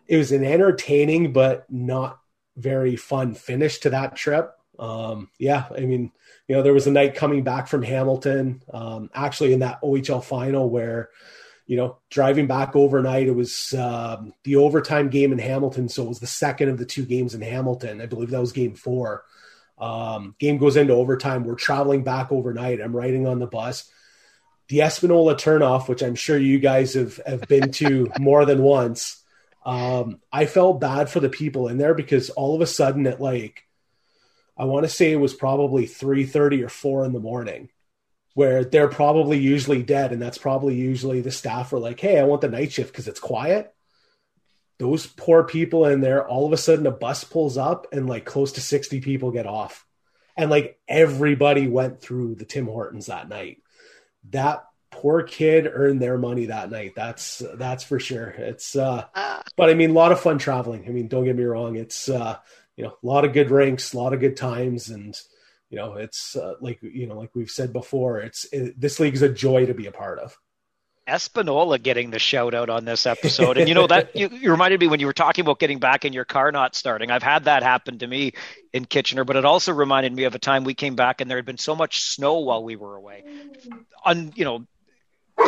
it 0.07 0.17
was 0.17 0.31
an 0.31 0.43
entertaining 0.43 1.33
but 1.33 1.65
not 1.69 2.19
very 2.57 2.95
fun 2.95 3.33
finish 3.33 3.79
to 3.79 3.89
that 3.89 4.15
trip. 4.15 4.53
Um, 4.77 5.29
yeah 5.37 5.65
i 5.75 5.81
mean 5.81 6.11
you 6.47 6.55
know 6.55 6.63
there 6.63 6.73
was 6.73 6.87
a 6.87 6.91
night 6.91 7.15
coming 7.15 7.43
back 7.43 7.67
from 7.67 7.83
hamilton 7.83 8.63
um, 8.73 9.09
actually 9.13 9.53
in 9.53 9.59
that 9.59 9.79
ohl 9.83 10.23
final 10.23 10.69
where 10.69 11.09
you 11.71 11.77
know, 11.77 11.99
driving 12.09 12.47
back 12.47 12.75
overnight, 12.75 13.27
it 13.27 13.33
was 13.33 13.73
um, 13.75 14.33
the 14.43 14.57
overtime 14.57 15.07
game 15.07 15.31
in 15.31 15.39
Hamilton. 15.39 15.87
So 15.87 16.03
it 16.03 16.09
was 16.09 16.19
the 16.19 16.27
second 16.27 16.67
of 16.67 16.77
the 16.77 16.85
two 16.85 17.05
games 17.05 17.33
in 17.33 17.39
Hamilton. 17.39 18.01
I 18.01 18.07
believe 18.07 18.31
that 18.31 18.41
was 18.41 18.51
game 18.51 18.75
four. 18.75 19.23
Um, 19.77 20.35
game 20.37 20.57
goes 20.57 20.75
into 20.75 20.91
overtime. 20.91 21.45
We're 21.45 21.55
traveling 21.55 22.03
back 22.03 22.29
overnight. 22.29 22.81
I'm 22.81 22.93
riding 22.93 23.25
on 23.25 23.39
the 23.39 23.47
bus. 23.47 23.89
The 24.67 24.81
Espanola 24.81 25.35
turnoff, 25.35 25.87
which 25.87 26.03
I'm 26.03 26.15
sure 26.15 26.37
you 26.37 26.59
guys 26.59 26.95
have, 26.95 27.21
have 27.25 27.47
been 27.47 27.71
to 27.71 28.11
more 28.19 28.43
than 28.43 28.61
once. 28.61 29.23
Um, 29.65 30.19
I 30.29 30.47
felt 30.47 30.81
bad 30.81 31.07
for 31.07 31.21
the 31.21 31.29
people 31.29 31.69
in 31.69 31.77
there 31.77 31.93
because 31.93 32.31
all 32.31 32.53
of 32.53 32.59
a 32.59 32.67
sudden 32.67 33.07
at 33.07 33.21
like, 33.21 33.63
I 34.57 34.65
want 34.65 34.83
to 34.83 34.89
say 34.89 35.13
it 35.13 35.21
was 35.21 35.33
probably 35.33 35.85
3.30 35.85 36.65
or 36.65 36.69
4 36.69 37.05
in 37.05 37.13
the 37.13 37.21
morning 37.21 37.69
where 38.33 38.63
they're 38.63 38.87
probably 38.87 39.37
usually 39.37 39.83
dead 39.83 40.11
and 40.11 40.21
that's 40.21 40.37
probably 40.37 40.75
usually 40.75 41.21
the 41.21 41.31
staff 41.31 41.73
are 41.73 41.79
like 41.79 41.99
hey 41.99 42.19
i 42.19 42.23
want 42.23 42.41
the 42.41 42.47
night 42.47 42.71
shift 42.71 42.91
because 42.91 43.07
it's 43.07 43.19
quiet. 43.19 43.73
Those 44.81 45.05
poor 45.05 45.43
people 45.43 45.85
in 45.85 46.01
there 46.01 46.27
all 46.27 46.47
of 46.47 46.53
a 46.53 46.57
sudden 46.57 46.87
a 46.87 46.91
bus 46.91 47.23
pulls 47.23 47.55
up 47.55 47.85
and 47.93 48.09
like 48.09 48.25
close 48.25 48.53
to 48.53 48.61
60 48.61 48.99
people 49.01 49.29
get 49.29 49.45
off. 49.45 49.85
And 50.35 50.49
like 50.49 50.79
everybody 50.87 51.67
went 51.67 52.01
through 52.01 52.33
the 52.33 52.45
tim 52.45 52.65
hortons 52.65 53.05
that 53.05 53.29
night. 53.29 53.61
That 54.31 54.65
poor 54.89 55.21
kid 55.21 55.69
earned 55.71 56.01
their 56.01 56.17
money 56.17 56.47
that 56.47 56.71
night. 56.71 56.93
That's 56.95 57.43
that's 57.53 57.83
for 57.83 57.99
sure. 57.99 58.29
It's 58.29 58.75
uh 58.75 59.05
ah. 59.13 59.43
but 59.55 59.69
i 59.69 59.75
mean 59.75 59.91
a 59.91 59.93
lot 59.93 60.11
of 60.11 60.19
fun 60.19 60.39
traveling. 60.39 60.85
I 60.87 60.89
mean 60.89 61.07
don't 61.07 61.25
get 61.25 61.35
me 61.35 61.43
wrong. 61.43 61.75
It's 61.75 62.09
uh 62.09 62.37
you 62.75 62.85
know 62.85 62.97
a 63.03 63.05
lot 63.05 63.23
of 63.23 63.33
good 63.33 63.51
rinks 63.51 63.93
a 63.93 63.97
lot 63.99 64.13
of 64.13 64.19
good 64.19 64.35
times 64.35 64.89
and 64.89 65.15
you 65.71 65.77
know 65.77 65.95
it's 65.95 66.35
uh, 66.35 66.53
like 66.61 66.79
you 66.81 67.07
know 67.07 67.17
like 67.17 67.31
we've 67.33 67.49
said 67.49 67.73
before 67.73 68.19
it's 68.19 68.45
it, 68.51 68.79
this 68.79 68.99
league 68.99 69.15
is 69.15 69.21
a 69.21 69.29
joy 69.29 69.65
to 69.65 69.73
be 69.73 69.87
a 69.87 69.91
part 69.91 70.19
of 70.19 70.37
Espanola 71.07 71.79
getting 71.79 72.11
the 72.11 72.19
shout 72.19 72.53
out 72.53 72.69
on 72.69 72.85
this 72.85 73.05
episode. 73.07 73.57
And 73.57 73.67
you 73.67 73.73
know 73.73 73.87
that 73.87 74.15
you, 74.15 74.29
you, 74.29 74.51
reminded 74.51 74.79
me 74.79 74.87
when 74.87 74.99
you 74.99 75.07
were 75.07 75.13
talking 75.13 75.43
about 75.43 75.59
getting 75.59 75.79
back 75.79 76.05
in 76.05 76.13
your 76.13 76.25
car 76.25 76.51
not 76.51 76.75
starting. 76.75 77.09
I've 77.09 77.23
had 77.23 77.45
that 77.45 77.63
happen 77.63 77.97
to 77.99 78.07
me 78.07 78.33
in 78.71 78.85
Kitchener, 78.85 79.23
but 79.23 79.35
it 79.35 79.43
also 79.43 79.73
reminded 79.73 80.13
me 80.13 80.25
of 80.25 80.35
a 80.35 80.39
time 80.39 80.63
we 80.63 80.75
came 80.75 80.95
back 80.95 81.19
and 81.19 81.29
there 81.29 81.39
had 81.39 81.45
been 81.45 81.57
so 81.57 81.75
much 81.75 82.01
snow 82.01 82.39
while 82.39 82.63
we 82.63 82.75
were 82.75 82.95
away. 82.95 83.23
On 84.05 84.31
you 84.35 84.45
know, 84.45 84.65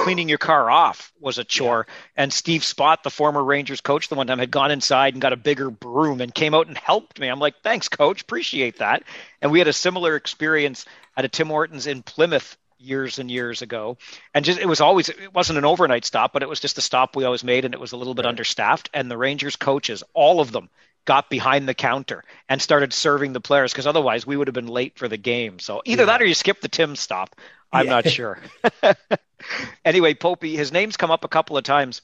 cleaning 0.03 0.27
your 0.27 0.37
car 0.37 0.69
off 0.69 1.13
was 1.21 1.37
a 1.37 1.45
chore. 1.45 1.87
And 2.17 2.31
Steve 2.33 2.61
Spott, 2.61 3.03
the 3.03 3.09
former 3.09 3.41
Rangers 3.41 3.79
coach, 3.79 4.09
the 4.09 4.15
one 4.15 4.27
time 4.27 4.39
had 4.39 4.51
gone 4.51 4.69
inside 4.69 5.13
and 5.13 5.21
got 5.21 5.31
a 5.31 5.37
bigger 5.37 5.69
broom 5.69 6.19
and 6.19 6.35
came 6.35 6.53
out 6.53 6.67
and 6.67 6.77
helped 6.77 7.21
me. 7.21 7.29
I'm 7.29 7.39
like, 7.39 7.55
thanks, 7.63 7.87
coach. 7.87 8.21
Appreciate 8.21 8.79
that. 8.79 9.03
And 9.41 9.49
we 9.49 9.59
had 9.59 9.69
a 9.69 9.73
similar 9.73 10.17
experience 10.17 10.85
at 11.15 11.23
a 11.23 11.29
Tim 11.29 11.47
Hortons 11.47 11.87
in 11.87 12.03
Plymouth 12.03 12.57
years 12.77 13.17
and 13.17 13.31
years 13.31 13.61
ago. 13.61 13.97
And 14.33 14.43
just 14.43 14.59
it 14.59 14.65
was 14.65 14.81
always 14.81 15.07
it 15.07 15.33
wasn't 15.33 15.57
an 15.57 15.63
overnight 15.63 16.03
stop, 16.03 16.33
but 16.33 16.43
it 16.43 16.49
was 16.49 16.59
just 16.59 16.77
a 16.77 16.81
stop 16.81 17.15
we 17.15 17.23
always 17.23 17.45
made 17.45 17.63
and 17.63 17.73
it 17.73 17.79
was 17.79 17.93
a 17.93 17.97
little 17.97 18.13
bit 18.13 18.25
right. 18.25 18.29
understaffed. 18.29 18.89
And 18.93 19.09
the 19.09 19.17
Rangers 19.17 19.55
coaches, 19.55 20.03
all 20.13 20.41
of 20.41 20.51
them, 20.51 20.69
got 21.05 21.29
behind 21.29 21.67
the 21.67 21.73
counter 21.73 22.23
and 22.47 22.61
started 22.61 22.93
serving 22.93 23.33
the 23.33 23.41
players 23.41 23.71
because 23.71 23.87
otherwise 23.87 24.25
we 24.25 24.37
would 24.37 24.47
have 24.47 24.53
been 24.53 24.67
late 24.67 24.97
for 24.97 25.07
the 25.07 25.17
game. 25.17 25.59
So 25.59 25.81
either 25.85 26.03
yeah. 26.03 26.07
that 26.07 26.21
or 26.21 26.25
you 26.25 26.33
skip 26.33 26.61
the 26.61 26.69
Tim 26.69 26.95
stop. 26.95 27.35
I'm 27.71 27.85
yeah. 27.85 27.91
not 27.91 28.09
sure. 28.09 28.39
anyway, 29.85 30.13
Popey, 30.13 30.55
his 30.55 30.71
name's 30.71 30.97
come 30.97 31.11
up 31.11 31.23
a 31.23 31.29
couple 31.29 31.57
of 31.57 31.63
times. 31.63 32.01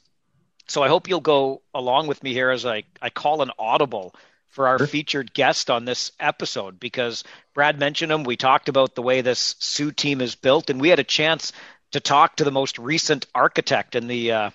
So 0.68 0.84
I 0.84 0.88
hope 0.88 1.08
you'll 1.08 1.22
go 1.22 1.62
along 1.74 2.08
with 2.08 2.22
me 2.22 2.34
here 2.34 2.52
as 2.52 2.66
I, 2.66 2.84
I 3.02 3.10
call 3.10 3.42
an 3.42 3.52
audible 3.58 4.14
for 4.50 4.68
our 4.68 4.78
sure. 4.78 4.88
featured 4.88 5.34
guest 5.34 5.70
on 5.70 5.86
this 5.86 6.12
episode 6.20 6.80
because 6.80 7.24
Brad 7.54 7.80
mentioned 7.80 8.12
him. 8.12 8.24
We 8.24 8.38
talked 8.38 8.70
about 8.70 8.96
the 8.96 9.02
way 9.02 9.22
this 9.22 9.56
Soo 9.60 9.92
team 9.92 10.22
is 10.22 10.36
built, 10.36 10.70
and 10.70 10.82
we 10.82 10.90
had 10.90 11.00
a 11.00 11.04
chance 11.04 11.54
to 11.92 12.00
talk 12.00 12.36
to 12.36 12.44
the 12.44 12.52
most 12.52 12.78
recent 12.78 13.26
architect 13.34 13.96
in 13.96 14.08
the 14.08 14.32
uh, 14.32 14.50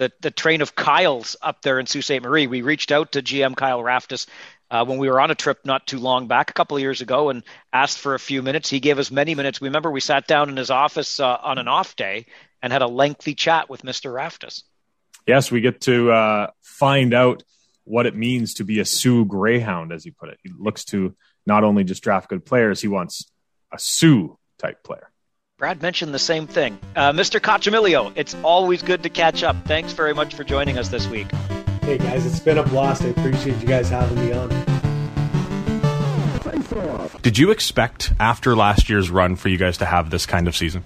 the, 0.00 0.10
the 0.20 0.30
train 0.30 0.62
of 0.62 0.74
Kyles 0.74 1.36
up 1.42 1.60
there 1.60 1.78
in 1.78 1.84
Sault 1.84 2.04
Ste. 2.04 2.22
Marie. 2.22 2.46
We 2.46 2.62
reached 2.62 2.90
out 2.90 3.12
to 3.12 3.22
GM 3.22 3.54
Kyle 3.54 3.80
Raftis 3.80 4.26
uh, 4.70 4.82
when 4.86 4.96
we 4.96 5.10
were 5.10 5.20
on 5.20 5.30
a 5.30 5.34
trip 5.34 5.58
not 5.66 5.86
too 5.86 5.98
long 5.98 6.26
back, 6.26 6.48
a 6.48 6.54
couple 6.54 6.78
of 6.78 6.80
years 6.80 7.02
ago, 7.02 7.28
and 7.28 7.42
asked 7.70 7.98
for 7.98 8.14
a 8.14 8.18
few 8.18 8.42
minutes. 8.42 8.70
He 8.70 8.80
gave 8.80 8.98
us 8.98 9.10
many 9.10 9.34
minutes. 9.34 9.60
We 9.60 9.68
remember 9.68 9.90
we 9.90 10.00
sat 10.00 10.26
down 10.26 10.48
in 10.48 10.56
his 10.56 10.70
office 10.70 11.20
uh, 11.20 11.36
on 11.42 11.58
an 11.58 11.68
off 11.68 11.96
day 11.96 12.24
and 12.62 12.72
had 12.72 12.80
a 12.80 12.86
lengthy 12.86 13.34
chat 13.34 13.68
with 13.68 13.82
Mr. 13.82 14.10
Raftis. 14.10 14.62
Yes, 15.26 15.50
we 15.50 15.60
get 15.60 15.82
to 15.82 16.10
uh, 16.10 16.50
find 16.62 17.12
out 17.12 17.42
what 17.84 18.06
it 18.06 18.16
means 18.16 18.54
to 18.54 18.64
be 18.64 18.80
a 18.80 18.86
Soo 18.86 19.26
Greyhound, 19.26 19.92
as 19.92 20.02
he 20.02 20.12
put 20.12 20.30
it. 20.30 20.38
He 20.42 20.50
looks 20.58 20.82
to 20.86 21.14
not 21.44 21.62
only 21.62 21.84
just 21.84 22.02
draft 22.02 22.30
good 22.30 22.46
players, 22.46 22.80
he 22.80 22.88
wants 22.88 23.30
a 23.70 23.78
Soo 23.78 24.38
type 24.58 24.82
player. 24.82 25.10
Brad 25.60 25.82
mentioned 25.82 26.14
the 26.14 26.18
same 26.18 26.46
thing. 26.46 26.78
Uh, 26.96 27.12
Mr. 27.12 27.38
Coccimiglio, 27.38 28.12
it's 28.16 28.34
always 28.42 28.80
good 28.80 29.02
to 29.02 29.10
catch 29.10 29.42
up. 29.42 29.54
Thanks 29.66 29.92
very 29.92 30.14
much 30.14 30.34
for 30.34 30.42
joining 30.42 30.78
us 30.78 30.88
this 30.88 31.06
week. 31.06 31.30
Hey 31.82 31.98
guys, 31.98 32.24
it's 32.24 32.40
been 32.40 32.56
a 32.56 32.62
blast. 32.62 33.02
I 33.02 33.08
appreciate 33.08 33.60
you 33.60 33.68
guys 33.68 33.90
having 33.90 34.16
me 34.24 34.32
on. 34.32 34.48
Did 37.20 37.36
you 37.36 37.50
expect 37.50 38.14
after 38.18 38.56
last 38.56 38.88
year's 38.88 39.10
run 39.10 39.36
for 39.36 39.50
you 39.50 39.58
guys 39.58 39.76
to 39.78 39.84
have 39.84 40.08
this 40.08 40.24
kind 40.24 40.48
of 40.48 40.56
season? 40.56 40.82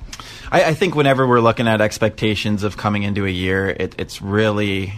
I, 0.50 0.64
I 0.64 0.74
think 0.74 0.96
whenever 0.96 1.24
we're 1.24 1.38
looking 1.38 1.68
at 1.68 1.80
expectations 1.80 2.64
of 2.64 2.76
coming 2.76 3.04
into 3.04 3.26
a 3.26 3.30
year, 3.30 3.68
it, 3.68 3.94
it's 3.96 4.20
really 4.20 4.92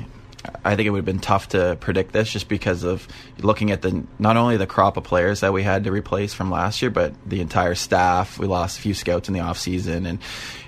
I 0.64 0.76
think 0.76 0.86
it 0.86 0.90
would 0.90 0.98
have 0.98 1.04
been 1.04 1.18
tough 1.18 1.48
to 1.50 1.76
predict 1.80 2.12
this 2.12 2.30
just 2.30 2.48
because 2.48 2.82
of 2.82 3.06
looking 3.38 3.70
at 3.70 3.82
the 3.82 4.04
not 4.18 4.36
only 4.36 4.56
the 4.56 4.66
crop 4.66 4.96
of 4.96 5.04
players 5.04 5.40
that 5.40 5.52
we 5.52 5.62
had 5.62 5.84
to 5.84 5.92
replace 5.92 6.34
from 6.34 6.50
last 6.50 6.82
year, 6.82 6.90
but 6.90 7.14
the 7.26 7.40
entire 7.40 7.74
staff. 7.74 8.38
We 8.38 8.46
lost 8.46 8.78
a 8.78 8.82
few 8.82 8.94
scouts 8.94 9.28
in 9.28 9.34
the 9.34 9.40
off 9.40 9.58
season, 9.58 10.06
and 10.06 10.18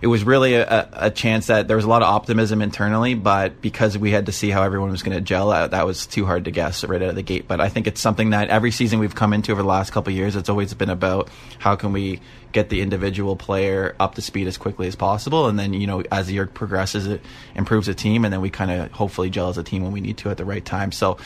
it 0.01 0.07
was 0.07 0.25
really 0.25 0.55
a, 0.55 0.89
a 0.93 1.11
chance 1.11 1.49
that 1.49 1.69
there 1.69 1.77
was 1.77 1.85
a 1.85 1.89
lot 1.89 2.03
of 2.03 2.09
optimism 2.09 2.63
internally, 2.63 3.15
but 3.15 3.61
because 3.61 3.97
we 3.99 4.11
had 4.11 4.27
to 4.27 4.33
see 4.33 4.51
how 4.51 4.63
everyone 4.63 4.91
was 4.91 5.03
going 5.03 5.17
to 5.17 5.21
gel, 5.21 5.51
that, 5.51 5.73
that 5.73 5.87
was 5.87 6.07
too 6.07 6.25
hard 6.25 6.45
to 6.45 6.51
guess 6.51 6.85
right 6.85 7.03
out 7.03 7.11
of 7.11 7.17
the 7.17 7.23
gate. 7.23 7.49
But 7.49 7.61
I 7.61 7.69
think 7.69 7.87
it's 7.87 8.01
something 8.01 8.31
that 8.31 8.49
every 8.49 8.71
season 8.71 8.99
we've 8.99 9.15
come 9.15 9.33
into 9.33 9.53
over 9.53 9.63
the 9.63 9.69
last 9.69 9.91
couple 9.91 10.13
years, 10.13 10.37
it's 10.37 10.49
always 10.49 10.73
been 10.75 10.91
about 10.91 11.29
how 11.59 11.77
can 11.77 11.93
we 11.93 12.21
get 12.53 12.69
the 12.69 12.81
individual 12.81 13.37
player 13.37 13.95
up 14.01 14.15
to 14.15 14.23
speed 14.23 14.47
as 14.47 14.57
quickly 14.57 14.87
as 14.87 14.97
possible, 14.97 15.47
and 15.47 15.59
then 15.59 15.73
you 15.73 15.87
know 15.87 16.03
as 16.11 16.27
the 16.27 16.35
year 16.35 16.47
progresses, 16.47 17.07
it 17.07 17.23
improves 17.55 17.87
the 17.87 17.95
team, 17.95 18.25
and 18.25 18.33
then 18.33 18.41
we 18.41 18.51
kind 18.51 18.71
of 18.71 18.91
hopefully 18.93 19.31
gel 19.31 19.49
as 19.49 19.59
a 19.59 19.63
team 19.63 19.83
when 19.83 19.93
we 19.93 20.01
need 20.01 20.17
to 20.19 20.31
at 20.31 20.37
the 20.37 20.45
right 20.45 20.65
time. 20.65 20.93
So, 20.93 21.19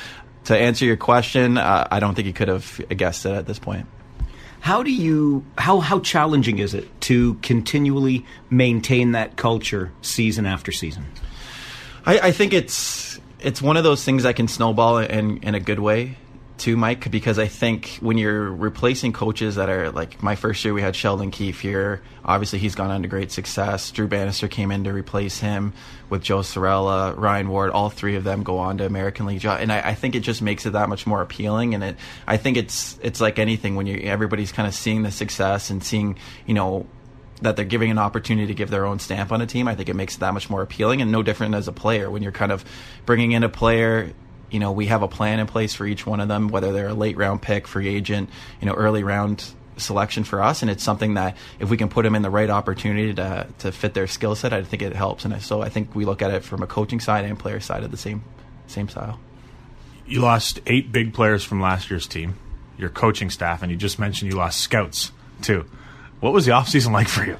to 0.44 0.56
answer 0.56 0.84
your 0.84 0.96
question, 0.96 1.58
uh, 1.58 1.88
I 1.90 2.00
don't 2.00 2.14
think 2.14 2.26
you 2.26 2.32
could 2.32 2.48
have 2.48 2.80
guessed 2.96 3.26
it 3.26 3.32
at 3.32 3.46
this 3.46 3.58
point. 3.58 3.86
How 4.60 4.82
do 4.82 4.92
you 4.92 5.44
how 5.58 5.80
how 5.80 6.00
challenging 6.00 6.58
is 6.58 6.74
it 6.74 6.88
to 7.02 7.34
continually 7.42 8.24
maintain 8.50 9.12
that 9.12 9.36
culture 9.36 9.92
season 10.02 10.46
after 10.46 10.70
season? 10.70 11.04
I, 12.06 12.18
I 12.18 12.32
think 12.32 12.52
it's 12.52 13.20
it's 13.40 13.60
one 13.60 13.76
of 13.76 13.84
those 13.84 14.04
things 14.04 14.22
that 14.22 14.36
can 14.36 14.48
snowball 14.48 14.98
in 14.98 15.38
in 15.38 15.54
a 15.54 15.60
good 15.60 15.80
way 15.80 16.16
too, 16.58 16.76
Mike, 16.76 17.10
because 17.10 17.38
I 17.38 17.46
think 17.46 17.98
when 18.00 18.18
you're 18.18 18.50
replacing 18.50 19.12
coaches 19.12 19.56
that 19.56 19.68
are 19.68 19.90
like 19.90 20.22
my 20.22 20.36
first 20.36 20.64
year, 20.64 20.72
we 20.72 20.82
had 20.82 20.94
Sheldon 20.94 21.30
Keefe 21.30 21.60
here. 21.60 22.02
Obviously, 22.24 22.58
he's 22.58 22.74
gone 22.74 22.90
on 22.90 23.02
to 23.02 23.08
great 23.08 23.32
success. 23.32 23.90
Drew 23.90 24.06
Bannister 24.06 24.48
came 24.48 24.70
in 24.70 24.84
to 24.84 24.92
replace 24.92 25.40
him 25.40 25.72
with 26.08 26.22
Joe 26.22 26.40
Cirella, 26.40 27.16
Ryan 27.16 27.48
Ward. 27.48 27.70
All 27.70 27.90
three 27.90 28.16
of 28.16 28.24
them 28.24 28.42
go 28.42 28.58
on 28.58 28.78
to 28.78 28.86
American 28.86 29.26
League, 29.26 29.44
and 29.44 29.72
I, 29.72 29.80
I, 29.90 29.94
think 29.94 30.14
it 30.14 30.20
just 30.20 30.42
makes 30.42 30.64
it 30.64 30.74
that 30.74 30.88
much 30.88 31.06
more 31.06 31.20
appealing. 31.22 31.74
And 31.74 31.82
it, 31.82 31.96
I 32.26 32.36
think 32.36 32.56
it's 32.56 32.98
it's 33.02 33.20
like 33.20 33.38
anything 33.38 33.74
when 33.74 33.86
you 33.86 33.96
everybody's 33.96 34.52
kind 34.52 34.68
of 34.68 34.74
seeing 34.74 35.02
the 35.02 35.10
success 35.10 35.70
and 35.70 35.82
seeing 35.82 36.18
you 36.46 36.54
know 36.54 36.86
that 37.40 37.56
they're 37.56 37.64
giving 37.64 37.90
an 37.90 37.98
opportunity 37.98 38.46
to 38.46 38.54
give 38.54 38.70
their 38.70 38.86
own 38.86 38.98
stamp 38.98 39.32
on 39.32 39.40
a 39.40 39.46
team, 39.46 39.68
I 39.68 39.74
think 39.74 39.88
it 39.88 39.96
makes 39.96 40.16
it 40.16 40.20
that 40.20 40.32
much 40.32 40.48
more 40.48 40.62
appealing 40.62 41.02
and 41.02 41.10
no 41.10 41.22
different 41.22 41.54
as 41.54 41.66
a 41.66 41.72
player 41.72 42.10
when 42.10 42.22
you're 42.22 42.30
kind 42.30 42.52
of 42.52 42.64
bringing 43.04 43.32
in 43.32 43.42
a 43.42 43.48
player 43.48 44.12
you 44.52 44.60
know, 44.60 44.70
we 44.70 44.86
have 44.86 45.02
a 45.02 45.08
plan 45.08 45.40
in 45.40 45.46
place 45.46 45.74
for 45.74 45.86
each 45.86 46.06
one 46.06 46.20
of 46.20 46.28
them, 46.28 46.48
whether 46.48 46.72
they're 46.72 46.88
a 46.88 46.94
late 46.94 47.16
round 47.16 47.42
pick, 47.42 47.66
free 47.66 47.88
agent, 47.88 48.30
you 48.60 48.66
know, 48.66 48.74
early 48.74 49.02
round 49.02 49.44
selection 49.78 50.24
for 50.24 50.42
us. 50.42 50.62
And 50.62 50.70
it's 50.70 50.84
something 50.84 51.14
that 51.14 51.36
if 51.58 51.70
we 51.70 51.76
can 51.76 51.88
put 51.88 52.02
them 52.02 52.14
in 52.14 52.22
the 52.22 52.30
right 52.30 52.50
opportunity 52.50 53.14
to, 53.14 53.46
to 53.60 53.72
fit 53.72 53.94
their 53.94 54.06
skill 54.06 54.34
set, 54.34 54.52
I 54.52 54.62
think 54.62 54.82
it 54.82 54.94
helps. 54.94 55.24
And 55.24 55.40
so 55.42 55.62
I 55.62 55.70
think 55.70 55.94
we 55.94 56.04
look 56.04 56.22
at 56.22 56.30
it 56.30 56.44
from 56.44 56.62
a 56.62 56.66
coaching 56.66 57.00
side 57.00 57.24
and 57.24 57.38
player 57.38 57.60
side 57.60 57.82
of 57.82 57.90
the 57.90 57.96
same, 57.96 58.22
same 58.66 58.88
style. 58.88 59.18
You 60.06 60.20
lost 60.20 60.60
eight 60.66 60.92
big 60.92 61.14
players 61.14 61.42
from 61.42 61.60
last 61.60 61.90
year's 61.90 62.06
team, 62.06 62.38
your 62.76 62.90
coaching 62.90 63.30
staff, 63.30 63.62
and 63.62 63.72
you 63.72 63.78
just 63.78 63.98
mentioned 63.98 64.30
you 64.30 64.36
lost 64.36 64.60
scouts 64.60 65.12
too. 65.40 65.64
What 66.22 66.32
was 66.32 66.46
the 66.46 66.52
off 66.52 66.68
season 66.68 66.92
like 66.92 67.08
for 67.08 67.24
you? 67.24 67.36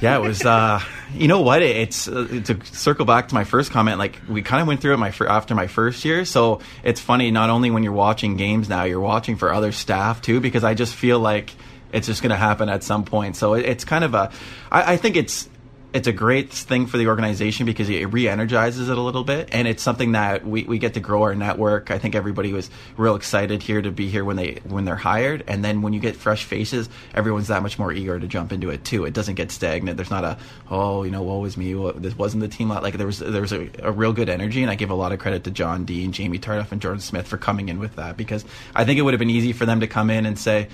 yeah, 0.00 0.16
it 0.16 0.22
was. 0.22 0.46
Uh, 0.46 0.80
you 1.12 1.28
know 1.28 1.42
what? 1.42 1.60
It's 1.60 2.08
uh, 2.08 2.40
to 2.46 2.58
circle 2.64 3.04
back 3.04 3.28
to 3.28 3.34
my 3.34 3.44
first 3.44 3.70
comment. 3.70 3.98
Like 3.98 4.18
we 4.26 4.40
kind 4.40 4.62
of 4.62 4.66
went 4.66 4.80
through 4.80 4.94
it 4.94 4.96
my 4.96 5.12
after 5.28 5.54
my 5.54 5.66
first 5.66 6.06
year, 6.06 6.24
so 6.24 6.60
it's 6.82 7.02
funny. 7.02 7.30
Not 7.30 7.50
only 7.50 7.70
when 7.70 7.82
you're 7.82 7.92
watching 7.92 8.38
games 8.38 8.66
now, 8.66 8.84
you're 8.84 8.98
watching 8.98 9.36
for 9.36 9.52
other 9.52 9.72
staff 9.72 10.22
too, 10.22 10.40
because 10.40 10.64
I 10.64 10.72
just 10.72 10.94
feel 10.94 11.18
like 11.18 11.50
it's 11.92 12.06
just 12.06 12.22
going 12.22 12.30
to 12.30 12.36
happen 12.36 12.70
at 12.70 12.82
some 12.82 13.04
point. 13.04 13.36
So 13.36 13.52
it, 13.52 13.66
it's 13.66 13.84
kind 13.84 14.04
of 14.04 14.14
a. 14.14 14.32
I, 14.72 14.94
I 14.94 14.96
think 14.96 15.16
it's 15.16 15.46
it's 15.94 16.08
a 16.08 16.12
great 16.12 16.50
thing 16.50 16.86
for 16.86 16.98
the 16.98 17.06
organization 17.06 17.66
because 17.66 17.88
it 17.88 18.04
re-energizes 18.06 18.88
it 18.88 18.98
a 18.98 19.00
little 19.00 19.22
bit. 19.22 19.48
And 19.52 19.68
it's 19.68 19.80
something 19.80 20.12
that 20.12 20.44
we, 20.44 20.64
we 20.64 20.80
get 20.80 20.94
to 20.94 21.00
grow 21.00 21.22
our 21.22 21.36
network. 21.36 21.92
I 21.92 21.98
think 21.98 22.16
everybody 22.16 22.52
was 22.52 22.68
real 22.96 23.14
excited 23.14 23.62
here 23.62 23.80
to 23.80 23.92
be 23.92 24.10
here 24.10 24.24
when 24.24 24.34
they 24.34 24.58
when 24.64 24.84
they're 24.84 24.96
hired. 24.96 25.44
And 25.46 25.64
then 25.64 25.82
when 25.82 25.92
you 25.92 26.00
get 26.00 26.16
fresh 26.16 26.44
faces 26.44 26.88
everyone's 27.14 27.46
that 27.46 27.62
much 27.62 27.78
more 27.78 27.92
eager 27.92 28.18
to 28.18 28.26
jump 28.26 28.52
into 28.52 28.70
it 28.70 28.84
too. 28.84 29.04
It 29.04 29.14
doesn't 29.14 29.36
get 29.36 29.52
stagnant. 29.52 29.96
There's 29.96 30.10
not 30.10 30.24
a 30.24 30.36
oh 30.68 31.04
you 31.04 31.12
know 31.12 31.22
what 31.22 31.40
was 31.40 31.56
me. 31.56 31.72
This 31.94 32.18
wasn't 32.18 32.40
the 32.40 32.48
team. 32.48 32.70
Like 32.70 32.94
there 32.94 33.06
was 33.06 33.20
there 33.20 33.42
was 33.42 33.52
a, 33.52 33.70
a 33.78 33.92
real 33.92 34.12
good 34.12 34.28
energy. 34.28 34.62
And 34.62 34.70
i 34.70 34.74
give 34.74 34.90
a 34.90 34.94
lot 34.94 35.12
of 35.12 35.20
credit 35.20 35.44
to 35.44 35.50
john 35.50 35.84
dean 35.84 36.10
jamie 36.10 36.38
tardif 36.38 36.72
and 36.72 36.80
jordan 36.80 37.00
smith 37.00 37.28
for 37.28 37.36
coming 37.36 37.68
in 37.68 37.78
with 37.78 37.94
that 37.96 38.16
because 38.16 38.44
i 38.74 38.84
think 38.84 38.98
it 38.98 39.02
would 39.02 39.14
have 39.14 39.18
been 39.18 39.30
easy 39.30 39.52
for 39.52 39.66
them 39.66 39.80
to 39.80 39.86
come 39.86 40.10
in 40.10 40.26
and 40.26 40.38
say 40.38 40.68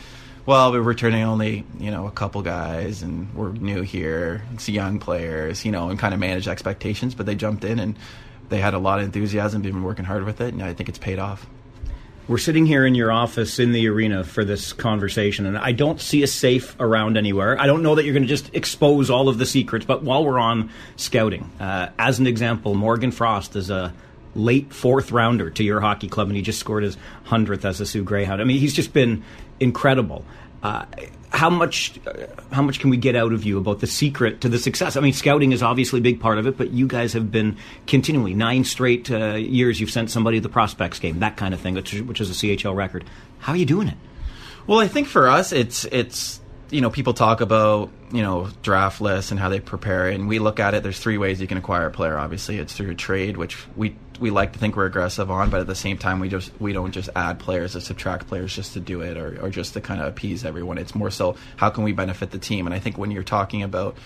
well, 0.51 0.73
we're 0.73 0.81
returning 0.81 1.23
only, 1.23 1.65
you 1.79 1.93
know, 1.93 2.09
a 2.09 2.11
couple 2.11 2.43
guys 2.43 3.03
and 3.03 3.33
we're 3.37 3.53
new 3.53 3.83
here. 3.83 4.43
It's 4.53 4.69
young 4.69 4.99
players, 4.99 5.65
you 5.65 5.71
know, 5.71 5.91
and 5.91 5.97
kind 5.97 6.13
of 6.13 6.19
manage 6.19 6.49
expectations. 6.49 7.15
But 7.15 7.27
they 7.27 7.37
jumped 7.37 7.63
in 7.63 7.79
and 7.79 7.95
they 8.49 8.59
had 8.59 8.75
a 8.75 8.81
lot 8.81 8.99
of 8.99 9.05
enthusiasm, 9.05 9.63
been 9.63 9.85
working 9.85 10.05
hard 10.05 10.25
with 10.25 10.41
it, 10.41 10.53
and 10.53 10.61
I 10.61 10.75
think 10.75 10.89
it's 10.89 10.99
paid 10.99 11.21
off. 11.21 11.47
We're 12.27 12.39
sitting 12.39 12.67
here 12.67 12.85
in 12.85 12.97
your 12.97 13.13
office 13.13 13.61
in 13.61 13.71
the 13.71 13.87
arena 13.87 14.25
for 14.25 14.45
this 14.45 14.73
conversation, 14.73 15.47
and 15.47 15.57
I 15.57 15.71
don't 15.71 16.01
see 16.01 16.25
a 16.25 16.27
safe 16.27 16.75
around 16.81 17.17
anywhere. 17.17 17.57
I 17.57 17.69
don't 17.69 17.85
know 17.85 17.95
that 17.95 18.05
you're 18.05 18.15
going 18.15 18.25
to 18.25 18.29
just 18.29 18.53
expose 18.53 19.09
all 19.09 19.29
of 19.29 19.39
the 19.39 19.47
secrets, 19.47 19.87
but 19.87 20.03
while 20.03 20.25
we're 20.25 20.41
on 20.41 20.71
scouting, 20.97 21.49
uh, 21.61 21.91
as 21.97 22.19
an 22.19 22.27
example, 22.27 22.75
Morgan 22.75 23.13
Frost 23.13 23.55
is 23.55 23.71
a 23.71 23.95
late 24.35 24.73
fourth 24.73 25.13
rounder 25.13 25.51
to 25.51 25.63
your 25.63 25.81
hockey 25.81 26.09
club, 26.09 26.27
and 26.27 26.35
he 26.35 26.43
just 26.43 26.59
scored 26.59 26.83
his 26.83 26.97
hundredth 27.25 27.65
as 27.65 27.81
a 27.81 27.87
Soo 27.87 28.03
Greyhound. 28.03 28.41
I 28.41 28.45
mean, 28.45 28.59
he's 28.59 28.75
just 28.75 28.93
been 28.93 29.23
incredible. 29.61 30.25
Uh, 30.63 30.85
how 31.31 31.49
much 31.49 31.99
uh, 32.07 32.27
how 32.53 32.63
much 32.63 32.81
can 32.81 32.91
we 32.91 32.97
get 32.97 33.17
out 33.17 33.33
of 33.33 33.45
you 33.45 33.59
about 33.59 33.81
the 33.81 33.87
secret 33.87 34.41
to 34.41 34.49
the 34.49 34.59
success? 34.59 34.97
I 34.97 35.01
mean, 35.01 35.13
scouting 35.13 35.53
is 35.53 35.63
obviously 35.63 36.01
a 36.01 36.03
big 36.03 36.21
part 36.21 36.39
of 36.39 36.47
it, 36.47 36.57
but 36.59 36.71
you 36.71 36.87
guys 36.87 37.13
have 37.13 37.31
been 37.31 37.57
continually 37.87 38.35
nine 38.35 38.65
straight 38.65 39.11
uh, 39.11 39.35
years. 39.35 39.81
You've 39.81 39.91
sent 39.91 40.11
somebody 40.11 40.39
to 40.39 40.43
the 40.43 40.49
prospects 40.49 40.99
game, 40.99 41.21
that 41.21 41.37
kind 41.37 41.55
of 41.55 41.61
thing, 41.61 41.75
which, 41.75 41.95
which 41.95 42.21
is 42.21 42.31
a 42.31 42.35
CHL 42.35 42.75
record. 42.75 43.05
How 43.39 43.53
are 43.53 43.57
you 43.57 43.67
doing 43.67 43.89
it? 43.89 43.97
Well, 44.67 44.81
I 44.81 44.89
think 44.89 45.07
for 45.07 45.29
us, 45.29 45.53
it's 45.53 45.85
it's 45.87 46.41
you 46.71 46.81
know 46.81 46.91
people 46.91 47.15
talk 47.15 47.41
about 47.41 47.91
you 48.13 48.23
know 48.23 48.49
draft 48.63 49.01
lists 49.01 49.31
and 49.31 49.39
how 49.39 49.49
they 49.49 49.61
prepare, 49.61 50.09
and 50.09 50.29
we 50.29 50.41
look 50.41 50.61
at 50.61 50.75
it. 50.75 50.83
There's 50.83 50.99
three 50.99 51.19
ways 51.19 51.41
you 51.41 51.47
can 51.47 51.59
acquire 51.59 51.87
a 51.87 51.91
player. 51.91 52.19
Obviously, 52.19 52.59
it's 52.59 52.73
through 52.73 52.95
trade, 52.95 53.37
which 53.37 53.57
we 53.77 53.95
we 54.21 54.31
like 54.31 54.53
to 54.53 54.59
think 54.59 54.77
we're 54.77 54.87
aggressive 54.87 55.31
on, 55.31 55.51
but 55.51 55.61
at 55.61 55.67
the 55.67 55.75
same 55.75 55.97
time, 55.97 56.21
we 56.21 56.29
just 56.29 56.53
we 56.61 56.73
don't 56.73 56.93
just 56.93 57.09
add 57.17 57.39
players 57.39 57.75
or 57.75 57.81
subtract 57.81 58.29
players 58.29 58.55
just 58.55 58.75
to 58.75 58.81
do 58.81 59.01
it 59.01 59.17
or, 59.17 59.41
or 59.43 59.51
just 59.51 59.73
to 59.75 59.81
kind 59.81 60.01
of 60.01 60.07
appease 60.07 60.45
everyone. 60.45 60.79
It's 60.79 60.95
more 60.95 61.11
so 61.11 61.37
how 61.57 61.71
can 61.71 61.85
we 61.85 61.93
benefit 61.93 62.31
the 62.31 62.39
team? 62.39 62.67
And 62.67 62.75
I 62.75 62.79
think 62.79 62.99
when 62.99 63.11
you're 63.11 63.23
talking 63.23 63.63
about 63.63 63.97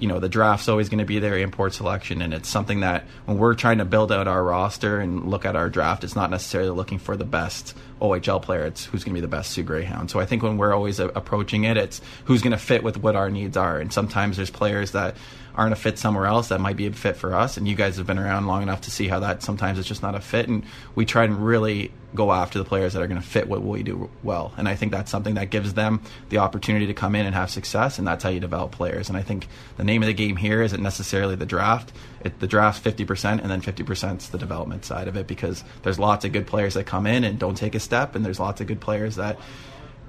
you 0.00 0.08
know 0.08 0.18
the 0.18 0.28
draft's 0.28 0.68
always 0.68 0.88
going 0.88 0.98
to 0.98 1.04
be 1.04 1.18
there 1.18 1.36
import 1.38 1.74
selection 1.74 2.22
and 2.22 2.32
it's 2.32 2.48
something 2.48 2.80
that 2.80 3.04
when 3.26 3.38
we're 3.38 3.54
trying 3.54 3.78
to 3.78 3.84
build 3.84 4.10
out 4.10 4.26
our 4.26 4.42
roster 4.42 4.98
and 4.98 5.28
look 5.28 5.44
at 5.44 5.56
our 5.56 5.68
draft 5.68 6.04
it's 6.04 6.16
not 6.16 6.30
necessarily 6.30 6.70
looking 6.70 6.98
for 6.98 7.16
the 7.16 7.24
best 7.24 7.76
OHL 8.00 8.40
player 8.40 8.64
it's 8.64 8.86
who's 8.86 9.04
going 9.04 9.14
to 9.14 9.20
be 9.20 9.20
the 9.20 9.28
best 9.28 9.50
Soo 9.50 9.62
Greyhound 9.62 10.10
so 10.10 10.18
I 10.18 10.26
think 10.26 10.42
when 10.42 10.56
we're 10.56 10.74
always 10.74 10.98
a- 10.98 11.08
approaching 11.08 11.64
it 11.64 11.76
it's 11.76 12.00
who's 12.24 12.42
going 12.42 12.52
to 12.52 12.58
fit 12.58 12.82
with 12.82 12.96
what 12.96 13.14
our 13.14 13.30
needs 13.30 13.56
are 13.56 13.78
and 13.78 13.92
sometimes 13.92 14.36
there's 14.36 14.50
players 14.50 14.92
that 14.92 15.14
aren't 15.54 15.72
a 15.72 15.76
fit 15.76 15.98
somewhere 15.98 16.26
else 16.26 16.48
that 16.48 16.60
might 16.60 16.76
be 16.76 16.86
a 16.86 16.92
fit 16.92 17.16
for 17.16 17.34
us. 17.34 17.56
And 17.56 17.66
you 17.66 17.74
guys 17.74 17.96
have 17.96 18.06
been 18.06 18.18
around 18.18 18.46
long 18.46 18.62
enough 18.62 18.82
to 18.82 18.90
see 18.90 19.08
how 19.08 19.20
that 19.20 19.42
sometimes 19.42 19.78
it's 19.78 19.88
just 19.88 20.02
not 20.02 20.14
a 20.14 20.20
fit. 20.20 20.48
And 20.48 20.64
we 20.94 21.04
try 21.04 21.24
and 21.24 21.44
really 21.44 21.92
go 22.14 22.32
after 22.32 22.58
the 22.58 22.64
players 22.64 22.92
that 22.92 23.02
are 23.02 23.06
going 23.06 23.20
to 23.20 23.26
fit 23.26 23.48
what 23.48 23.62
we 23.62 23.82
do 23.82 24.10
well. 24.22 24.52
And 24.56 24.68
I 24.68 24.74
think 24.74 24.92
that's 24.92 25.10
something 25.10 25.34
that 25.34 25.50
gives 25.50 25.74
them 25.74 26.02
the 26.28 26.38
opportunity 26.38 26.86
to 26.86 26.94
come 26.94 27.14
in 27.14 27.26
and 27.26 27.34
have 27.34 27.50
success. 27.50 27.98
And 27.98 28.06
that's 28.06 28.24
how 28.24 28.30
you 28.30 28.40
develop 28.40 28.72
players. 28.72 29.08
And 29.08 29.16
I 29.16 29.22
think 29.22 29.46
the 29.76 29.84
name 29.84 30.02
of 30.02 30.06
the 30.06 30.14
game 30.14 30.36
here 30.36 30.62
isn't 30.62 30.82
necessarily 30.82 31.36
the 31.36 31.46
draft. 31.46 31.92
It, 32.22 32.40
the 32.40 32.46
draft's 32.46 32.84
50% 32.84 33.40
and 33.40 33.50
then 33.50 33.62
50% 33.62 34.18
is 34.18 34.28
the 34.30 34.38
development 34.38 34.84
side 34.84 35.08
of 35.08 35.16
it 35.16 35.26
because 35.26 35.62
there's 35.82 35.98
lots 35.98 36.24
of 36.24 36.32
good 36.32 36.46
players 36.46 36.74
that 36.74 36.84
come 36.84 37.06
in 37.06 37.24
and 37.24 37.38
don't 37.38 37.56
take 37.56 37.74
a 37.74 37.80
step. 37.80 38.14
And 38.14 38.24
there's 38.24 38.40
lots 38.40 38.60
of 38.60 38.66
good 38.66 38.80
players 38.80 39.16
that, 39.16 39.38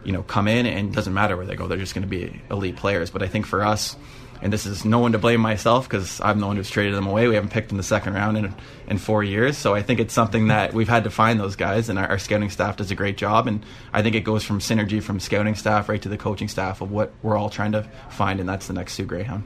you 0.03 0.11
know, 0.11 0.23
come 0.23 0.47
in 0.47 0.65
and 0.65 0.93
doesn't 0.93 1.13
matter 1.13 1.37
where 1.37 1.45
they 1.45 1.55
go. 1.55 1.67
They're 1.67 1.77
just 1.77 1.93
going 1.93 2.03
to 2.03 2.07
be 2.07 2.41
elite 2.49 2.77
players. 2.77 3.11
But 3.11 3.21
I 3.21 3.27
think 3.27 3.45
for 3.45 3.63
us, 3.63 3.95
and 4.41 4.51
this 4.51 4.65
is 4.65 4.83
no 4.83 4.99
one 4.99 5.11
to 5.11 5.19
blame 5.19 5.39
myself 5.39 5.87
because 5.87 6.19
I'm 6.21 6.39
the 6.39 6.47
one 6.47 6.55
who's 6.55 6.69
traded 6.69 6.95
them 6.95 7.07
away. 7.07 7.27
We 7.27 7.35
haven't 7.35 7.51
picked 7.51 7.71
in 7.71 7.77
the 7.77 7.83
second 7.83 8.13
round 8.13 8.37
in 8.37 8.55
in 8.87 8.97
four 8.97 9.23
years, 9.23 9.57
so 9.57 9.73
I 9.75 9.81
think 9.81 9.99
it's 9.99 10.13
something 10.13 10.47
that 10.47 10.73
we've 10.73 10.89
had 10.89 11.03
to 11.05 11.09
find 11.09 11.39
those 11.39 11.55
guys, 11.55 11.89
and 11.89 11.97
our, 11.97 12.07
our, 12.07 12.19
scouting 12.19 12.49
staff 12.49 12.77
does 12.77 12.91
a 12.91 12.95
great 12.95 13.17
job. 13.17 13.47
And 13.47 13.65
I 13.93 14.01
think 14.01 14.15
it 14.15 14.21
goes 14.21 14.43
from 14.43 14.59
synergy 14.59 15.01
from 15.01 15.19
scouting 15.19 15.55
staff 15.55 15.87
right 15.87 16.01
to 16.01 16.09
the 16.09 16.17
coaching 16.17 16.47
staff 16.47 16.81
of 16.81 16.91
what 16.91 17.11
we're 17.21 17.37
all 17.37 17.49
trying 17.49 17.71
to 17.73 17.83
find, 18.09 18.39
and 18.39 18.49
that's 18.49 18.67
the 18.67 18.73
next 18.73 18.93
Soo 18.93 19.05
Greyhound. 19.05 19.43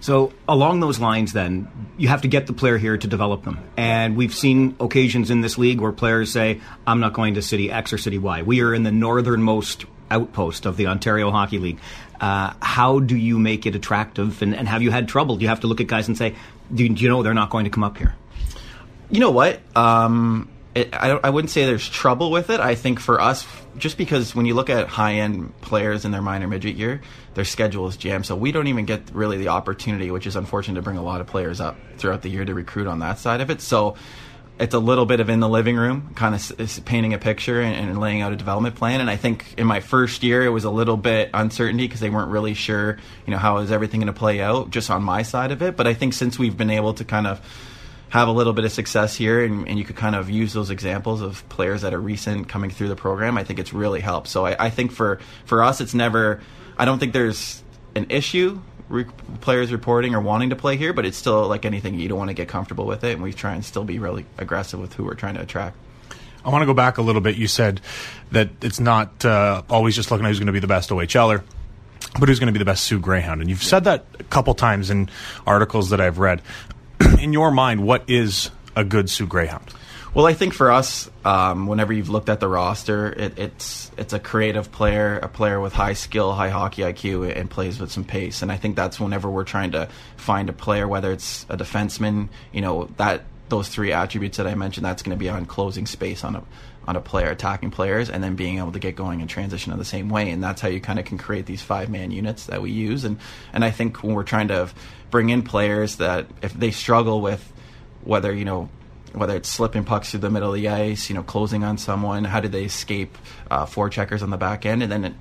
So 0.00 0.32
along 0.48 0.80
those 0.80 0.98
lines, 0.98 1.32
then 1.32 1.68
you 1.96 2.08
have 2.08 2.22
to 2.22 2.28
get 2.28 2.48
the 2.48 2.52
player 2.52 2.76
here 2.76 2.98
to 2.98 3.06
develop 3.06 3.44
them, 3.44 3.60
and 3.76 4.16
we've 4.16 4.34
seen 4.34 4.74
occasions 4.80 5.30
in 5.30 5.42
this 5.42 5.56
league 5.56 5.80
where 5.80 5.92
players 5.92 6.32
say, 6.32 6.60
"I'm 6.86 6.98
not 6.98 7.12
going 7.12 7.34
to 7.34 7.42
City 7.42 7.70
X 7.70 7.92
or 7.92 7.98
City 7.98 8.18
Y." 8.18 8.42
We 8.42 8.62
are 8.62 8.74
in 8.74 8.82
the 8.82 8.90
northernmost 8.90 9.86
outpost 10.10 10.66
of 10.66 10.76
the 10.76 10.88
Ontario 10.88 11.30
Hockey 11.30 11.58
League. 11.58 11.78
Uh, 12.22 12.52
how 12.62 13.00
do 13.00 13.16
you 13.16 13.36
make 13.36 13.66
it 13.66 13.74
attractive? 13.74 14.42
And, 14.42 14.54
and, 14.54 14.68
have 14.68 14.80
you 14.80 14.92
had 14.92 15.08
trouble? 15.08 15.34
Do 15.34 15.42
you 15.42 15.48
have 15.48 15.58
to 15.60 15.66
look 15.66 15.80
at 15.80 15.88
guys 15.88 16.06
and 16.06 16.16
say, 16.16 16.36
do, 16.72 16.88
do, 16.88 17.02
you 17.02 17.08
know 17.08 17.24
they're 17.24 17.34
not 17.34 17.50
going 17.50 17.64
to 17.64 17.70
come 17.70 17.82
up 17.82 17.98
here? 17.98 18.14
You 19.10 19.18
know 19.18 19.32
what? 19.32 19.60
Um, 19.76 20.48
it, 20.72 20.94
I, 20.94 21.10
I 21.10 21.30
wouldn't 21.30 21.50
say 21.50 21.66
there's 21.66 21.86
trouble 21.88 22.30
with 22.30 22.48
it. 22.48 22.60
I 22.60 22.76
think 22.76 23.00
for 23.00 23.20
us, 23.20 23.44
just 23.76 23.98
because 23.98 24.36
when 24.36 24.46
you 24.46 24.54
look 24.54 24.70
at 24.70 24.86
high 24.86 25.14
end 25.14 25.60
players 25.62 26.04
in 26.04 26.12
their 26.12 26.22
minor 26.22 26.46
midget 26.46 26.76
year, 26.76 27.02
their 27.34 27.44
schedule 27.44 27.88
is 27.88 27.96
jammed. 27.96 28.24
So 28.24 28.36
we 28.36 28.52
don't 28.52 28.68
even 28.68 28.84
get 28.84 29.10
really 29.12 29.36
the 29.36 29.48
opportunity, 29.48 30.12
which 30.12 30.28
is 30.28 30.36
unfortunate 30.36 30.76
to 30.76 30.82
bring 30.82 30.98
a 30.98 31.02
lot 31.02 31.20
of 31.20 31.26
players 31.26 31.60
up 31.60 31.76
throughout 31.98 32.22
the 32.22 32.28
year 32.28 32.44
to 32.44 32.54
recruit 32.54 32.86
on 32.86 33.00
that 33.00 33.18
side 33.18 33.40
of 33.40 33.50
it. 33.50 33.60
So 33.60 33.96
it's 34.58 34.74
a 34.74 34.78
little 34.78 35.06
bit 35.06 35.20
of 35.20 35.28
in 35.28 35.40
the 35.40 35.48
living 35.48 35.76
room, 35.76 36.12
kind 36.14 36.34
of 36.34 36.84
painting 36.84 37.14
a 37.14 37.18
picture 37.18 37.60
and, 37.60 37.90
and, 37.90 38.00
laying 38.00 38.20
out 38.20 38.32
a 38.32 38.36
development 38.36 38.76
plan. 38.76 39.00
And 39.00 39.10
I 39.10 39.16
think 39.16 39.54
in 39.56 39.66
my 39.66 39.80
first 39.80 40.22
year, 40.22 40.42
it 40.42 40.50
was 40.50 40.64
a 40.64 40.70
little 40.70 40.96
bit 40.96 41.30
uncertainty 41.34 41.86
because 41.86 42.00
they 42.00 42.10
weren't 42.10 42.30
really 42.30 42.54
sure, 42.54 42.98
you 43.26 43.30
know, 43.32 43.38
how 43.38 43.58
is 43.58 43.72
everything 43.72 44.00
going 44.00 44.12
to 44.12 44.18
play 44.18 44.40
out 44.40 44.70
just 44.70 44.90
on 44.90 45.02
my 45.02 45.22
side 45.22 45.52
of 45.52 45.62
it. 45.62 45.76
But 45.76 45.86
I 45.86 45.94
think 45.94 46.12
since 46.12 46.38
we've 46.38 46.56
been 46.56 46.70
able 46.70 46.94
to 46.94 47.04
kind 47.04 47.26
of 47.26 47.40
have 48.10 48.28
a 48.28 48.32
little 48.32 48.52
bit 48.52 48.66
of 48.66 48.72
success 48.72 49.16
here 49.16 49.42
and, 49.42 49.66
and, 49.66 49.78
you 49.78 49.86
could 49.86 49.96
kind 49.96 50.14
of 50.14 50.28
use 50.28 50.52
those 50.52 50.68
examples 50.68 51.22
of 51.22 51.48
players 51.48 51.80
that 51.80 51.94
are 51.94 52.00
recent 52.00 52.46
coming 52.46 52.68
through 52.68 52.88
the 52.88 52.96
program, 52.96 53.38
I 53.38 53.44
think 53.44 53.58
it's 53.58 53.72
really 53.72 54.00
helped. 54.00 54.28
So 54.28 54.44
I, 54.44 54.66
I 54.66 54.70
think 54.70 54.92
for, 54.92 55.18
for 55.46 55.62
us, 55.62 55.80
it's 55.80 55.94
never, 55.94 56.42
I 56.76 56.84
don't 56.84 56.98
think 56.98 57.14
there's 57.14 57.62
an 57.94 58.06
issue 58.10 58.60
re- 58.92 59.06
players 59.40 59.72
reporting 59.72 60.14
or 60.14 60.20
wanting 60.20 60.50
to 60.50 60.56
play 60.56 60.76
here, 60.76 60.92
but 60.92 61.04
it's 61.04 61.16
still 61.16 61.48
like 61.48 61.64
anything, 61.64 61.98
you 61.98 62.08
don't 62.08 62.18
want 62.18 62.28
to 62.28 62.34
get 62.34 62.48
comfortable 62.48 62.86
with 62.86 63.02
it, 63.02 63.14
and 63.14 63.22
we 63.22 63.32
try 63.32 63.54
and 63.54 63.64
still 63.64 63.84
be 63.84 63.98
really 63.98 64.26
aggressive 64.38 64.78
with 64.78 64.94
who 64.94 65.04
we're 65.04 65.14
trying 65.14 65.34
to 65.34 65.40
attract. 65.40 65.76
I 66.44 66.50
want 66.50 66.62
to 66.62 66.66
go 66.66 66.74
back 66.74 66.98
a 66.98 67.02
little 67.02 67.20
bit. 67.20 67.36
You 67.36 67.46
said 67.46 67.80
that 68.32 68.50
it's 68.62 68.80
not 68.80 69.24
uh, 69.24 69.62
always 69.70 69.94
just 69.94 70.10
looking 70.10 70.26
at 70.26 70.28
who's 70.28 70.38
going 70.38 70.46
to 70.46 70.52
be 70.52 70.60
the 70.60 70.66
best 70.66 70.90
OHLer, 70.90 71.42
but 72.18 72.28
who's 72.28 72.38
going 72.38 72.48
to 72.48 72.52
be 72.52 72.58
the 72.58 72.64
best 72.64 72.84
Soo 72.84 72.98
Greyhound. 72.98 73.40
And 73.40 73.48
you've 73.48 73.62
said 73.62 73.84
that 73.84 74.04
a 74.18 74.24
couple 74.24 74.54
times 74.54 74.90
in 74.90 75.08
articles 75.46 75.90
that 75.90 76.00
I've 76.00 76.18
read. 76.18 76.42
in 77.20 77.32
your 77.32 77.50
mind, 77.50 77.84
what 77.84 78.04
is 78.08 78.50
a 78.76 78.84
good 78.84 79.08
Soo 79.08 79.26
Greyhound? 79.26 79.72
Well, 80.14 80.26
I 80.26 80.34
think 80.34 80.52
for 80.52 80.70
us, 80.70 81.10
um, 81.24 81.66
whenever 81.66 81.90
you've 81.90 82.10
looked 82.10 82.28
at 82.28 82.38
the 82.38 82.48
roster, 82.48 83.10
it, 83.10 83.38
it's 83.38 83.90
it's 83.96 84.12
a 84.12 84.18
creative 84.18 84.70
player, 84.70 85.18
a 85.18 85.28
player 85.28 85.58
with 85.58 85.72
high 85.72 85.94
skill, 85.94 86.34
high 86.34 86.50
hockey 86.50 86.82
IQ, 86.82 87.34
and 87.34 87.48
plays 87.48 87.80
with 87.80 87.90
some 87.90 88.04
pace. 88.04 88.42
And 88.42 88.52
I 88.52 88.58
think 88.58 88.76
that's 88.76 89.00
whenever 89.00 89.30
we're 89.30 89.44
trying 89.44 89.70
to 89.70 89.88
find 90.18 90.50
a 90.50 90.52
player, 90.52 90.86
whether 90.86 91.12
it's 91.12 91.46
a 91.48 91.56
defenseman, 91.56 92.28
you 92.52 92.60
know, 92.60 92.90
that 92.98 93.24
those 93.48 93.68
three 93.68 93.90
attributes 93.90 94.36
that 94.36 94.46
I 94.46 94.54
mentioned, 94.54 94.84
that's 94.84 95.02
going 95.02 95.16
to 95.16 95.18
be 95.18 95.30
on 95.30 95.46
closing 95.46 95.86
space 95.86 96.24
on 96.24 96.36
a 96.36 96.42
on 96.86 96.96
a 96.96 97.00
player, 97.00 97.30
attacking 97.30 97.70
players, 97.70 98.10
and 98.10 98.22
then 98.22 98.36
being 98.36 98.58
able 98.58 98.72
to 98.72 98.78
get 98.78 98.94
going 98.94 99.22
and 99.22 99.30
transition 99.30 99.72
in 99.72 99.78
the 99.78 99.84
same 99.84 100.10
way. 100.10 100.28
And 100.28 100.44
that's 100.44 100.60
how 100.60 100.68
you 100.68 100.80
kind 100.80 100.98
of 100.98 101.06
can 101.06 101.16
create 101.16 101.46
these 101.46 101.62
five 101.62 101.88
man 101.88 102.10
units 102.10 102.46
that 102.46 102.60
we 102.60 102.70
use. 102.70 103.04
And 103.04 103.18
and 103.54 103.64
I 103.64 103.70
think 103.70 104.02
when 104.02 104.14
we're 104.14 104.24
trying 104.24 104.48
to 104.48 104.68
bring 105.10 105.30
in 105.30 105.42
players 105.42 105.96
that 105.96 106.26
if 106.42 106.52
they 106.52 106.70
struggle 106.70 107.22
with 107.22 107.50
whether 108.04 108.34
you 108.34 108.44
know 108.44 108.68
whether 109.12 109.36
it's 109.36 109.48
slipping 109.48 109.84
pucks 109.84 110.10
through 110.10 110.20
the 110.20 110.30
middle 110.30 110.48
of 110.48 110.54
the 110.54 110.68
ice, 110.68 111.08
you 111.08 111.14
know, 111.14 111.22
closing 111.22 111.64
on 111.64 111.78
someone, 111.78 112.24
how 112.24 112.40
do 112.40 112.48
they 112.48 112.64
escape 112.64 113.16
uh, 113.50 113.66
four 113.66 113.88
checkers 113.88 114.22
on 114.22 114.30
the 114.30 114.36
back 114.36 114.64
end, 114.66 114.82
and 114.82 114.90
then 114.90 115.04
it, 115.04 115.14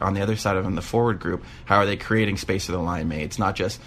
on 0.00 0.14
the 0.14 0.22
other 0.22 0.36
side 0.36 0.56
of 0.56 0.64
them, 0.64 0.74
the 0.74 0.82
forward 0.82 1.20
group, 1.20 1.44
how 1.64 1.76
are 1.76 1.86
they 1.86 1.96
creating 1.96 2.36
space 2.36 2.66
for 2.66 2.72
the 2.72 2.78
line 2.78 3.08
mates? 3.08 3.38
Not 3.38 3.54
just 3.56 3.80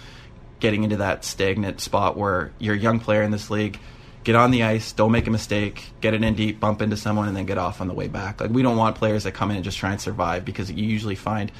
getting 0.60 0.84
into 0.84 0.96
that 0.96 1.24
stagnant 1.24 1.80
spot 1.80 2.16
where 2.16 2.52
you're 2.58 2.74
a 2.74 2.78
young 2.78 3.00
player 3.00 3.22
in 3.22 3.30
this 3.30 3.50
league. 3.50 3.78
Get 4.24 4.34
on 4.34 4.50
the 4.50 4.64
ice, 4.64 4.92
don't 4.92 5.12
make 5.12 5.26
a 5.26 5.30
mistake, 5.30 5.84
get 6.00 6.12
it 6.12 6.22
in 6.22 6.34
deep, 6.34 6.60
bump 6.60 6.82
into 6.82 6.96
someone, 6.96 7.28
and 7.28 7.36
then 7.36 7.46
get 7.46 7.56
off 7.56 7.80
on 7.80 7.88
the 7.88 7.94
way 7.94 8.08
back. 8.08 8.40
Like 8.40 8.50
we 8.50 8.62
don't 8.62 8.76
want 8.76 8.96
players 8.96 9.24
that 9.24 9.32
come 9.32 9.50
in 9.50 9.56
and 9.56 9.64
just 9.64 9.78
try 9.78 9.92
and 9.92 10.00
survive 10.00 10.44
because 10.44 10.70
you 10.70 10.84
usually 10.84 11.14
find 11.14 11.52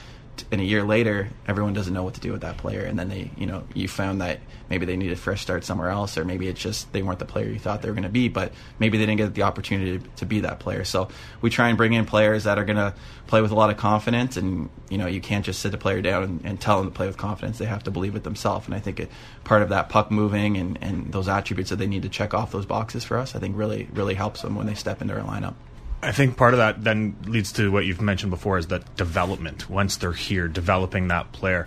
in 0.50 0.60
a 0.60 0.62
year 0.62 0.82
later, 0.84 1.28
everyone 1.46 1.72
doesn't 1.72 1.92
know 1.92 2.02
what 2.02 2.14
to 2.14 2.20
do 2.20 2.32
with 2.32 2.42
that 2.42 2.56
player, 2.56 2.82
and 2.82 2.98
then 2.98 3.08
they, 3.08 3.30
you 3.36 3.46
know, 3.46 3.64
you 3.74 3.88
found 3.88 4.20
that 4.20 4.40
maybe 4.70 4.86
they 4.86 4.96
need 4.96 5.12
a 5.12 5.16
fresh 5.16 5.42
start 5.42 5.64
somewhere 5.64 5.90
else, 5.90 6.16
or 6.18 6.24
maybe 6.24 6.48
it's 6.48 6.60
just 6.60 6.92
they 6.92 7.02
weren't 7.02 7.18
the 7.18 7.24
player 7.24 7.48
you 7.48 7.58
thought 7.58 7.82
they 7.82 7.88
were 7.88 7.94
going 7.94 8.02
to 8.02 8.08
be, 8.08 8.28
but 8.28 8.52
maybe 8.78 8.98
they 8.98 9.06
didn't 9.06 9.18
get 9.18 9.34
the 9.34 9.42
opportunity 9.42 9.98
to, 9.98 10.04
to, 10.16 10.26
be 10.26 10.40
that 10.40 10.58
player. 10.60 10.84
So 10.84 11.08
we 11.40 11.50
try 11.50 11.68
and 11.68 11.76
bring 11.76 11.92
in 11.92 12.04
players 12.04 12.44
that 12.44 12.58
are 12.58 12.64
going 12.64 12.76
to 12.76 12.94
play 13.26 13.40
with 13.40 13.50
a 13.50 13.54
lot 13.54 13.70
of 13.70 13.76
confidence, 13.76 14.36
and 14.36 14.70
you 14.88 14.98
know, 14.98 15.06
you 15.06 15.20
can't 15.20 15.44
just 15.44 15.60
sit 15.60 15.74
a 15.74 15.78
player 15.78 16.02
down 16.02 16.22
and, 16.22 16.40
and 16.44 16.60
tell 16.60 16.78
them 16.78 16.90
to 16.90 16.94
play 16.94 17.06
with 17.06 17.16
confidence. 17.16 17.58
They 17.58 17.66
have 17.66 17.84
to 17.84 17.90
believe 17.90 18.16
it 18.16 18.24
themselves, 18.24 18.66
and 18.66 18.74
I 18.74 18.80
think 18.80 19.00
it, 19.00 19.10
part 19.44 19.62
of 19.62 19.68
that 19.70 19.88
puck 19.88 20.10
moving 20.10 20.56
and, 20.56 20.78
and 20.82 21.12
those 21.12 21.28
attributes 21.28 21.70
that 21.70 21.76
they 21.76 21.86
need 21.86 22.02
to 22.02 22.08
check 22.08 22.34
off 22.34 22.52
those 22.52 22.66
boxes 22.66 23.04
for 23.04 23.18
us, 23.18 23.34
I 23.34 23.38
think 23.38 23.56
really 23.56 23.88
really 23.92 24.14
helps 24.14 24.42
them 24.42 24.54
when 24.54 24.66
they 24.66 24.74
step 24.74 25.02
into 25.02 25.14
our 25.14 25.24
lineup. 25.24 25.54
I 26.02 26.12
think 26.12 26.36
part 26.36 26.54
of 26.54 26.58
that 26.58 26.84
then 26.84 27.16
leads 27.24 27.52
to 27.52 27.72
what 27.72 27.84
you've 27.84 28.00
mentioned 28.00 28.30
before 28.30 28.58
is 28.58 28.68
that 28.68 28.96
development. 28.96 29.68
Once 29.68 29.96
they're 29.96 30.12
here, 30.12 30.46
developing 30.46 31.08
that 31.08 31.32
player. 31.32 31.66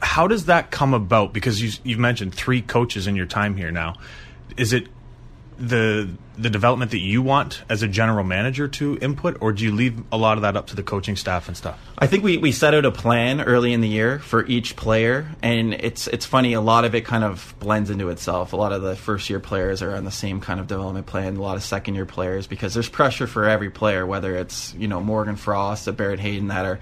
How 0.00 0.28
does 0.28 0.46
that 0.46 0.70
come 0.70 0.94
about? 0.94 1.32
Because 1.32 1.60
you, 1.60 1.72
you've 1.82 1.98
mentioned 1.98 2.34
three 2.34 2.62
coaches 2.62 3.06
in 3.06 3.16
your 3.16 3.26
time 3.26 3.56
here 3.56 3.72
now. 3.72 3.96
Is 4.56 4.72
it 4.72 4.86
the 5.58 6.08
the 6.36 6.48
development 6.48 6.92
that 6.92 7.00
you 7.00 7.20
want 7.20 7.62
as 7.68 7.82
a 7.82 7.88
general 7.88 8.22
manager 8.22 8.68
to 8.68 8.96
input, 9.00 9.36
or 9.40 9.52
do 9.52 9.64
you 9.64 9.72
leave 9.74 10.00
a 10.12 10.16
lot 10.16 10.38
of 10.38 10.42
that 10.42 10.56
up 10.56 10.68
to 10.68 10.76
the 10.76 10.84
coaching 10.84 11.16
staff 11.16 11.48
and 11.48 11.56
stuff? 11.56 11.80
I 11.98 12.06
think 12.06 12.22
we, 12.22 12.38
we 12.38 12.52
set 12.52 12.74
out 12.74 12.84
a 12.84 12.92
plan 12.92 13.40
early 13.40 13.72
in 13.72 13.80
the 13.80 13.88
year 13.88 14.20
for 14.20 14.46
each 14.46 14.76
player, 14.76 15.28
and 15.42 15.74
it's 15.74 16.06
it's 16.06 16.24
funny. 16.24 16.52
A 16.52 16.60
lot 16.60 16.84
of 16.84 16.94
it 16.94 17.04
kind 17.04 17.24
of 17.24 17.54
blends 17.58 17.90
into 17.90 18.08
itself. 18.10 18.52
A 18.52 18.56
lot 18.56 18.72
of 18.72 18.82
the 18.82 18.94
first 18.94 19.28
year 19.28 19.40
players 19.40 19.82
are 19.82 19.96
on 19.96 20.04
the 20.04 20.12
same 20.12 20.40
kind 20.40 20.60
of 20.60 20.68
development 20.68 21.06
plan. 21.06 21.36
A 21.36 21.42
lot 21.42 21.56
of 21.56 21.64
second 21.64 21.96
year 21.96 22.06
players 22.06 22.46
because 22.46 22.72
there's 22.72 22.88
pressure 22.88 23.26
for 23.26 23.48
every 23.48 23.70
player, 23.70 24.06
whether 24.06 24.36
it's 24.36 24.74
you 24.74 24.86
know 24.86 25.00
Morgan 25.00 25.36
Frost, 25.36 25.88
or 25.88 25.92
Barrett 25.92 26.20
Hayton 26.20 26.48
that 26.48 26.64
are 26.64 26.78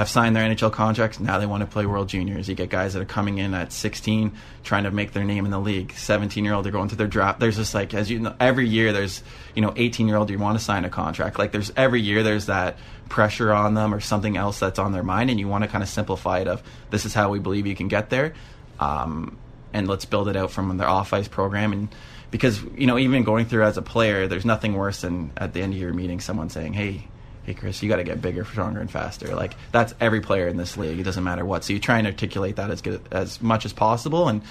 have 0.00 0.08
signed 0.08 0.34
their 0.34 0.48
NHL 0.48 0.72
contracts. 0.72 1.20
Now 1.20 1.38
they 1.38 1.44
want 1.44 1.60
to 1.60 1.66
play 1.66 1.84
World 1.84 2.08
Juniors. 2.08 2.48
You 2.48 2.54
get 2.54 2.70
guys 2.70 2.94
that 2.94 3.02
are 3.02 3.04
coming 3.04 3.36
in 3.36 3.52
at 3.52 3.70
16, 3.70 4.32
trying 4.64 4.84
to 4.84 4.90
make 4.90 5.12
their 5.12 5.24
name 5.24 5.44
in 5.44 5.50
the 5.50 5.60
league. 5.60 5.92
17 5.92 6.42
year 6.42 6.54
old, 6.54 6.64
they're 6.64 6.72
going 6.72 6.88
to 6.88 6.96
their 6.96 7.06
draft. 7.06 7.38
There's 7.38 7.56
just 7.56 7.74
like 7.74 7.92
as 7.92 8.10
you 8.10 8.18
know, 8.18 8.34
every 8.40 8.66
year 8.66 8.94
there's 8.94 9.22
you 9.54 9.60
know 9.60 9.74
18 9.76 10.08
year 10.08 10.16
old 10.16 10.30
you 10.30 10.38
want 10.38 10.58
to 10.58 10.64
sign 10.64 10.86
a 10.86 10.88
contract. 10.88 11.38
Like 11.38 11.52
there's 11.52 11.70
every 11.76 12.00
year 12.00 12.22
there's 12.22 12.46
that 12.46 12.78
pressure 13.10 13.52
on 13.52 13.74
them 13.74 13.92
or 13.92 14.00
something 14.00 14.38
else 14.38 14.58
that's 14.58 14.78
on 14.78 14.92
their 14.92 15.02
mind, 15.02 15.28
and 15.28 15.38
you 15.38 15.48
want 15.48 15.64
to 15.64 15.68
kind 15.68 15.82
of 15.82 15.90
simplify 15.90 16.38
it. 16.38 16.48
Of 16.48 16.62
this 16.88 17.04
is 17.04 17.12
how 17.12 17.28
we 17.28 17.38
believe 17.38 17.66
you 17.66 17.76
can 17.76 17.88
get 17.88 18.08
there, 18.08 18.32
um, 18.78 19.36
and 19.74 19.86
let's 19.86 20.06
build 20.06 20.28
it 20.28 20.36
out 20.36 20.50
from 20.50 20.74
their 20.78 20.88
off 20.88 21.12
ice 21.12 21.28
program 21.28 21.74
and 21.74 21.94
because 22.30 22.62
you 22.74 22.86
know 22.86 22.96
even 22.96 23.22
going 23.22 23.44
through 23.44 23.64
as 23.64 23.76
a 23.76 23.82
player 23.82 24.28
there's 24.28 24.46
nothing 24.46 24.74
worse 24.74 25.02
than 25.02 25.30
at 25.36 25.52
the 25.52 25.60
end 25.60 25.74
of 25.74 25.78
your 25.78 25.92
meeting 25.92 26.20
someone 26.20 26.48
saying 26.48 26.72
hey 26.72 27.08
hey 27.44 27.54
Chris, 27.54 27.82
you 27.82 27.88
got 27.88 27.96
to 27.96 28.04
get 28.04 28.20
bigger, 28.20 28.44
stronger, 28.44 28.80
and 28.80 28.90
faster. 28.90 29.34
Like 29.34 29.54
that's 29.72 29.94
every 30.00 30.20
player 30.20 30.48
in 30.48 30.56
this 30.56 30.76
league. 30.76 30.98
It 30.98 31.04
doesn't 31.04 31.24
matter 31.24 31.44
what. 31.44 31.64
So 31.64 31.72
you 31.72 31.78
try 31.78 31.98
and 31.98 32.06
articulate 32.06 32.56
that 32.56 32.70
as 32.70 32.80
good 32.82 33.00
as 33.10 33.40
much 33.40 33.64
as 33.64 33.72
possible. 33.72 34.28
And 34.28 34.42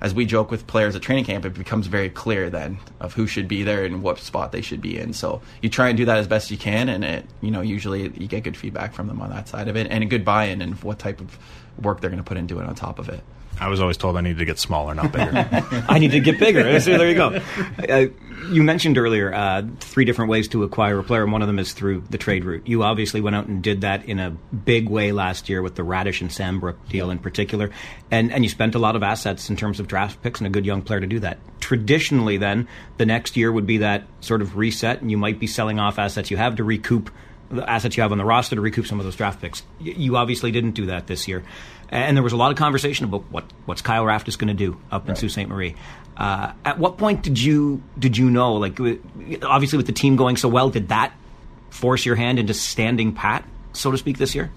as 0.00 0.14
we 0.14 0.26
joke 0.26 0.50
with 0.50 0.66
players 0.66 0.94
at 0.94 1.02
training 1.02 1.24
camp, 1.24 1.44
it 1.44 1.54
becomes 1.54 1.86
very 1.86 2.10
clear 2.10 2.50
then 2.50 2.78
of 3.00 3.14
who 3.14 3.26
should 3.26 3.48
be 3.48 3.62
there 3.62 3.84
and 3.84 4.02
what 4.02 4.18
spot 4.18 4.52
they 4.52 4.60
should 4.60 4.80
be 4.80 4.98
in. 4.98 5.12
So 5.12 5.40
you 5.62 5.68
try 5.68 5.88
and 5.88 5.96
do 5.96 6.04
that 6.04 6.18
as 6.18 6.26
best 6.26 6.50
you 6.50 6.58
can, 6.58 6.88
and 6.88 7.04
it 7.04 7.26
you 7.40 7.50
know 7.50 7.62
usually 7.62 8.02
you 8.02 8.26
get 8.26 8.44
good 8.44 8.56
feedback 8.56 8.92
from 8.92 9.06
them 9.06 9.20
on 9.20 9.30
that 9.30 9.48
side 9.48 9.68
of 9.68 9.76
it, 9.76 9.86
and 9.90 10.04
a 10.04 10.06
good 10.06 10.24
buy-in 10.24 10.60
and 10.62 10.74
what 10.82 10.98
type 10.98 11.20
of 11.20 11.38
work 11.82 12.00
they're 12.00 12.10
going 12.10 12.22
to 12.22 12.28
put 12.28 12.36
into 12.36 12.58
it 12.60 12.66
on 12.66 12.74
top 12.74 12.98
of 12.98 13.08
it. 13.08 13.22
I 13.58 13.68
was 13.68 13.80
always 13.80 13.96
told 13.96 14.16
I 14.16 14.20
needed 14.20 14.38
to 14.38 14.44
get 14.44 14.58
smaller, 14.58 14.94
not 14.94 15.12
bigger. 15.12 15.48
I 15.88 15.98
need 15.98 16.10
to 16.12 16.20
get 16.20 16.38
bigger. 16.38 16.80
So 16.86 16.98
there 16.98 17.08
you 17.08 17.14
go. 17.14 17.40
Uh, 17.88 18.06
you 18.50 18.62
mentioned 18.62 18.98
earlier 18.98 19.32
uh, 19.32 19.62
three 19.80 20.04
different 20.04 20.30
ways 20.30 20.46
to 20.48 20.62
acquire 20.62 20.98
a 20.98 21.02
player, 21.02 21.22
and 21.22 21.32
one 21.32 21.42
of 21.42 21.48
them 21.48 21.58
is 21.58 21.72
through 21.72 22.02
the 22.10 22.18
trade 22.18 22.44
route. 22.44 22.66
You 22.66 22.82
obviously 22.82 23.20
went 23.20 23.34
out 23.34 23.46
and 23.46 23.62
did 23.62 23.80
that 23.80 24.04
in 24.04 24.18
a 24.18 24.30
big 24.30 24.88
way 24.88 25.10
last 25.10 25.48
year 25.48 25.62
with 25.62 25.74
the 25.74 25.82
Raddysh 25.82 26.20
and 26.20 26.30
Sambrook 26.30 26.76
deal 26.88 27.10
in 27.10 27.18
particular, 27.18 27.70
and 28.10 28.32
and 28.32 28.44
you 28.44 28.50
spent 28.50 28.74
a 28.74 28.78
lot 28.78 28.94
of 28.94 29.02
assets 29.02 29.48
in 29.50 29.56
terms 29.56 29.80
of 29.80 29.88
draft 29.88 30.22
picks 30.22 30.40
and 30.40 30.46
a 30.46 30.50
good 30.50 30.66
young 30.66 30.82
player 30.82 31.00
to 31.00 31.06
do 31.06 31.20
that. 31.20 31.38
Traditionally, 31.60 32.36
then 32.36 32.68
the 32.98 33.06
next 33.06 33.36
year 33.36 33.50
would 33.50 33.66
be 33.66 33.78
that 33.78 34.04
sort 34.20 34.42
of 34.42 34.56
reset, 34.56 35.00
and 35.00 35.10
you 35.10 35.16
might 35.16 35.38
be 35.38 35.46
selling 35.46 35.80
off 35.80 35.98
assets 35.98 36.30
you 36.30 36.36
have 36.36 36.56
to 36.56 36.64
recoup 36.64 37.10
the 37.50 37.68
assets 37.68 37.96
you 37.96 38.02
have 38.02 38.12
on 38.12 38.18
the 38.18 38.24
roster 38.24 38.56
to 38.56 38.60
recoup 38.60 38.86
some 38.86 38.98
of 38.98 39.04
those 39.04 39.16
draft 39.16 39.40
picks. 39.40 39.62
You 39.80 40.16
obviously 40.16 40.50
didn't 40.50 40.72
do 40.72 40.86
that 40.86 41.06
this 41.06 41.28
year 41.28 41.44
and 41.90 42.16
there 42.16 42.24
was 42.24 42.32
a 42.32 42.36
lot 42.36 42.50
of 42.50 42.56
conversation 42.56 43.04
about 43.04 43.30
what 43.30 43.44
what's 43.64 43.82
Kyle 43.82 44.04
Raftis 44.04 44.38
going 44.38 44.48
to 44.48 44.54
do 44.54 44.78
up 44.90 45.02
right. 45.02 45.10
in 45.10 45.16
Sault 45.16 45.32
Ste. 45.32 45.48
Marie. 45.48 45.74
Uh, 46.16 46.52
at 46.64 46.78
what 46.78 46.96
point 46.96 47.22
did 47.22 47.40
you 47.40 47.82
did 47.98 48.16
you 48.16 48.30
know? 48.30 48.54
Like, 48.54 48.78
obviously, 49.42 49.76
with 49.76 49.86
the 49.86 49.92
team 49.92 50.16
going 50.16 50.36
so 50.36 50.48
well, 50.48 50.70
did 50.70 50.88
that 50.88 51.12
force 51.70 52.06
your 52.06 52.16
hand 52.16 52.38
into 52.38 52.54
standing 52.54 53.12
pat, 53.12 53.44
so 53.72 53.90
to 53.90 53.98
speak, 53.98 54.18
this 54.18 54.34
year? 54.34 54.50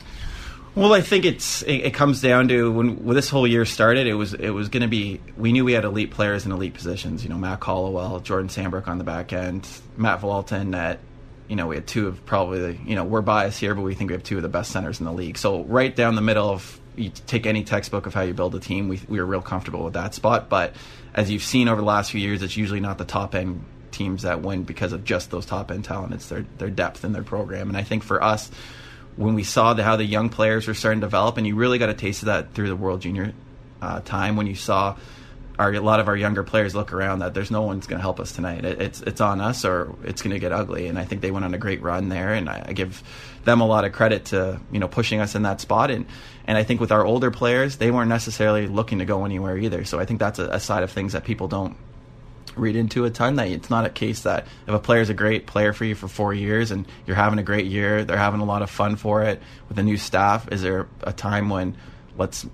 Well, 0.75 0.93
I 0.93 1.01
think 1.01 1.25
it's 1.25 1.61
it, 1.63 1.82
it 1.82 1.93
comes 1.93 2.21
down 2.21 2.47
to 2.49 2.71
when, 2.71 3.03
when, 3.03 3.15
this 3.15 3.30
whole 3.30 3.45
year 3.45 3.65
started. 3.65 4.07
It 4.07 4.13
was 4.13 4.34
it 4.34 4.51
was 4.51 4.69
going 4.69 4.82
to 4.82 4.88
be. 4.88 5.19
We 5.36 5.51
knew 5.51 5.65
we 5.65 5.73
had 5.73 5.84
elite 5.84 6.11
players 6.11 6.45
in 6.45 6.51
elite 6.51 6.73
positions. 6.73 7.23
You 7.23 7.30
know, 7.30 7.38
Mac 7.38 7.63
Hollowell, 7.63 8.21
Jordan 8.21 8.49
Sambrook 8.49 8.88
on 8.88 8.97
the 8.97 9.03
back 9.03 9.34
end, 9.34 9.67
Matt 9.97 10.21
Walton 10.21 10.73
at 10.73 10.99
you 11.49 11.55
know, 11.55 11.67
we 11.67 11.75
had 11.75 11.88
two 11.88 12.07
of 12.07 12.23
probably 12.27 12.59
the, 12.59 12.73
you 12.86 12.95
know, 12.95 13.03
we're 13.03 13.21
biased 13.21 13.59
here, 13.59 13.73
but 13.73 13.82
we 13.82 13.95
think 13.95 14.11
we 14.11 14.13
have 14.13 14.23
two 14.23 14.38
of 14.38 14.43
the 14.43 14.49
best 14.49 14.71
centers 14.71 14.99
in 14.99 15.05
the 15.05 15.11
league. 15.11 15.36
So 15.36 15.63
right 15.63 15.93
down 15.93 16.13
the 16.13 16.21
middle 16.21 16.47
of 16.47 16.80
you 16.99 17.11
take 17.27 17.45
any 17.45 17.63
textbook 17.63 18.05
of 18.05 18.13
how 18.13 18.21
you 18.21 18.33
build 18.33 18.55
a 18.55 18.59
team, 18.59 18.87
we 18.87 19.01
we 19.07 19.19
are 19.19 19.25
real 19.25 19.41
comfortable 19.41 19.83
with 19.83 19.93
that 19.93 20.13
spot. 20.13 20.49
But 20.49 20.75
as 21.13 21.31
you've 21.31 21.43
seen 21.43 21.67
over 21.67 21.81
the 21.81 21.87
last 21.87 22.11
few 22.11 22.21
years, 22.21 22.41
it's 22.41 22.57
usually 22.57 22.79
not 22.79 22.97
the 22.97 23.05
top 23.05 23.35
end 23.35 23.63
teams 23.91 24.21
that 24.21 24.41
win 24.41 24.63
because 24.63 24.93
of 24.93 25.03
just 25.03 25.31
those 25.31 25.45
top 25.45 25.71
end 25.71 25.85
talent. 25.85 26.13
It's 26.13 26.27
their 26.27 26.45
their 26.57 26.69
depth 26.69 27.03
in 27.03 27.13
their 27.13 27.23
program. 27.23 27.69
And 27.69 27.77
I 27.77 27.83
think 27.83 28.03
for 28.03 28.23
us, 28.23 28.51
when 29.15 29.33
we 29.33 29.43
saw 29.43 29.73
the, 29.73 29.83
how 29.83 29.95
the 29.95 30.05
young 30.05 30.29
players 30.29 30.67
were 30.67 30.73
starting 30.73 31.01
to 31.01 31.07
develop, 31.07 31.37
and 31.37 31.47
you 31.47 31.55
really 31.55 31.77
got 31.77 31.89
a 31.89 31.93
taste 31.93 32.23
of 32.23 32.27
that 32.27 32.53
through 32.53 32.69
the 32.69 32.75
World 32.75 33.01
Junior 33.01 33.33
uh, 33.81 34.01
time 34.01 34.35
when 34.35 34.47
you 34.47 34.55
saw 34.55 34.97
our 35.59 35.73
a 35.73 35.81
lot 35.81 35.99
of 35.99 36.07
our 36.07 36.15
younger 36.15 36.41
players 36.41 36.73
look 36.73 36.93
around 36.93 37.19
that 37.19 37.33
there's 37.33 37.51
no 37.51 37.63
one's 37.63 37.85
going 37.85 37.97
to 37.97 38.01
help 38.01 38.19
us 38.19 38.31
tonight. 38.31 38.63
It, 38.63 38.81
it's 38.81 39.01
it's 39.01 39.21
on 39.21 39.41
us 39.41 39.65
or 39.65 39.93
it's 40.03 40.21
going 40.21 40.31
to 40.31 40.39
get 40.39 40.53
ugly. 40.53 40.87
And 40.87 40.97
I 40.97 41.03
think 41.03 41.21
they 41.21 41.31
went 41.31 41.43
on 41.43 41.53
a 41.53 41.57
great 41.57 41.81
run 41.81 42.07
there, 42.07 42.33
and 42.33 42.49
I, 42.49 42.63
I 42.67 42.73
give 42.73 43.03
them 43.43 43.59
a 43.59 43.67
lot 43.67 43.83
of 43.83 43.91
credit 43.91 44.25
to 44.25 44.59
you 44.71 44.79
know 44.79 44.87
pushing 44.87 45.19
us 45.19 45.35
in 45.35 45.43
that 45.43 45.59
spot. 45.59 45.91
And 45.91 46.05
and 46.49 46.57
I 46.57 46.63
think 46.63 46.81
with 46.81 46.91
our 46.91 47.05
older 47.05 47.29
players, 47.29 47.77
they 47.77 47.91
weren't 47.91 48.09
necessarily 48.09 48.65
looking 48.65 48.97
to 48.99 49.05
go 49.05 49.23
anywhere 49.23 49.55
either. 49.55 49.85
So 49.85 49.99
I 49.99 50.05
think 50.05 50.19
that's 50.19 50.39
a, 50.39 50.45
a 50.45 50.59
side 50.59 50.81
of 50.81 50.89
things 50.89 51.13
that 51.13 51.23
people 51.23 51.47
don't 51.47 51.77
read 52.55 52.75
into 52.75 53.05
a 53.05 53.11
ton 53.11 53.35
that 53.35 53.49
it's 53.49 53.69
not 53.69 53.85
a 53.85 53.89
case 53.89 54.23
that 54.23 54.47
if 54.65 54.73
a 54.73 54.79
player 54.79 55.01
is 55.01 55.11
a 55.11 55.13
great 55.13 55.45
player 55.45 55.73
for 55.73 55.85
you 55.85 55.93
for 55.93 56.07
four 56.07 56.33
years 56.33 56.71
and 56.71 56.87
you're 57.05 57.15
having 57.15 57.37
a 57.37 57.43
great 57.43 57.67
year, 57.67 58.03
they're 58.03 58.17
having 58.17 58.39
a 58.39 58.45
lot 58.45 58.63
of 58.63 58.69
fun 58.71 58.95
for 58.95 59.21
it 59.21 59.39
with 59.67 59.77
the 59.77 59.83
new 59.83 59.95
staff. 59.95 60.51
Is 60.51 60.63
there 60.63 60.87
a 61.01 61.13
time 61.13 61.51
when 61.51 61.77
let's 62.17 62.47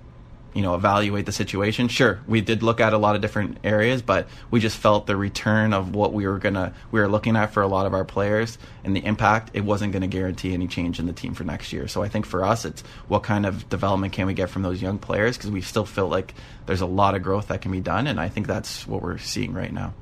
you 0.56 0.62
know 0.62 0.74
evaluate 0.74 1.26
the 1.26 1.32
situation. 1.32 1.88
Sure 1.88 2.18
we 2.26 2.40
did 2.40 2.62
look 2.62 2.80
at 2.80 2.92
a 2.92 2.98
lot 2.98 3.14
of 3.14 3.20
different 3.20 3.58
areas 3.62 4.02
but 4.02 4.26
we 4.50 4.58
just 4.58 4.76
felt 4.76 5.06
the 5.06 5.16
return 5.16 5.72
of 5.72 5.94
what 5.94 6.12
we 6.12 6.26
were 6.26 6.38
gonna 6.38 6.72
we 6.90 7.00
were 7.00 7.08
looking 7.08 7.36
at 7.36 7.52
for 7.52 7.62
a 7.62 7.68
lot 7.68 7.86
of 7.86 7.92
our 7.92 8.04
players 8.04 8.58
and 8.82 8.96
the 8.96 9.04
impact 9.04 9.50
it 9.52 9.60
wasn't 9.60 9.92
going 9.92 10.02
to 10.02 10.08
guarantee 10.08 10.54
any 10.54 10.66
change 10.66 10.98
in 10.98 11.06
the 11.06 11.12
team 11.12 11.34
for 11.34 11.44
next 11.44 11.72
year. 11.72 11.86
So 11.88 12.02
i 12.02 12.08
think 12.08 12.24
for 12.24 12.44
us 12.44 12.64
it's 12.64 12.82
what 13.08 13.22
kind 13.22 13.44
of 13.44 13.68
development 13.68 14.12
can 14.12 14.26
we 14.26 14.34
get 14.34 14.50
from 14.50 14.62
those 14.62 14.80
young 14.80 14.98
players? 14.98 15.36
Because 15.36 15.50
we 15.50 15.60
still 15.60 15.84
feel 15.84 16.08
like 16.08 16.34
there's 16.64 16.80
a 16.80 16.86
lot 16.86 17.14
of 17.14 17.22
growth 17.22 17.48
that 17.48 17.60
can 17.60 17.70
be 17.70 17.80
done 17.80 18.06
and 18.06 18.18
i 18.18 18.28
think 18.28 18.46
that's 18.46 18.86
what 18.86 19.02
we're 19.02 19.18
seeing 19.18 19.52
right 19.52 19.72
now. 19.72 19.92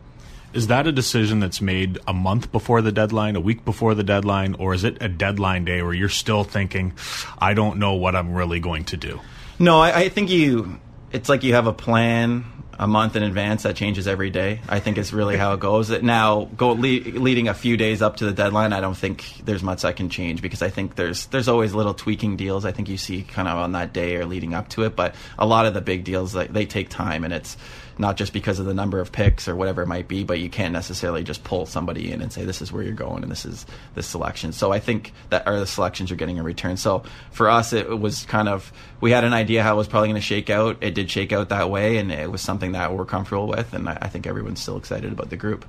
Is 0.55 0.69
that 0.69 0.87
a 0.87 0.93
decision 0.93 1.41
that's 1.41 1.61
made 1.61 1.99
a 2.07 2.13
month 2.13 2.53
before 2.53 2.81
the 2.81 2.93
deadline, 2.93 3.35
a 3.35 3.41
week 3.41 3.65
before 3.65 3.97
the 3.97 4.05
deadline, 4.05 4.55
or 4.55 4.73
is 4.73 4.85
it 4.85 4.99
a 5.01 5.09
deadline 5.09 5.65
day 5.65 5.83
where 5.83 5.93
you're 5.93 6.09
still 6.09 6.45
thinking, 6.45 6.93
I 7.39 7.55
don't 7.55 7.81
know 7.81 7.95
what 7.95 8.15
I'm 8.15 8.33
really 8.33 8.61
going 8.61 8.85
to 8.85 8.97
do? 8.97 9.21
No, 9.59 9.81
I, 9.81 10.01
I 10.01 10.09
think 10.09 10.31
you. 10.31 10.81
It's 11.13 11.29
like 11.29 11.45
you 11.45 11.55
have 11.55 11.67
a 11.67 11.73
plan 11.73 12.45
a 12.79 12.87
month 12.87 13.15
in 13.15 13.23
advance 13.23 13.63
that 13.63 13.77
changes 13.77 14.09
every 14.09 14.31
day. 14.31 14.61
I 14.69 14.81
think 14.81 14.99
is 14.99 15.13
really 15.13 15.37
how 15.37 15.55
it 15.55 15.61
goes. 15.61 15.91
Now, 16.03 16.47
go 16.57 16.71
le- 16.71 16.79
leading 16.79 17.49
a 17.49 17.55
few 17.55 17.77
days 17.77 18.03
up 18.03 18.17
to 18.17 18.25
the 18.25 18.33
deadline, 18.33 18.73
I 18.73 18.81
don't 18.81 18.97
think 18.97 19.25
there's 19.45 19.63
much 19.63 19.83
that 19.83 19.97
can 19.97 20.09
change 20.09 20.43
because 20.43 20.63
I 20.63 20.71
think 20.71 20.97
there's 20.97 21.27
there's 21.27 21.49
always 21.49 21.73
little 21.75 21.95
tweaking 21.95 22.37
deals. 22.37 22.65
I 22.65 22.73
think 22.73 22.89
you 22.89 22.97
see 22.97 23.23
kind 23.23 23.49
of 23.49 23.59
on 23.59 23.73
that 23.73 23.93
day 23.93 24.17
or 24.17 24.27
leading 24.27 24.55
up 24.55 24.69
to 24.71 24.83
it, 24.85 24.97
but 24.97 25.15
a 25.39 25.47
lot 25.47 25.67
of 25.67 25.75
the 25.75 25.81
big 25.81 26.05
deals 26.05 26.35
like 26.35 26.53
they 26.53 26.67
take 26.67 26.89
time 26.89 27.25
and 27.25 27.33
it's 27.33 27.57
not 27.99 28.17
just 28.17 28.33
because 28.33 28.59
of 28.59 28.67
the 28.67 28.75
number 28.75 29.01
of 29.01 29.13
picks 29.13 29.49
or 29.49 29.57
whatever 29.57 29.83
it 29.83 29.87
might 29.87 30.09
be, 30.09 30.25
but 30.25 30.39
you 30.39 30.49
can't 30.49 30.73
necessarily 30.73 31.23
just 31.23 31.45
pull 31.45 31.67
somebody 31.67 32.11
in 32.11 32.21
and 32.21 32.33
say 32.33 32.45
this 32.45 32.63
is 32.63 32.73
where 32.73 32.83
you're 32.83 32.93
going 32.93 33.23
and 33.23 33.31
this 33.31 33.45
is 33.45 33.67
the 33.95 34.03
selection. 34.03 34.53
So 34.53 34.73
I 34.73 34.81
think 34.81 35.13
that 35.31 35.47
are 35.47 35.59
the 35.59 35.67
selections 35.67 36.11
you're 36.11 36.17
getting 36.17 36.37
in 36.37 36.45
return. 36.45 36.77
So 36.77 37.05
for 37.31 37.49
us, 37.49 37.73
it 37.73 37.99
was 37.99 38.25
kind 38.27 38.49
of 38.49 38.73
we 39.01 39.11
had 39.11 39.25
an 39.25 39.33
idea 39.33 39.63
how 39.63 39.75
it 39.75 39.79
was 39.79 39.89
probably 39.89 40.09
going 40.09 40.21
to 40.21 40.27
shake 40.27 40.51
out. 40.51 40.79
It 40.83 40.95
did 40.95 41.11
shake 41.11 41.33
out 41.33 41.49
that 41.51 41.71
way, 41.71 41.99
and 41.99 42.11
it 42.11 42.31
was 42.31 42.41
something 42.41 42.73
that 42.73 42.95
we're 42.95 43.05
comfortable 43.05 43.49
with, 43.49 43.73
and 43.75 43.89
I 43.89 44.09
think 44.09 44.27
everyone's 44.27 44.61
still 44.61 44.77
excited 44.77 45.13
about 45.13 45.31
the 45.31 45.37
group 45.37 45.65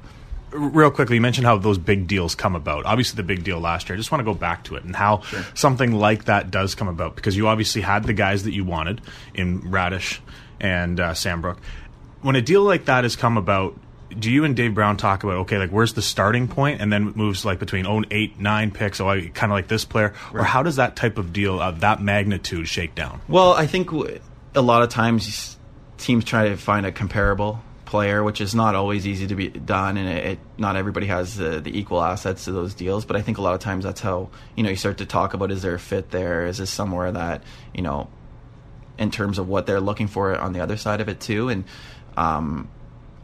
real 0.55 0.91
quickly, 0.91 1.15
you 1.15 1.21
mentioned 1.21 1.45
how 1.45 1.57
those 1.57 1.77
big 1.77 2.07
deals 2.07 2.35
come 2.35 2.55
about. 2.55 2.85
Obviously, 2.85 3.17
the 3.17 3.23
big 3.23 3.43
deal 3.43 3.59
last 3.59 3.89
year. 3.89 3.95
I 3.95 3.97
just 3.97 4.11
want 4.11 4.19
to 4.19 4.25
go 4.25 4.33
back 4.33 4.63
to 4.65 4.75
it 4.75 4.83
and 4.83 4.95
how 4.95 5.21
sure. 5.21 5.43
something 5.53 5.91
like 5.93 6.25
that 6.25 6.51
does 6.51 6.75
come 6.75 6.87
about 6.87 7.15
because 7.15 7.35
you 7.35 7.47
obviously 7.47 7.81
had 7.81 8.03
the 8.03 8.13
guys 8.13 8.43
that 8.43 8.53
you 8.53 8.63
wanted 8.63 9.01
in 9.33 9.61
Raddysh 9.63 10.19
and 10.59 10.99
uh, 10.99 11.11
Sambrook 11.11 11.57
when 12.25 12.35
a 12.35 12.41
deal 12.41 12.63
like 12.63 12.85
that 12.85 13.03
has 13.03 13.15
come 13.15 13.37
about, 13.37 13.79
do 14.09 14.31
you 14.31 14.45
and 14.45 14.55
Dave 14.55 14.73
Brown 14.73 14.97
talk 14.97 15.23
about 15.23 15.35
okay, 15.41 15.59
like 15.59 15.69
where's 15.69 15.93
the 15.93 16.01
starting 16.01 16.47
point, 16.47 16.81
and 16.81 16.91
then 16.91 17.13
moves 17.15 17.45
like 17.45 17.59
between 17.59 17.85
own 17.85 18.07
eight, 18.09 18.39
nine 18.39 18.71
picks, 18.71 18.97
so 18.97 19.07
I 19.07 19.27
kind 19.27 19.51
of 19.51 19.55
like 19.55 19.67
this 19.67 19.85
player, 19.85 20.13
right. 20.33 20.41
or 20.41 20.43
how 20.43 20.63
does 20.63 20.77
that 20.77 20.95
type 20.95 21.19
of 21.19 21.33
deal 21.33 21.61
of 21.61 21.81
that 21.81 22.01
magnitude 22.01 22.67
shake 22.67 22.95
down? 22.95 23.21
Well, 23.27 23.53
I 23.53 23.67
think 23.67 23.91
a 23.91 24.61
lot 24.61 24.81
of 24.81 24.89
times 24.89 25.55
teams 25.99 26.25
try 26.25 26.49
to 26.49 26.57
find 26.57 26.87
a 26.87 26.91
comparable 26.91 27.61
player, 27.85 28.23
which 28.23 28.41
is 28.41 28.55
not 28.55 28.73
always 28.73 29.05
easy 29.05 29.27
to 29.27 29.35
be 29.35 29.49
done, 29.49 29.95
and 29.95 30.09
it, 30.09 30.25
it, 30.25 30.39
not 30.57 30.75
everybody 30.75 31.05
has 31.05 31.35
the, 31.35 31.61
the, 31.61 31.77
equal 31.77 32.01
assets 32.01 32.45
to 32.45 32.51
those 32.51 32.73
deals. 32.73 33.05
But 33.05 33.17
I 33.17 33.21
think 33.21 33.37
a 33.37 33.41
lot 33.41 33.53
of 33.53 33.59
times 33.59 33.83
that's 33.83 34.01
how 34.01 34.29
you 34.55 34.63
know 34.63 34.71
you 34.71 34.75
start 34.75 34.97
to 34.97 35.05
talk 35.05 35.35
about 35.35 35.51
is 35.51 35.61
there 35.61 35.75
a 35.75 35.79
fit 35.79 36.09
there? 36.09 36.47
Is 36.47 36.57
this 36.57 36.71
somewhere 36.71 37.11
that 37.11 37.43
you 37.71 37.83
know, 37.83 38.09
in 38.97 39.11
terms 39.11 39.37
of 39.37 39.47
what 39.47 39.67
they're 39.67 39.79
looking 39.79 40.07
for 40.07 40.35
on 40.35 40.53
the 40.53 40.61
other 40.61 40.77
side 40.77 41.01
of 41.01 41.07
it 41.07 41.19
too, 41.19 41.49
and 41.49 41.65
um, 42.17 42.69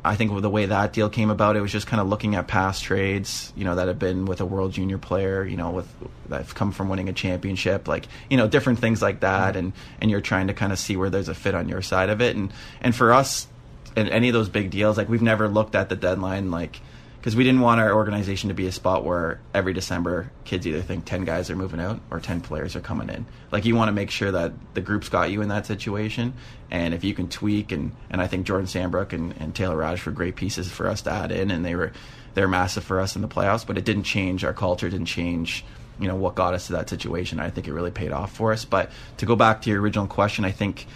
I 0.03 0.15
think 0.15 0.41
the 0.41 0.49
way 0.49 0.65
that 0.65 0.93
deal 0.93 1.09
came 1.09 1.29
about, 1.29 1.55
it 1.55 1.61
was 1.61 1.71
just 1.71 1.85
kind 1.85 2.01
of 2.01 2.07
looking 2.07 2.35
at 2.35 2.47
past 2.47 2.83
trades, 2.83 3.53
you 3.55 3.63
know, 3.63 3.75
that 3.75 3.87
have 3.87 3.99
been 3.99 4.25
with 4.25 4.41
a 4.41 4.45
world 4.45 4.71
junior 4.71 4.97
player, 4.97 5.45
you 5.45 5.57
know, 5.57 5.69
with 5.69 5.87
that 6.29 6.37
have 6.37 6.55
come 6.55 6.71
from 6.71 6.89
winning 6.89 7.07
a 7.07 7.13
championship, 7.13 7.87
like 7.87 8.07
you 8.29 8.37
know, 8.37 8.47
different 8.47 8.79
things 8.79 9.01
like 9.01 9.19
that, 9.19 9.55
and 9.55 9.73
and 10.01 10.09
you're 10.09 10.21
trying 10.21 10.47
to 10.47 10.53
kind 10.53 10.71
of 10.71 10.79
see 10.79 10.97
where 10.97 11.09
there's 11.09 11.29
a 11.29 11.35
fit 11.35 11.53
on 11.53 11.69
your 11.69 11.83
side 11.83 12.09
of 12.09 12.19
it, 12.19 12.35
and 12.35 12.51
and 12.81 12.95
for 12.95 13.13
us, 13.13 13.47
in 13.95 14.07
any 14.07 14.27
of 14.29 14.33
those 14.33 14.49
big 14.49 14.71
deals, 14.71 14.97
like 14.97 15.07
we've 15.07 15.21
never 15.21 15.47
looked 15.47 15.75
at 15.75 15.89
the 15.89 15.95
deadline 15.95 16.49
like 16.49 16.81
because 17.21 17.35
we 17.35 17.43
didn't 17.43 17.61
want 17.61 17.79
our 17.79 17.93
organization 17.93 18.47
to 18.47 18.55
be 18.55 18.65
a 18.65 18.71
spot 18.71 19.05
where 19.05 19.39
every 19.53 19.73
December 19.73 20.31
kids 20.43 20.65
either 20.65 20.81
think 20.81 21.05
10 21.05 21.23
guys 21.23 21.51
are 21.51 21.55
moving 21.55 21.79
out 21.79 22.01
or 22.09 22.19
10 22.19 22.41
players 22.41 22.75
are 22.75 22.81
coming 22.81 23.09
in. 23.09 23.27
Like 23.51 23.63
you 23.63 23.75
want 23.75 23.89
to 23.89 23.93
make 23.93 24.09
sure 24.09 24.31
that 24.31 24.53
the 24.73 24.81
group's 24.81 25.07
got 25.07 25.29
you 25.29 25.43
in 25.43 25.49
that 25.49 25.67
situation. 25.67 26.33
And 26.71 26.95
if 26.95 27.03
you 27.03 27.13
can 27.13 27.29
tweak 27.29 27.71
and, 27.71 27.91
and 28.09 28.23
I 28.23 28.25
think 28.25 28.47
Jordan 28.47 28.65
Sambrook 28.65 29.13
and, 29.13 29.35
and 29.39 29.53
Taylor 29.53 29.77
Raj 29.77 30.03
were 30.03 30.11
great 30.11 30.35
pieces 30.35 30.71
for 30.71 30.87
us 30.87 31.03
to 31.03 31.11
add 31.11 31.31
in 31.31 31.51
and 31.51 31.63
they 31.63 31.75
were 31.75 31.91
they're 32.33 32.47
massive 32.47 32.83
for 32.83 32.99
us 32.99 33.15
in 33.15 33.21
the 33.21 33.27
playoffs, 33.27 33.67
but 33.67 33.77
it 33.77 33.85
didn't 33.85 34.03
change 34.03 34.43
our 34.43 34.53
culture, 34.53 34.89
didn't 34.89 35.05
change 35.05 35.63
you 35.99 36.07
know 36.07 36.15
what 36.15 36.33
got 36.33 36.55
us 36.55 36.67
to 36.67 36.73
that 36.73 36.89
situation. 36.89 37.39
I 37.39 37.51
think 37.51 37.67
it 37.67 37.73
really 37.73 37.91
paid 37.91 38.11
off 38.11 38.35
for 38.35 38.51
us. 38.51 38.65
But 38.65 38.91
to 39.17 39.27
go 39.27 39.35
back 39.35 39.61
to 39.61 39.69
your 39.69 39.79
original 39.79 40.07
question, 40.07 40.43
I 40.43 40.51
think 40.51 40.87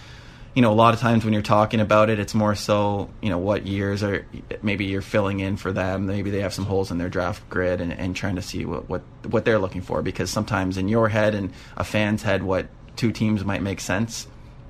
you 0.55 0.61
know, 0.61 0.71
a 0.71 0.73
lot 0.73 0.93
of 0.93 1.01
times 1.01 1.25
when 1.25 1.33
you're 1.33 1.41
talking 1.41 1.81
about 1.81 2.09
it, 2.09 2.17
it's 2.17 2.33
more 2.33 2.55
so, 2.55 3.09
you 3.21 3.29
know, 3.29 3.37
what 3.37 3.67
years 3.67 4.01
are 4.03 4.25
maybe 4.61 4.85
you're 4.85 5.01
filling 5.01 5.41
in 5.41 5.57
for 5.57 5.73
them. 5.73 6.05
Maybe 6.05 6.31
they 6.31 6.39
have 6.39 6.53
some 6.53 6.65
holes 6.65 6.91
in 6.91 6.97
their 6.97 7.09
draft 7.09 7.47
grid 7.49 7.81
and, 7.81 7.91
and 7.91 8.15
trying 8.15 8.37
to 8.37 8.41
see 8.41 8.63
what, 8.63 8.87
what 8.87 9.01
what 9.29 9.43
they're 9.43 9.59
looking 9.59 9.81
for. 9.81 10.01
Because 10.01 10.31
sometimes 10.31 10.77
in 10.77 10.87
your 10.87 11.09
head 11.09 11.35
and 11.35 11.51
a 11.75 11.83
fan's 11.83 12.23
head, 12.23 12.41
what 12.41 12.67
two 12.95 13.11
teams 13.11 13.43
might 13.43 13.61
make 13.61 13.81
sense. 13.81 14.27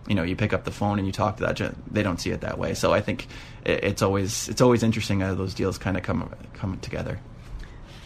You 0.08 0.16
know, 0.16 0.24
you 0.24 0.36
pick 0.36 0.54
up 0.54 0.64
the 0.64 0.72
phone 0.72 0.98
and 0.98 1.08
you 1.08 1.14
talk 1.14 1.38
to 1.38 1.46
that. 1.46 1.76
They 1.92 2.02
don't 2.02 2.20
see 2.20 2.32
it 2.32 2.42
that 2.42 2.58
way. 2.58 2.74
So 2.74 2.92
I 2.92 3.02
think 3.02 3.28
it's 3.64 4.02
always 4.02 4.50
it's 4.50 4.62
always 4.62 4.82
interesting 4.82 5.20
how 5.20 5.36
those 5.36 5.54
deals 5.54 5.78
kind 5.78 5.98
of 5.98 6.04
come 6.04 6.34
come 6.54 6.80
together. 6.80 7.20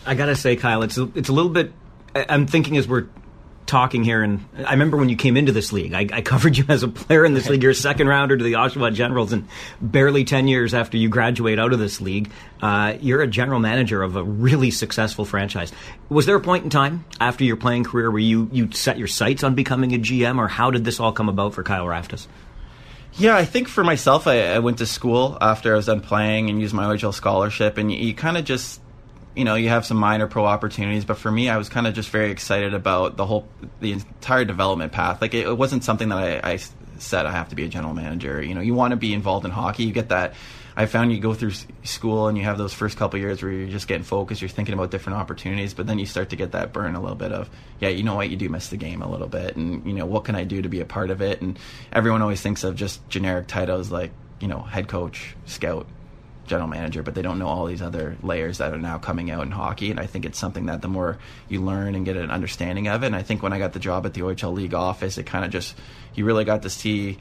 I 0.06 0.16
gotta 0.16 0.36
say, 0.36 0.58
Kyle, 0.58 0.82
it's 0.84 0.98
a, 0.98 1.10
it's 1.16 1.30
a 1.30 1.34
little 1.34 1.52
bit. 1.52 1.72
I'm 2.14 2.46
thinking 2.46 2.76
as 2.76 2.90
we're 2.90 3.08
talking 3.70 4.04
here, 4.04 4.24
and 4.24 4.44
I 4.66 4.72
remember 4.72 4.98
when 4.98 5.10
you 5.10 5.16
came 5.16 5.38
into 5.38 5.52
this 5.52 5.72
league, 5.72 5.94
I, 5.94 6.08
I 6.12 6.22
covered 6.22 6.58
you 6.58 6.66
as 6.70 6.84
a 6.84 6.88
player 6.88 7.24
in 7.24 7.34
this 7.34 7.48
league. 7.48 7.62
You're 7.62 7.72
a 7.72 7.76
second 7.76 8.08
rounder 8.08 8.36
to 8.36 8.44
the 8.44 8.54
Oshawa 8.54 8.94
Generals, 8.94 9.32
and 9.32 9.48
barely 9.80 10.26
10 10.26 10.48
years 10.48 10.74
after 10.74 10.98
you 10.98 11.08
graduate 11.08 11.60
out 11.60 11.72
of 11.72 11.80
this 11.80 12.02
league, 12.02 12.32
uh, 12.62 12.96
you're 13.00 13.22
a 13.22 13.28
general 13.28 13.60
manager 13.60 14.04
of 14.04 14.16
a 14.16 14.24
really 14.24 14.72
successful 14.72 15.24
franchise. 15.24 15.72
Was 16.10 16.26
there 16.26 16.36
a 16.36 16.42
point 16.42 16.64
in 16.64 16.70
time 16.70 17.06
after 17.22 17.44
your 17.44 17.56
playing 17.56 17.86
career 17.86 18.12
where 18.12 18.20
you, 18.20 18.50
you 18.52 18.72
set 18.72 18.98
your 18.98 19.08
sights 19.08 19.44
on 19.44 19.56
becoming 19.56 19.94
a 19.94 20.00
GM, 20.00 20.40
or 20.40 20.48
how 20.48 20.72
did 20.72 20.84
this 20.84 21.00
all 21.00 21.12
come 21.12 21.30
about 21.30 21.54
for 21.54 21.64
Kyle 21.64 21.86
Raftis? 21.86 22.28
Yeah, 23.14 23.36
I 23.36 23.46
think 23.46 23.68
for 23.68 23.84
myself, 23.84 24.28
I, 24.28 24.54
I, 24.54 24.60
went 24.60 24.78
to 24.80 24.86
school 24.86 25.38
after 25.42 25.74
I 25.74 25.78
was 25.78 25.88
done 25.88 26.02
playing 26.02 26.50
and 26.50 26.62
used 26.62 26.74
my 26.74 26.86
OHL 26.86 27.14
scholarship, 27.14 27.78
and 27.78 27.92
you, 27.92 27.98
you 27.98 28.14
kind 28.14 28.38
of 28.38 28.46
just 28.46 28.82
you 29.36 29.44
know 29.46 29.56
you 29.56 29.70
have 29.70 29.86
some 29.86 29.98
minor 29.98 30.28
pro 30.28 30.46
opportunities 30.46 31.06
but 31.06 31.18
for 31.18 31.32
me 31.32 31.50
i 31.50 31.58
was 31.58 31.70
kind 31.70 31.88
of 31.88 31.94
just 31.94 32.10
very 32.10 32.32
excited 32.32 32.74
about 32.74 33.16
the 33.16 33.26
whole 33.26 33.48
the 33.80 33.94
entire 33.94 34.46
development 34.46 34.92
path. 34.92 35.22
Like 35.22 35.34
it, 35.34 35.48
it 35.48 35.58
wasn't 35.58 35.84
something 35.84 36.10
that 36.10 36.18
I, 36.18 36.54
I, 36.54 36.60
said 36.98 37.26
i 37.26 37.32
have 37.32 37.48
to 37.48 37.56
be 37.56 37.64
a 37.64 37.70
general 37.70 37.94
manager. 37.94 38.42
You 38.42 38.54
know 38.54 38.62
you 38.62 38.74
want 38.74 38.92
to 38.92 38.98
be 38.98 39.14
involved 39.14 39.46
in 39.46 39.52
hockey. 39.52 39.86
You 39.86 39.94
get 39.94 40.10
that. 40.10 40.34
I 40.76 40.86
found 40.86 41.12
you 41.12 41.20
go 41.20 41.34
through 41.34 41.52
school 41.84 42.28
and 42.28 42.38
you 42.38 42.44
have 42.46 42.58
those 42.58 42.74
first 42.74 42.98
couple 42.98 43.20
years 43.20 43.42
where 43.42 43.52
you're 43.52 43.68
just 43.68 43.88
getting 43.88 44.04
focused 44.04 44.42
you're 44.42 44.50
thinking 44.50 44.74
about 44.74 44.92
different 44.92 45.20
opportunities 45.20 45.74
but 45.74 45.88
then 45.88 46.00
you 46.00 46.06
start 46.06 46.30
to 46.30 46.38
get 46.38 46.54
that 46.54 46.72
burn 46.72 46.96
a 46.96 47.02
little 47.02 47.18
bit 47.18 47.34
of 47.34 47.50
yeah 47.80 47.90
you 47.90 48.04
know 48.04 48.16
what? 48.16 48.30
You 48.30 48.38
do 48.38 48.50
miss 48.50 48.68
the 48.70 48.78
game 48.78 49.02
a 49.02 49.10
little 49.10 49.28
bit 49.28 49.56
and 49.56 49.86
you 49.86 49.94
know 49.94 50.06
what 50.06 50.26
can 50.26 50.36
i 50.36 50.44
do 50.44 50.62
to 50.62 50.70
be 50.70 50.82
a 50.82 50.86
part 50.86 51.10
of 51.10 51.22
it? 51.22 51.42
And 51.42 51.58
everyone 51.94 52.22
always 52.22 52.42
thinks 52.42 52.64
of 52.64 52.76
just 52.76 53.08
generic 53.10 53.48
titles 53.48 53.92
like 53.92 54.12
you 54.42 54.48
know 54.50 54.60
head 54.60 54.90
coach 54.90 55.36
scout 55.46 55.88
general 56.50 56.68
manager, 56.68 57.04
but 57.04 57.16
they 57.16 57.22
don't 57.22 57.40
know 57.40 57.48
all 57.48 57.66
these 57.66 57.82
other 57.82 58.18
layers 58.22 58.58
that 58.58 58.74
are 58.74 58.78
now 58.78 58.98
coming 58.98 59.32
out 59.32 59.44
in 59.44 59.52
hockey. 59.52 59.92
And 59.92 60.00
I 60.00 60.06
think 60.06 60.26
it's 60.26 60.38
something 60.38 60.66
that 60.66 60.82
the 60.82 60.88
more 60.88 61.18
you 61.48 61.62
learn 61.62 61.96
and 61.96 62.06
get 62.06 62.18
an 62.18 62.32
understanding 62.32 62.88
of 62.88 63.04
it, 63.04 63.08
and 63.08 63.16
I 63.16 63.24
think 63.24 63.42
when 63.42 63.54
I 63.54 63.60
got 63.60 63.74
the 63.74 63.80
job 63.80 64.06
at 64.06 64.14
the 64.14 64.22
OHL 64.22 64.54
League 64.54 64.74
office, 64.74 65.18
it 65.18 65.26
kind 65.26 65.46
of 65.46 65.52
just 65.52 65.76
you 66.16 66.26
really 66.26 66.44
got 66.44 66.64
to 66.64 66.70
see 66.70 67.18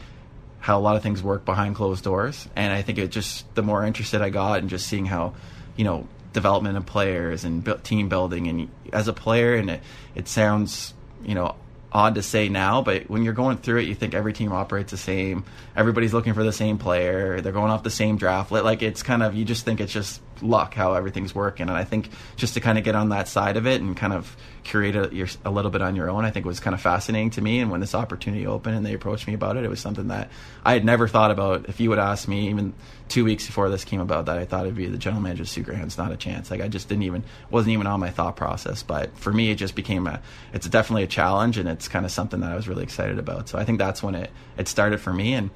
how 0.61 0.79
a 0.79 0.83
lot 0.83 0.97
of 0.97 1.03
things 1.03 1.22
work 1.22 1.45
behind 1.45 1.76
closed 1.76 2.03
doors. 2.03 2.49
And 2.57 2.72
I 2.72 2.83
think 2.83 2.99
it 2.99 3.09
just 3.09 3.55
the 3.55 3.62
more 3.62 3.85
interested 3.85 4.22
I 4.22 4.31
got 4.31 4.61
in 4.61 4.68
just 4.68 4.87
seeing 4.87 5.07
how 5.07 5.35
you 5.76 5.85
know 5.85 6.09
development 6.33 6.76
of 6.76 6.87
players 6.87 7.45
and 7.45 7.64
team 7.85 8.09
building 8.09 8.49
and 8.49 8.68
as 8.93 9.09
a 9.09 9.12
player, 9.12 9.55
and 9.55 9.70
it 9.70 9.81
it 10.14 10.29
sounds 10.29 10.95
you 11.24 11.35
know 11.35 11.55
odd 11.93 12.16
to 12.16 12.22
say 12.22 12.49
now, 12.49 12.82
but 12.82 13.09
when 13.09 13.22
you're 13.22 13.32
going 13.34 13.57
through 13.57 13.78
it, 13.78 13.89
you 13.89 13.95
think 13.95 14.14
every 14.14 14.32
team 14.32 14.53
operates 14.53 14.91
the 14.91 14.97
same. 14.99 15.45
Everybody's 15.74 16.12
looking 16.12 16.34
for 16.34 16.45
the 16.45 16.53
same 16.53 16.78
player. 16.78 17.41
They're 17.41 17.53
going 17.53 17.70
off 17.70 17.82
the 17.82 17.91
same 17.91 18.16
draft. 18.16 18.51
Like 18.51 18.82
it's 18.82 19.03
kind 19.03 19.22
of 19.22 19.34
you 19.34 19.45
just 19.45 19.64
think 19.64 19.80
it's 19.80 19.93
just 19.93 20.20
luck 20.43 20.74
how 20.74 20.95
everything's 20.95 21.34
working. 21.34 21.68
And 21.68 21.76
I 21.76 21.84
think 21.84 22.11
just 22.36 22.55
to 22.55 22.61
kind 22.61 22.78
of 22.78 22.84
get 22.84 22.95
on 22.95 23.11
that 23.11 23.28
side 23.28 23.57
of 23.57 23.66
it 23.66 23.80
and 23.80 23.97
kind 23.97 24.12
of 24.12 24.36
curate 24.64 24.97
a, 24.97 25.14
your, 25.14 25.28
a 25.45 25.51
little 25.51 25.70
bit 25.70 25.82
on 25.82 25.97
your 25.97 26.11
own, 26.11 26.24
I 26.24 26.30
think 26.30 26.47
was 26.47 26.61
kind 26.61 26.74
of 26.74 26.80
fascinating 26.80 27.30
to 27.30 27.43
me. 27.43 27.61
And 27.61 27.70
when 27.70 27.80
this 27.80 27.95
opportunity 27.95 28.47
opened 28.47 28.76
and 28.76 28.84
they 28.84 28.95
approached 28.95 29.26
me 29.26 29.34
about 29.34 29.57
it, 29.57 29.64
it 29.64 29.70
was 29.70 29.80
something 29.80 30.09
that 30.09 30.30
I 30.64 30.72
had 30.72 30.84
never 30.84 31.09
thought 31.09 31.30
about. 31.30 31.68
If 31.68 31.80
you 31.80 31.91
would 31.91 31.99
ask 31.99 32.28
me 32.28 32.49
even 32.49 32.74
two 33.09 33.24
weeks 33.24 33.47
before 33.47 33.70
this 33.70 33.84
came 33.84 34.01
about, 34.01 34.26
that 34.26 34.39
I 34.39 34.45
thought 34.45 34.66
it'd 34.66 34.76
be 34.76 34.86
the 34.86 34.99
general 34.99 35.22
manager 35.22 35.43
of 35.43 35.49
Soo 35.49 35.62
Greyhounds, 35.62 35.97
not 35.97 36.12
a 36.12 36.16
chance. 36.16 36.51
Like 36.51 36.61
I 36.61 36.68
just 36.68 36.89
didn't 36.89 37.05
even 37.05 37.24
wasn't 37.51 37.72
even 37.72 37.86
on 37.86 38.01
my 38.01 38.11
thought 38.11 38.36
process. 38.36 38.82
But 38.82 39.16
for 39.16 39.32
me, 39.32 39.51
it 39.51 39.57
just 39.57 39.74
became 39.74 40.07
a 40.07 40.20
it's 40.53 40.68
definitely 40.68 41.05
a 41.05 41.09
challenge 41.09 41.59
and 41.59 41.68
it's 41.68 41.89
kind 41.89 42.05
of 42.05 42.12
something 42.12 42.41
that 42.41 42.53
I 42.53 42.57
was 42.57 42.68
really 42.68 42.82
excited 42.82 43.18
about. 43.18 43.49
So 43.49 43.59
I 43.59 43.64
think 43.64 43.78
that's 43.78 44.03
when 44.03 44.14
it 44.14 44.30
it 44.57 44.68
started 44.68 45.01
for 45.01 45.12
me 45.12 45.34
and 45.34 45.51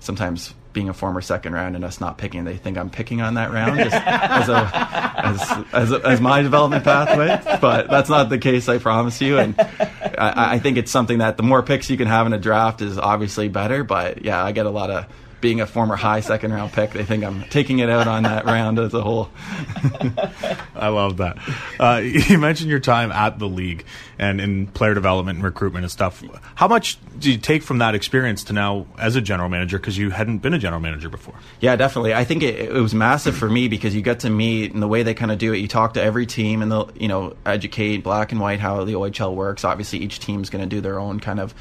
sometimes 0.00 0.54
being 0.72 0.88
a 0.88 0.94
former 0.94 1.20
second 1.20 1.52
round 1.52 1.76
and 1.76 1.84
us 1.84 2.00
not 2.00 2.18
picking, 2.18 2.44
they 2.44 2.56
think 2.56 2.76
I'm 2.78 2.90
picking 2.90 3.20
on 3.20 3.34
that 3.34 3.50
round 3.50 3.78
just 3.78 3.94
as, 3.94 4.48
a, 4.48 4.70
as, 5.24 5.64
as, 5.72 5.92
a, 5.92 6.06
as, 6.06 6.20
my 6.20 6.42
development 6.42 6.84
pathway. 6.84 7.40
But 7.60 7.88
that's 7.88 8.08
not 8.08 8.28
the 8.28 8.38
case, 8.38 8.68
I 8.68 8.78
promise 8.78 9.20
you. 9.20 9.38
And 9.38 9.54
I, 9.58 10.54
I 10.54 10.58
think 10.58 10.76
it's 10.76 10.90
something 10.90 11.18
that 11.18 11.36
the 11.36 11.42
more 11.42 11.62
picks 11.62 11.90
you 11.90 11.96
can 11.96 12.06
have 12.06 12.26
in 12.26 12.32
a 12.32 12.38
draft 12.38 12.82
is 12.82 12.98
obviously 12.98 13.48
better. 13.48 13.84
But 13.84 14.24
yeah, 14.24 14.42
I 14.42 14.52
get 14.52 14.66
a 14.66 14.70
lot 14.70 14.90
of 14.90 15.06
being 15.40 15.60
a 15.60 15.66
former 15.66 15.96
high 15.96 16.20
second 16.20 16.52
round 16.52 16.72
pick, 16.72 16.90
they 16.90 17.04
think 17.04 17.24
I'm 17.24 17.44
taking 17.44 17.78
it 17.78 17.88
out 17.88 18.08
on 18.08 18.24
that 18.24 18.44
round 18.44 18.78
as 18.78 18.94
a 18.94 19.02
whole. 19.02 19.30
I 20.74 20.88
love 20.88 21.18
that. 21.18 21.38
Uh, 21.78 22.00
you 22.02 22.38
mentioned 22.38 22.70
your 22.70 22.80
time 22.80 23.12
at 23.12 23.38
the 23.38 23.48
league 23.48 23.84
and 24.18 24.40
in 24.40 24.66
player 24.66 24.94
development 24.94 25.36
and 25.36 25.44
recruitment 25.44 25.84
and 25.84 25.92
stuff. 25.92 26.22
How 26.54 26.66
much 26.66 26.98
do 27.18 27.30
you 27.30 27.38
take 27.38 27.62
from 27.62 27.78
that 27.78 27.94
experience 27.94 28.44
to 28.44 28.52
now 28.52 28.86
as 28.98 29.16
a 29.16 29.20
general 29.20 29.48
manager 29.48 29.78
because 29.78 29.96
you 29.96 30.10
hadn't 30.10 30.38
been 30.38 30.54
a 30.54 30.58
general 30.58 30.80
manager 30.80 31.08
before? 31.08 31.34
Yeah, 31.60 31.76
definitely. 31.76 32.14
I 32.14 32.24
think 32.24 32.42
it, 32.42 32.58
it 32.58 32.72
was 32.72 32.94
massive 32.94 33.36
for 33.36 33.48
me 33.48 33.68
because 33.68 33.94
you 33.94 34.02
get 34.02 34.20
to 34.20 34.30
meet 34.30 34.72
and 34.72 34.82
the 34.82 34.88
way 34.88 35.02
they 35.02 35.14
kind 35.14 35.30
of 35.30 35.38
do 35.38 35.52
it. 35.52 35.58
You 35.58 35.68
talk 35.68 35.94
to 35.94 36.02
every 36.02 36.26
team 36.26 36.62
and 36.62 36.70
they'll 36.70 36.90
you 36.98 37.08
know 37.08 37.36
educate 37.46 37.98
black 37.98 38.32
and 38.32 38.40
white 38.40 38.60
how 38.60 38.84
the 38.84 38.92
OHL 38.92 39.34
works. 39.34 39.64
Obviously, 39.64 40.00
each 40.00 40.18
team's 40.18 40.50
going 40.50 40.68
to 40.68 40.68
do 40.68 40.80
their 40.80 40.98
own 40.98 41.20
kind 41.20 41.40
of 41.40 41.54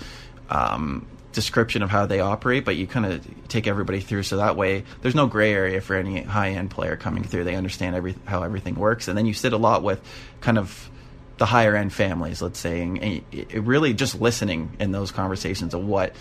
um, 0.50 1.06
description 1.38 1.84
of 1.84 1.92
how 1.92 2.08
they 2.08 2.20
operate, 2.20 2.66
but 2.66 2.76
you 2.76 2.88
kind 2.88 3.06
of 3.06 3.48
take 3.48 3.68
everybody 3.68 4.00
through 4.00 4.24
so 4.24 4.38
that 4.38 4.56
way 4.56 4.84
there's 5.02 5.14
no 5.14 5.28
gray 5.28 5.54
area 5.54 5.80
for 5.82 5.96
any 5.96 6.24
high 6.24 6.50
end 6.50 6.72
player 6.72 6.98
coming 6.98 7.24
through. 7.24 7.44
They 7.44 7.54
understand 7.54 7.96
every 7.96 8.16
how 8.26 8.42
everything 8.42 8.74
works, 8.74 9.08
and 9.08 9.16
then 9.16 9.28
you 9.28 9.36
sit 9.36 9.54
a 9.54 9.58
lot 9.58 9.84
with 9.84 10.02
kind 10.42 10.58
of 10.58 10.90
the 11.38 11.46
higher 11.46 11.76
end 11.76 11.94
families, 11.94 12.42
let's 12.42 12.58
say, 12.58 12.82
and, 12.82 13.24
it 13.32 13.62
really 13.62 13.94
just 13.94 14.20
listening 14.20 14.76
in 14.80 14.92
those 14.92 15.12
conversations 15.12 15.76
of 15.76 15.86
what 15.86 16.16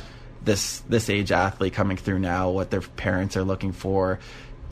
this 0.45 0.81
this 0.81 1.09
age 1.09 1.33
athlete 1.33 1.73
coming 1.73 1.97
through 1.97 2.19
now, 2.19 2.51
what 2.51 2.71
their 2.71 2.83
parents 2.83 3.39
are 3.39 3.43
looking 3.43 3.73
for, 3.73 4.19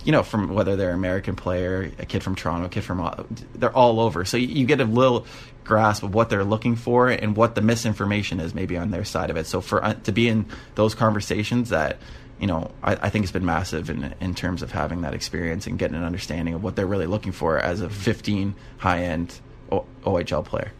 you 0.04 0.12
know, 0.12 0.22
from 0.22 0.52
whether 0.54 0.76
they're 0.76 0.92
American 0.92 1.34
player, 1.34 1.90
a 1.98 2.04
kid 2.04 2.22
from 2.22 2.34
Toronto, 2.34 2.66
a 2.66 2.68
kid 2.68 2.84
from, 2.84 3.00
uh, 3.00 3.24
they're 3.54 3.74
all 3.74 3.98
over. 3.98 4.26
So 4.26 4.36
you, 4.36 4.48
you, 4.48 4.66
get 4.66 4.80
a 4.80 4.84
little 4.84 5.26
grasp 5.64 6.02
of 6.02 6.14
what 6.14 6.30
they're 6.30 6.44
looking 6.44 6.76
for 6.76 7.08
and 7.08 7.36
what 7.36 7.54
the 7.54 7.60
misinformation 7.60 8.40
is 8.40 8.54
maybe 8.54 8.76
on 8.76 8.90
their 8.90 9.04
side 9.04 9.30
of 9.30 9.36
it. 9.36 9.46
So 9.46 9.60
for 9.60 9.82
uh, 9.84 9.94
to 9.94 10.12
be 10.12 10.28
in 10.28 10.46
those 10.74 10.94
conversations 10.94 11.70
that, 11.70 11.98
you 12.38 12.46
know, 12.46 12.70
I, 12.82 12.92
I 12.92 13.10
think 13.10 13.24
it's 13.24 13.32
been 13.32 13.44
massive 13.44 13.90
in 13.90 14.14
in 14.20 14.34
terms 14.34 14.62
of 14.62 14.72
having 14.72 15.02
that 15.02 15.14
experience 15.14 15.66
and 15.66 15.78
getting 15.78 15.96
an 15.96 16.04
understanding 16.04 16.54
of 16.54 16.62
what 16.62 16.76
they're 16.76 16.86
really 16.86 17.06
looking 17.06 17.32
for 17.32 17.58
as 17.58 17.80
a 17.80 17.88
15 17.88 18.54
high 18.78 19.04
end 19.04 19.40
OHL 19.70 20.44
player 20.44 20.72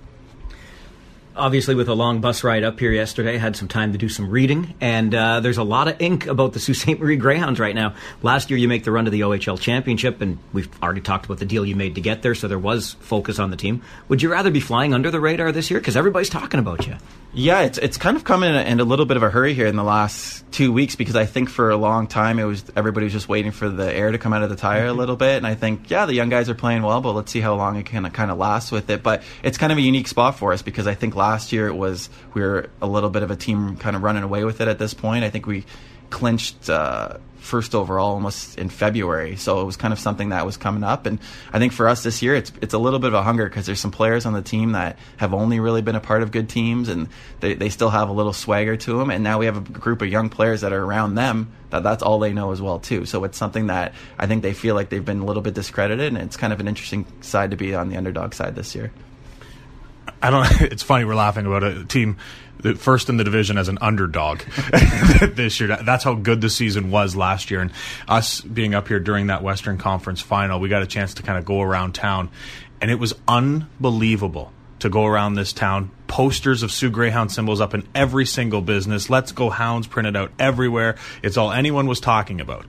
obviously 1.36 1.74
with 1.74 1.88
a 1.88 1.94
long 1.94 2.20
bus 2.20 2.44
ride 2.44 2.62
up 2.62 2.78
here 2.78 2.92
yesterday 2.92 3.36
had 3.36 3.56
some 3.56 3.68
time 3.68 3.92
to 3.92 3.98
do 3.98 4.08
some 4.08 4.30
reading 4.30 4.74
and 4.80 5.14
uh, 5.14 5.40
there's 5.40 5.58
a 5.58 5.64
lot 5.64 5.88
of 5.88 6.00
ink 6.00 6.26
about 6.26 6.52
the 6.52 6.60
sault 6.60 6.76
ste. 6.76 6.98
Marie 6.98 7.16
greyhounds 7.16 7.58
right 7.60 7.74
now. 7.74 7.94
Last 8.22 8.50
year 8.50 8.58
you 8.58 8.68
make 8.68 8.84
the 8.84 8.92
run 8.92 9.04
to 9.04 9.10
the 9.10 9.22
ohl 9.22 9.58
championship 9.58 10.20
and 10.20 10.38
we've 10.52 10.68
already 10.82 11.00
talked 11.00 11.26
about 11.26 11.38
the 11.38 11.46
deal 11.46 11.64
you 11.64 11.76
made 11.76 11.94
to 11.96 12.00
get 12.00 12.22
there 12.22 12.34
so 12.34 12.48
there 12.48 12.58
was 12.58 12.94
focus 13.00 13.38
on 13.38 13.50
the 13.50 13.56
team. 13.56 13.82
Would 14.08 14.22
you 14.22 14.30
rather 14.30 14.50
be 14.50 14.60
flying 14.60 14.94
under 14.94 15.10
the 15.10 15.20
radar 15.20 15.52
this 15.52 15.70
year? 15.70 15.80
Because 15.80 15.96
everybody's 15.96 16.30
talking 16.30 16.60
about 16.60 16.86
you. 16.86 16.96
Yeah, 17.36 17.62
it's 17.62 17.78
it's 17.78 17.96
kind 17.96 18.16
of 18.16 18.22
come 18.22 18.44
in 18.44 18.54
a, 18.54 18.60
in 18.60 18.78
a 18.78 18.84
little 18.84 19.06
bit 19.06 19.16
of 19.16 19.24
a 19.24 19.30
hurry 19.30 19.54
here 19.54 19.66
in 19.66 19.74
the 19.74 19.82
last 19.82 20.44
two 20.52 20.72
weeks 20.72 20.94
because 20.94 21.16
I 21.16 21.26
think 21.26 21.50
for 21.50 21.70
a 21.70 21.76
long 21.76 22.06
time 22.06 22.38
it 22.38 22.44
was 22.44 22.64
everybody 22.76 23.04
was 23.04 23.12
just 23.12 23.28
waiting 23.28 23.50
for 23.50 23.68
the 23.68 23.92
air 23.92 24.12
to 24.12 24.18
come 24.18 24.32
out 24.32 24.44
of 24.44 24.50
the 24.50 24.56
tire 24.56 24.84
a 24.84 24.90
mm-hmm. 24.90 25.00
little 25.00 25.16
bit, 25.16 25.38
and 25.38 25.46
I 25.46 25.56
think 25.56 25.90
yeah 25.90 26.06
the 26.06 26.14
young 26.14 26.28
guys 26.28 26.48
are 26.48 26.54
playing 26.54 26.82
well, 26.82 27.00
but 27.00 27.12
let's 27.12 27.32
see 27.32 27.40
how 27.40 27.56
long 27.56 27.74
it 27.74 27.86
can 27.86 28.08
kind 28.10 28.30
of 28.30 28.38
last 28.38 28.70
with 28.70 28.88
it. 28.88 29.02
But 29.02 29.24
it's 29.42 29.58
kind 29.58 29.72
of 29.72 29.78
a 29.78 29.80
unique 29.80 30.06
spot 30.06 30.38
for 30.38 30.52
us 30.52 30.62
because 30.62 30.86
I 30.86 30.94
think 30.94 31.16
last 31.16 31.23
year 31.52 31.68
it 31.68 31.74
was 31.74 32.10
we 32.34 32.42
were 32.42 32.70
a 32.80 32.86
little 32.86 33.10
bit 33.10 33.22
of 33.22 33.30
a 33.30 33.36
team 33.36 33.76
kind 33.76 33.96
of 33.96 34.02
running 34.02 34.22
away 34.22 34.44
with 34.44 34.60
it 34.60 34.68
at 34.68 34.78
this 34.78 34.94
point. 34.94 35.24
I 35.24 35.30
think 35.30 35.46
we 35.46 35.64
clinched. 36.10 36.68
Uh, 36.68 37.18
first 37.44 37.74
overall 37.74 38.14
almost 38.14 38.58
in 38.58 38.70
February. 38.70 39.36
So 39.36 39.60
it 39.60 39.64
was 39.64 39.76
kind 39.76 39.92
of 39.92 40.00
something 40.00 40.30
that 40.30 40.46
was 40.46 40.56
coming 40.56 40.82
up. 40.82 41.06
And 41.06 41.20
I 41.52 41.58
think 41.58 41.72
for 41.72 41.86
us 41.86 42.02
this 42.02 42.22
year, 42.22 42.34
it's 42.34 42.50
it's 42.60 42.74
a 42.74 42.78
little 42.78 42.98
bit 42.98 43.08
of 43.08 43.14
a 43.14 43.22
hunger 43.22 43.44
because 43.44 43.66
there's 43.66 43.80
some 43.80 43.90
players 43.90 44.26
on 44.26 44.32
the 44.32 44.42
team 44.42 44.72
that 44.72 44.98
have 45.18 45.34
only 45.34 45.60
really 45.60 45.82
been 45.82 45.94
a 45.94 46.00
part 46.00 46.22
of 46.22 46.32
good 46.32 46.48
teams 46.48 46.88
and 46.88 47.08
they, 47.40 47.54
they 47.54 47.68
still 47.68 47.90
have 47.90 48.08
a 48.08 48.12
little 48.12 48.32
swagger 48.32 48.76
to 48.78 48.98
them. 48.98 49.10
And 49.10 49.22
now 49.22 49.38
we 49.38 49.46
have 49.46 49.58
a 49.58 49.60
group 49.60 50.02
of 50.02 50.08
young 50.08 50.30
players 50.30 50.62
that 50.62 50.72
are 50.72 50.82
around 50.82 51.14
them 51.14 51.52
that 51.70 51.82
that's 51.82 52.02
all 52.02 52.18
they 52.18 52.32
know 52.32 52.50
as 52.52 52.62
well 52.62 52.78
too. 52.78 53.04
So 53.04 53.24
it's 53.24 53.36
something 53.36 53.66
that 53.66 53.94
I 54.18 54.26
think 54.26 54.42
they 54.42 54.54
feel 54.54 54.74
like 54.74 54.88
they've 54.88 55.04
been 55.04 55.20
a 55.20 55.24
little 55.24 55.42
bit 55.42 55.54
discredited, 55.54 56.12
and 56.12 56.18
it's 56.18 56.36
kind 56.36 56.52
of 56.52 56.60
an 56.60 56.68
interesting 56.68 57.04
side 57.20 57.50
to 57.50 57.56
be 57.56 57.74
on 57.74 57.88
the 57.88 57.96
underdog 57.96 58.32
side 58.32 58.54
this 58.54 58.74
year. 58.74 58.92
I 60.22 60.30
don't. 60.30 60.60
It's 60.72 60.82
funny 60.82 61.04
we're 61.04 61.14
laughing 61.14 61.46
about 61.46 61.62
a 61.62 61.84
team 61.84 62.16
first 62.76 63.08
in 63.08 63.18
the 63.18 63.24
division 63.24 63.58
as 63.58 63.68
an 63.68 63.78
underdog 63.80 64.40
this 65.34 65.60
year. 65.60 65.76
That's 65.82 66.04
how 66.04 66.14
good 66.14 66.40
the 66.40 66.48
season 66.48 66.90
was 66.90 67.14
last 67.14 67.50
year. 67.50 67.60
And 67.60 67.72
us 68.08 68.40
being 68.40 68.74
up 68.74 68.88
here 68.88 69.00
during 69.00 69.26
that 69.26 69.42
Western 69.42 69.76
Conference 69.76 70.20
final, 70.20 70.58
we 70.60 70.68
got 70.68 70.82
a 70.82 70.86
chance 70.86 71.14
to 71.14 71.22
kind 71.22 71.38
of 71.38 71.44
go 71.44 71.60
around 71.60 71.94
town, 71.94 72.30
and 72.80 72.90
it 72.90 72.98
was 72.98 73.12
unbelievable 73.28 74.52
to 74.78 74.88
go 74.88 75.04
around 75.04 75.34
this 75.34 75.52
town. 75.52 75.90
Posters 76.06 76.62
of 76.62 76.70
Soo 76.70 76.90
Greyhound 76.90 77.32
symbols 77.32 77.60
up 77.60 77.74
in 77.74 77.86
every 77.94 78.26
single 78.26 78.60
business. 78.60 79.10
Let's 79.10 79.32
go 79.32 79.50
Hounds 79.50 79.86
printed 79.86 80.16
out 80.16 80.32
everywhere. 80.38 80.96
It's 81.22 81.36
all 81.36 81.52
anyone 81.52 81.86
was 81.86 82.00
talking 82.00 82.40
about. 82.40 82.66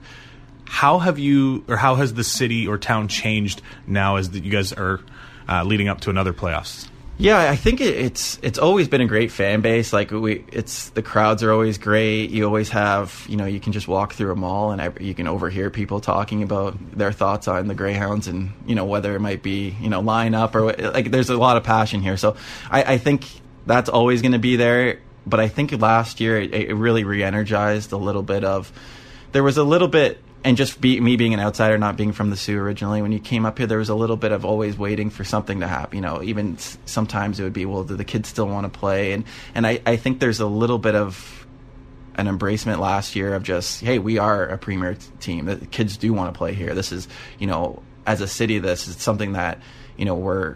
How 0.64 0.98
have 0.98 1.18
you, 1.18 1.64
or 1.68 1.76
how 1.76 1.94
has 1.94 2.14
the 2.14 2.24
city 2.24 2.66
or 2.66 2.76
town 2.76 3.08
changed 3.08 3.62
now 3.86 4.16
as 4.16 4.34
you 4.34 4.50
guys 4.50 4.72
are 4.72 5.00
uh, 5.48 5.62
leading 5.64 5.88
up 5.88 6.00
to 6.02 6.10
another 6.10 6.32
playoffs? 6.32 6.88
Yeah, 7.18 7.50
I 7.50 7.56
think 7.56 7.80
it, 7.80 7.96
it's 7.96 8.38
it's 8.42 8.58
always 8.58 8.88
been 8.88 9.00
a 9.00 9.06
great 9.06 9.32
fan 9.32 9.62
base. 9.62 9.90
Like 9.90 10.10
we, 10.10 10.44
it's 10.52 10.90
the 10.90 11.00
crowds 11.00 11.42
are 11.42 11.50
always 11.50 11.78
great. 11.78 12.28
You 12.30 12.44
always 12.44 12.68
have, 12.70 13.24
you 13.26 13.38
know, 13.38 13.46
you 13.46 13.58
can 13.58 13.72
just 13.72 13.88
walk 13.88 14.12
through 14.12 14.32
a 14.32 14.36
mall 14.36 14.70
and 14.70 15.00
you 15.00 15.14
can 15.14 15.26
overhear 15.26 15.70
people 15.70 16.00
talking 16.00 16.42
about 16.42 16.76
their 16.92 17.12
thoughts 17.12 17.48
on 17.48 17.68
the 17.68 17.74
Greyhounds 17.74 18.28
and 18.28 18.52
you 18.66 18.74
know 18.74 18.84
whether 18.84 19.16
it 19.16 19.20
might 19.20 19.42
be 19.42 19.74
you 19.80 19.88
know 19.88 20.00
line 20.00 20.34
up 20.34 20.54
or 20.54 20.74
like. 20.74 21.10
There's 21.10 21.30
a 21.30 21.38
lot 21.38 21.56
of 21.56 21.64
passion 21.64 22.02
here, 22.02 22.18
so 22.18 22.36
I, 22.70 22.94
I 22.94 22.98
think 22.98 23.26
that's 23.64 23.88
always 23.88 24.20
going 24.20 24.32
to 24.32 24.38
be 24.38 24.56
there. 24.56 25.00
But 25.26 25.40
I 25.40 25.48
think 25.48 25.72
last 25.72 26.20
year 26.20 26.38
it, 26.38 26.52
it 26.52 26.74
really 26.74 27.04
re-energized 27.04 27.92
a 27.92 27.96
little 27.96 28.22
bit 28.22 28.44
of. 28.44 28.70
There 29.32 29.42
was 29.42 29.56
a 29.56 29.64
little 29.64 29.88
bit 29.88 30.22
and 30.46 30.56
just 30.56 30.80
be, 30.80 31.00
me 31.00 31.16
being 31.16 31.34
an 31.34 31.40
outsider, 31.40 31.76
not 31.76 31.96
being 31.96 32.12
from 32.12 32.30
the 32.30 32.36
Soo 32.36 32.56
originally, 32.56 33.02
when 33.02 33.10
you 33.10 33.18
came 33.18 33.44
up 33.44 33.58
here, 33.58 33.66
there 33.66 33.78
was 33.78 33.88
a 33.88 33.96
little 33.96 34.16
bit 34.16 34.30
of 34.30 34.44
always 34.44 34.78
waiting 34.78 35.10
for 35.10 35.24
something 35.24 35.58
to 35.58 35.66
happen. 35.66 35.96
You 35.96 36.02
know, 36.02 36.22
even 36.22 36.56
sometimes 36.86 37.40
it 37.40 37.42
would 37.42 37.52
be, 37.52 37.66
well, 37.66 37.82
do 37.82 37.96
the 37.96 38.04
kids 38.04 38.28
still 38.28 38.46
want 38.46 38.72
to 38.72 38.78
play? 38.78 39.12
And 39.12 39.24
and 39.56 39.66
I, 39.66 39.80
I 39.84 39.96
think 39.96 40.20
there's 40.20 40.38
a 40.38 40.46
little 40.46 40.78
bit 40.78 40.94
of 40.94 41.48
an 42.14 42.28
embracement 42.28 42.78
last 42.78 43.16
year 43.16 43.34
of 43.34 43.42
just, 43.42 43.80
hey, 43.80 43.98
we 43.98 44.18
are 44.18 44.46
a 44.46 44.56
premier 44.56 44.96
team. 45.18 45.46
The 45.46 45.56
kids 45.56 45.96
do 45.96 46.12
want 46.12 46.32
to 46.32 46.38
play 46.38 46.54
here. 46.54 46.74
This 46.74 46.92
is, 46.92 47.08
you 47.40 47.48
know, 47.48 47.82
as 48.06 48.20
a 48.20 48.28
city, 48.28 48.60
this 48.60 48.86
is 48.86 48.96
something 48.98 49.32
that, 49.32 49.60
you 49.96 50.04
know, 50.04 50.14
we're 50.14 50.54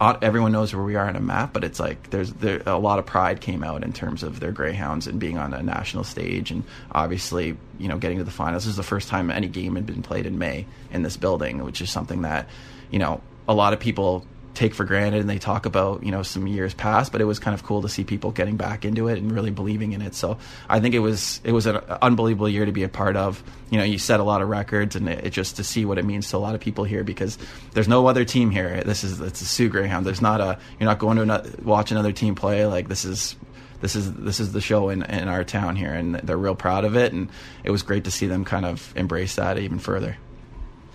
everyone 0.00 0.52
knows 0.52 0.74
where 0.74 0.84
we 0.84 0.96
are 0.96 1.06
on 1.06 1.16
a 1.16 1.20
map, 1.20 1.52
but 1.52 1.62
it's 1.62 1.78
like 1.78 2.10
there's 2.10 2.32
there, 2.34 2.62
a 2.66 2.78
lot 2.78 2.98
of 2.98 3.06
pride 3.06 3.40
came 3.40 3.62
out 3.62 3.84
in 3.84 3.92
terms 3.92 4.22
of 4.22 4.40
their 4.40 4.52
Greyhounds 4.52 5.06
and 5.06 5.20
being 5.20 5.36
on 5.38 5.52
a 5.52 5.62
national 5.62 6.04
stage, 6.04 6.50
and 6.50 6.64
obviously, 6.92 7.56
you 7.78 7.88
know, 7.88 7.98
getting 7.98 8.18
to 8.18 8.24
the 8.24 8.30
finals. 8.30 8.64
This 8.64 8.70
is 8.70 8.76
the 8.76 8.82
first 8.82 9.08
time 9.08 9.30
any 9.30 9.48
game 9.48 9.76
had 9.76 9.86
been 9.86 10.02
played 10.02 10.26
in 10.26 10.38
May 10.38 10.66
in 10.90 11.02
this 11.02 11.16
building, 11.16 11.62
which 11.64 11.82
is 11.82 11.90
something 11.90 12.22
that, 12.22 12.48
you 12.90 12.98
know, 12.98 13.20
a 13.46 13.54
lot 13.54 13.72
of 13.72 13.80
people 13.80 14.24
take 14.54 14.74
for 14.74 14.84
granted 14.84 15.20
and 15.20 15.30
they 15.30 15.38
talk 15.38 15.64
about 15.64 16.02
you 16.02 16.10
know 16.10 16.22
some 16.22 16.46
years 16.46 16.74
past 16.74 17.12
but 17.12 17.20
it 17.20 17.24
was 17.24 17.38
kind 17.38 17.54
of 17.54 17.62
cool 17.62 17.82
to 17.82 17.88
see 17.88 18.04
people 18.04 18.30
getting 18.30 18.56
back 18.56 18.84
into 18.84 19.08
it 19.08 19.18
and 19.18 19.32
really 19.32 19.50
believing 19.50 19.92
in 19.92 20.02
it. 20.02 20.14
So 20.14 20.38
i 20.68 20.80
think 20.80 20.94
it 20.94 20.98
was 20.98 21.40
it 21.44 21.52
was 21.52 21.66
an 21.66 21.76
unbelievable 22.02 22.48
year 22.48 22.64
to 22.64 22.72
be 22.72 22.82
a 22.82 22.88
part 22.88 23.16
of. 23.16 23.42
You 23.70 23.78
know 23.78 23.84
you 23.84 23.98
set 23.98 24.18
a 24.18 24.24
lot 24.24 24.42
of 24.42 24.48
records 24.48 24.96
and 24.96 25.08
it, 25.08 25.26
it 25.26 25.30
just 25.30 25.56
to 25.56 25.64
see 25.64 25.84
what 25.84 25.98
it 25.98 26.04
means 26.04 26.28
to 26.30 26.36
a 26.36 26.38
lot 26.38 26.54
of 26.54 26.60
people 26.60 26.84
here 26.84 27.04
because 27.04 27.38
there's 27.72 27.88
no 27.88 28.06
other 28.08 28.24
team 28.24 28.50
here. 28.50 28.82
This 28.82 29.04
is 29.04 29.20
it's 29.20 29.40
a 29.40 29.44
Soo 29.46 29.68
Greyhound 29.68 30.04
there's 30.04 30.20
not 30.20 30.40
a 30.40 30.58
you're 30.78 30.88
not 30.88 30.98
going 30.98 31.18
to 31.18 31.56
watch 31.62 31.92
another 31.92 32.12
team 32.12 32.34
play. 32.34 32.66
Like 32.66 32.88
this 32.88 33.04
is 33.04 33.36
this 33.80 33.96
is 33.96 34.12
this 34.14 34.40
is 34.40 34.52
the 34.52 34.60
show 34.60 34.88
in, 34.88 35.02
in 35.02 35.28
our 35.28 35.44
town 35.44 35.76
here 35.76 35.92
and 35.92 36.16
they're 36.16 36.36
real 36.36 36.54
proud 36.54 36.84
of 36.84 36.96
it 36.96 37.12
and 37.12 37.30
it 37.64 37.70
was 37.70 37.82
great 37.82 38.04
to 38.04 38.10
see 38.10 38.26
them 38.26 38.44
kind 38.44 38.66
of 38.66 38.92
embrace 38.96 39.36
that 39.36 39.58
even 39.58 39.78
further 39.78 40.16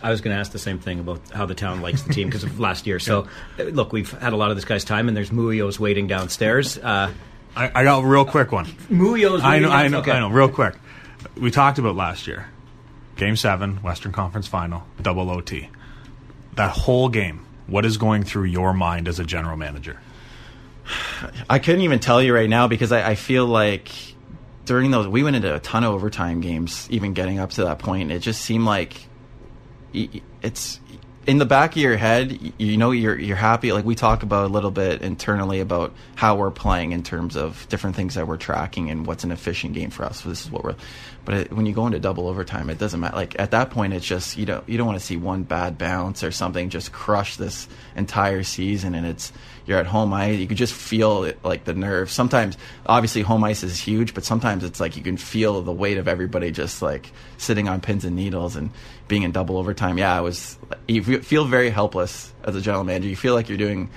I 0.06 0.12
was 0.12 0.22
going 0.22 0.36
to 0.36 0.40
ask 0.40 0.52
the 0.52 0.60
same 0.60 0.78
thing 0.78 1.00
about 1.00 1.20
how 1.32 1.48
the 1.48 1.56
town 1.56 1.82
likes 1.82 2.04
the 2.04 2.14
team 2.14 2.28
because 2.28 2.44
of 2.44 2.60
last 2.68 2.86
year. 2.86 3.00
So, 3.00 3.28
uh, 3.58 3.64
look, 3.64 3.92
we've 3.92 4.12
had 4.12 4.34
a 4.34 4.36
lot 4.36 4.52
of 4.52 4.56
this 4.56 4.64
guy's 4.64 4.84
time, 4.84 5.08
and 5.08 5.18
there's 5.18 5.32
Muio's 5.32 5.80
waiting 5.80 6.06
downstairs. 6.06 6.78
Uh, 6.78 7.12
I, 7.56 7.72
I, 7.74 7.84
got 7.84 8.04
a 8.04 8.08
real 8.08 8.24
quick 8.24 8.52
one. 8.52 8.66
Muio's 8.92 9.42
I 9.42 9.58
know, 9.58 9.72
I 9.72 9.88
know, 9.88 10.00
okay. 10.00 10.12
I 10.12 10.20
know, 10.20 10.30
real 10.30 10.48
quick. 10.48 10.76
We 11.36 11.50
talked 11.50 11.80
about 11.80 11.96
last 11.96 12.28
year. 12.28 12.48
Game 13.16 13.36
seven, 13.36 13.78
Western 13.78 14.12
Conference 14.12 14.46
Final, 14.46 14.84
double 15.02 15.32
OT. 15.32 15.70
that 16.54 16.70
whole 16.70 17.10
game, 17.10 17.44
what 17.66 17.84
is 17.84 17.98
going 17.98 18.24
through 18.24 18.44
your 18.44 18.74
mind 18.74 19.08
as 19.08 19.20
a 19.20 19.24
general 19.24 19.58
manager? 19.58 20.00
I 21.50 21.58
couldn't 21.58 21.82
even 21.82 21.98
tell 22.00 22.22
you 22.22 22.32
right 22.32 22.50
now 22.50 22.68
because 22.68 22.92
I, 22.92 23.10
I 23.10 23.16
feel 23.16 23.48
like 23.48 23.90
during 24.66 24.92
those 24.92 25.08
we 25.08 25.24
went 25.24 25.36
into 25.36 25.56
a 25.56 25.60
ton 25.60 25.84
of 25.84 25.94
overtime 25.94 26.42
games, 26.42 26.88
even 26.92 27.14
getting 27.14 27.40
up 27.40 27.50
to 27.52 27.64
that 27.64 27.80
point. 27.80 28.12
It 28.12 28.20
just 28.20 28.42
seemed 28.42 28.66
like 28.66 29.08
it's 30.42 30.80
in 31.28 31.40
the 31.40 31.46
back 31.46 31.72
of 31.72 31.78
your 31.78 31.98
head, 31.98 32.54
you 32.58 32.78
know 32.78 32.92
you're 32.92 33.18
you're 33.18 33.36
happy. 33.36 33.72
Like 33.72 33.86
we 33.86 33.96
talk 33.96 34.24
about 34.24 34.46
a 34.46 34.54
little 34.54 34.72
bit 34.72 35.02
internally 35.02 35.60
about 35.60 35.94
how 36.16 36.36
we're 36.36 36.52
playing 36.52 36.92
in 36.92 37.02
terms 37.02 37.36
of 37.36 37.68
different 37.70 37.96
things 37.96 38.16
that 38.16 38.28
we're 38.28 38.38
tracking 38.38 38.90
and 38.92 39.08
what's 39.08 39.24
an 39.24 39.32
efficient 39.32 39.74
game 39.74 39.90
for 39.90 40.06
us. 40.06 40.22
So 40.22 40.30
this 40.30 40.46
is 40.46 40.52
what 40.52 40.64
we're. 40.64 40.76
But 41.24 41.36
it, 41.36 41.54
when 41.54 41.66
you 41.66 41.74
go 41.74 41.88
into 41.88 42.00
double 42.00 42.28
overtime, 42.28 42.70
it 42.70 42.78
doesn't 42.78 43.00
matter. 43.00 43.16
Like 43.16 43.40
at 43.40 43.52
that 43.52 43.72
point, 43.72 43.94
it's 43.94 44.06
just 44.06 44.38
you 44.38 44.46
don't 44.46 44.68
you 44.70 44.78
don't 44.78 44.86
want 44.86 45.00
to 45.00 45.06
see 45.06 45.18
one 45.18 45.44
bad 45.44 45.78
bounce 45.78 46.24
or 46.24 46.32
something 46.32 46.70
just 46.70 46.92
crush 46.92 47.38
this 47.38 47.68
entire 47.96 48.44
season. 48.44 48.94
And 48.94 49.08
it's 49.08 49.32
you're 49.66 49.80
at 49.80 49.88
home 49.88 50.14
ice, 50.14 50.38
you 50.38 50.48
can 50.48 50.58
just 50.58 50.74
feel 50.74 51.24
it, 51.24 51.44
like 51.44 51.64
the 51.64 51.74
nerve. 51.74 52.12
Sometimes, 52.12 52.58
obviously, 52.86 53.22
home 53.22 53.44
ice 53.44 53.64
is 53.64 53.80
huge, 53.80 54.14
but 54.14 54.24
sometimes 54.24 54.64
it's 54.64 54.80
like 54.80 54.96
you 54.96 55.04
can 55.04 55.18
feel 55.18 55.62
the 55.62 55.72
weight 55.72 55.98
of 55.98 56.08
everybody 56.08 56.52
just 56.52 56.82
like 56.82 57.12
sitting 57.38 57.68
on 57.68 57.82
pins 57.82 58.06
and 58.06 58.16
needles 58.16 58.56
and 58.56 58.70
being 59.08 59.24
in 59.24 59.32
double 59.32 59.58
overtime. 59.58 59.98
Yeah, 59.98 60.18
it 60.20 60.22
was. 60.22 60.58
You 60.88 61.04
feel 61.22 61.46
very 61.46 61.70
helpless 61.70 62.34
as 62.44 62.56
a 62.56 62.62
general 62.62 62.84
manager. 62.84 63.08
You 63.08 63.16
feel 63.16 63.34
like 63.34 63.50
you're 63.50 63.58
doing 63.58 63.90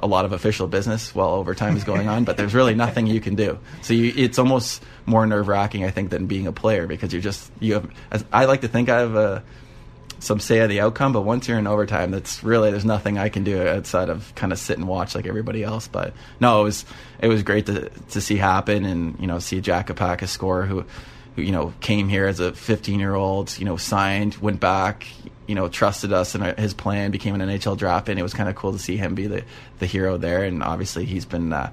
a 0.00 0.06
lot 0.06 0.24
of 0.24 0.32
official 0.32 0.66
business 0.66 1.14
while 1.14 1.30
overtime 1.30 1.76
is 1.76 1.84
going 1.84 2.08
on, 2.08 2.24
but 2.24 2.36
there's 2.36 2.54
really 2.54 2.74
nothing 2.74 3.06
you 3.06 3.20
can 3.20 3.36
do. 3.36 3.58
So 3.82 3.94
you, 3.94 4.12
it's 4.16 4.38
almost 4.38 4.82
more 5.06 5.26
nerve 5.26 5.48
wracking, 5.48 5.84
I 5.84 5.90
think, 5.90 6.10
than 6.10 6.26
being 6.26 6.46
a 6.46 6.52
player 6.52 6.86
because 6.86 7.12
you're 7.12 7.22
just 7.22 7.50
you 7.60 7.74
have. 7.74 8.26
I 8.32 8.44
like 8.46 8.62
to 8.62 8.68
think 8.68 8.88
I 8.88 8.98
have 8.98 9.14
a 9.14 9.42
some 10.18 10.40
say 10.40 10.60
of 10.60 10.68
the 10.68 10.80
outcome, 10.80 11.12
but 11.12 11.22
once 11.22 11.48
you're 11.48 11.58
in 11.58 11.66
overtime, 11.66 12.10
that's 12.10 12.42
really 12.42 12.70
there's 12.70 12.84
nothing 12.84 13.18
I 13.18 13.28
can 13.28 13.44
do 13.44 13.66
outside 13.66 14.08
of 14.08 14.34
kind 14.34 14.52
of 14.52 14.58
sit 14.58 14.78
and 14.78 14.88
watch 14.88 15.14
like 15.14 15.26
everybody 15.26 15.62
else. 15.62 15.88
But 15.88 16.14
no, 16.40 16.60
it 16.60 16.64
was 16.64 16.84
it 17.20 17.28
was 17.28 17.42
great 17.42 17.66
to 17.66 17.90
to 18.10 18.20
see 18.20 18.36
happen 18.36 18.84
and 18.84 19.18
you 19.20 19.26
know 19.26 19.38
see 19.38 19.60
Jack 19.60 19.88
Kopacka 19.88 20.28
score 20.28 20.62
who, 20.64 20.84
who 21.36 21.42
you 21.42 21.52
know 21.52 21.72
came 21.80 22.08
here 22.08 22.26
as 22.26 22.40
a 22.40 22.52
15 22.52 23.00
year 23.00 23.14
old, 23.14 23.56
you 23.58 23.64
know 23.64 23.76
signed, 23.76 24.36
went 24.36 24.60
back, 24.60 25.06
you 25.46 25.54
know 25.54 25.68
trusted 25.68 26.12
us 26.12 26.34
and 26.34 26.58
his 26.58 26.74
plan, 26.74 27.10
became 27.10 27.34
an 27.34 27.48
NHL 27.48 27.76
draft, 27.76 28.08
and 28.08 28.18
it 28.18 28.22
was 28.22 28.34
kind 28.34 28.48
of 28.48 28.54
cool 28.54 28.72
to 28.72 28.78
see 28.78 28.96
him 28.96 29.14
be 29.14 29.26
the 29.26 29.44
the 29.78 29.86
hero 29.86 30.16
there. 30.16 30.44
And 30.44 30.62
obviously 30.62 31.04
he's 31.04 31.24
been 31.24 31.52
uh, 31.52 31.72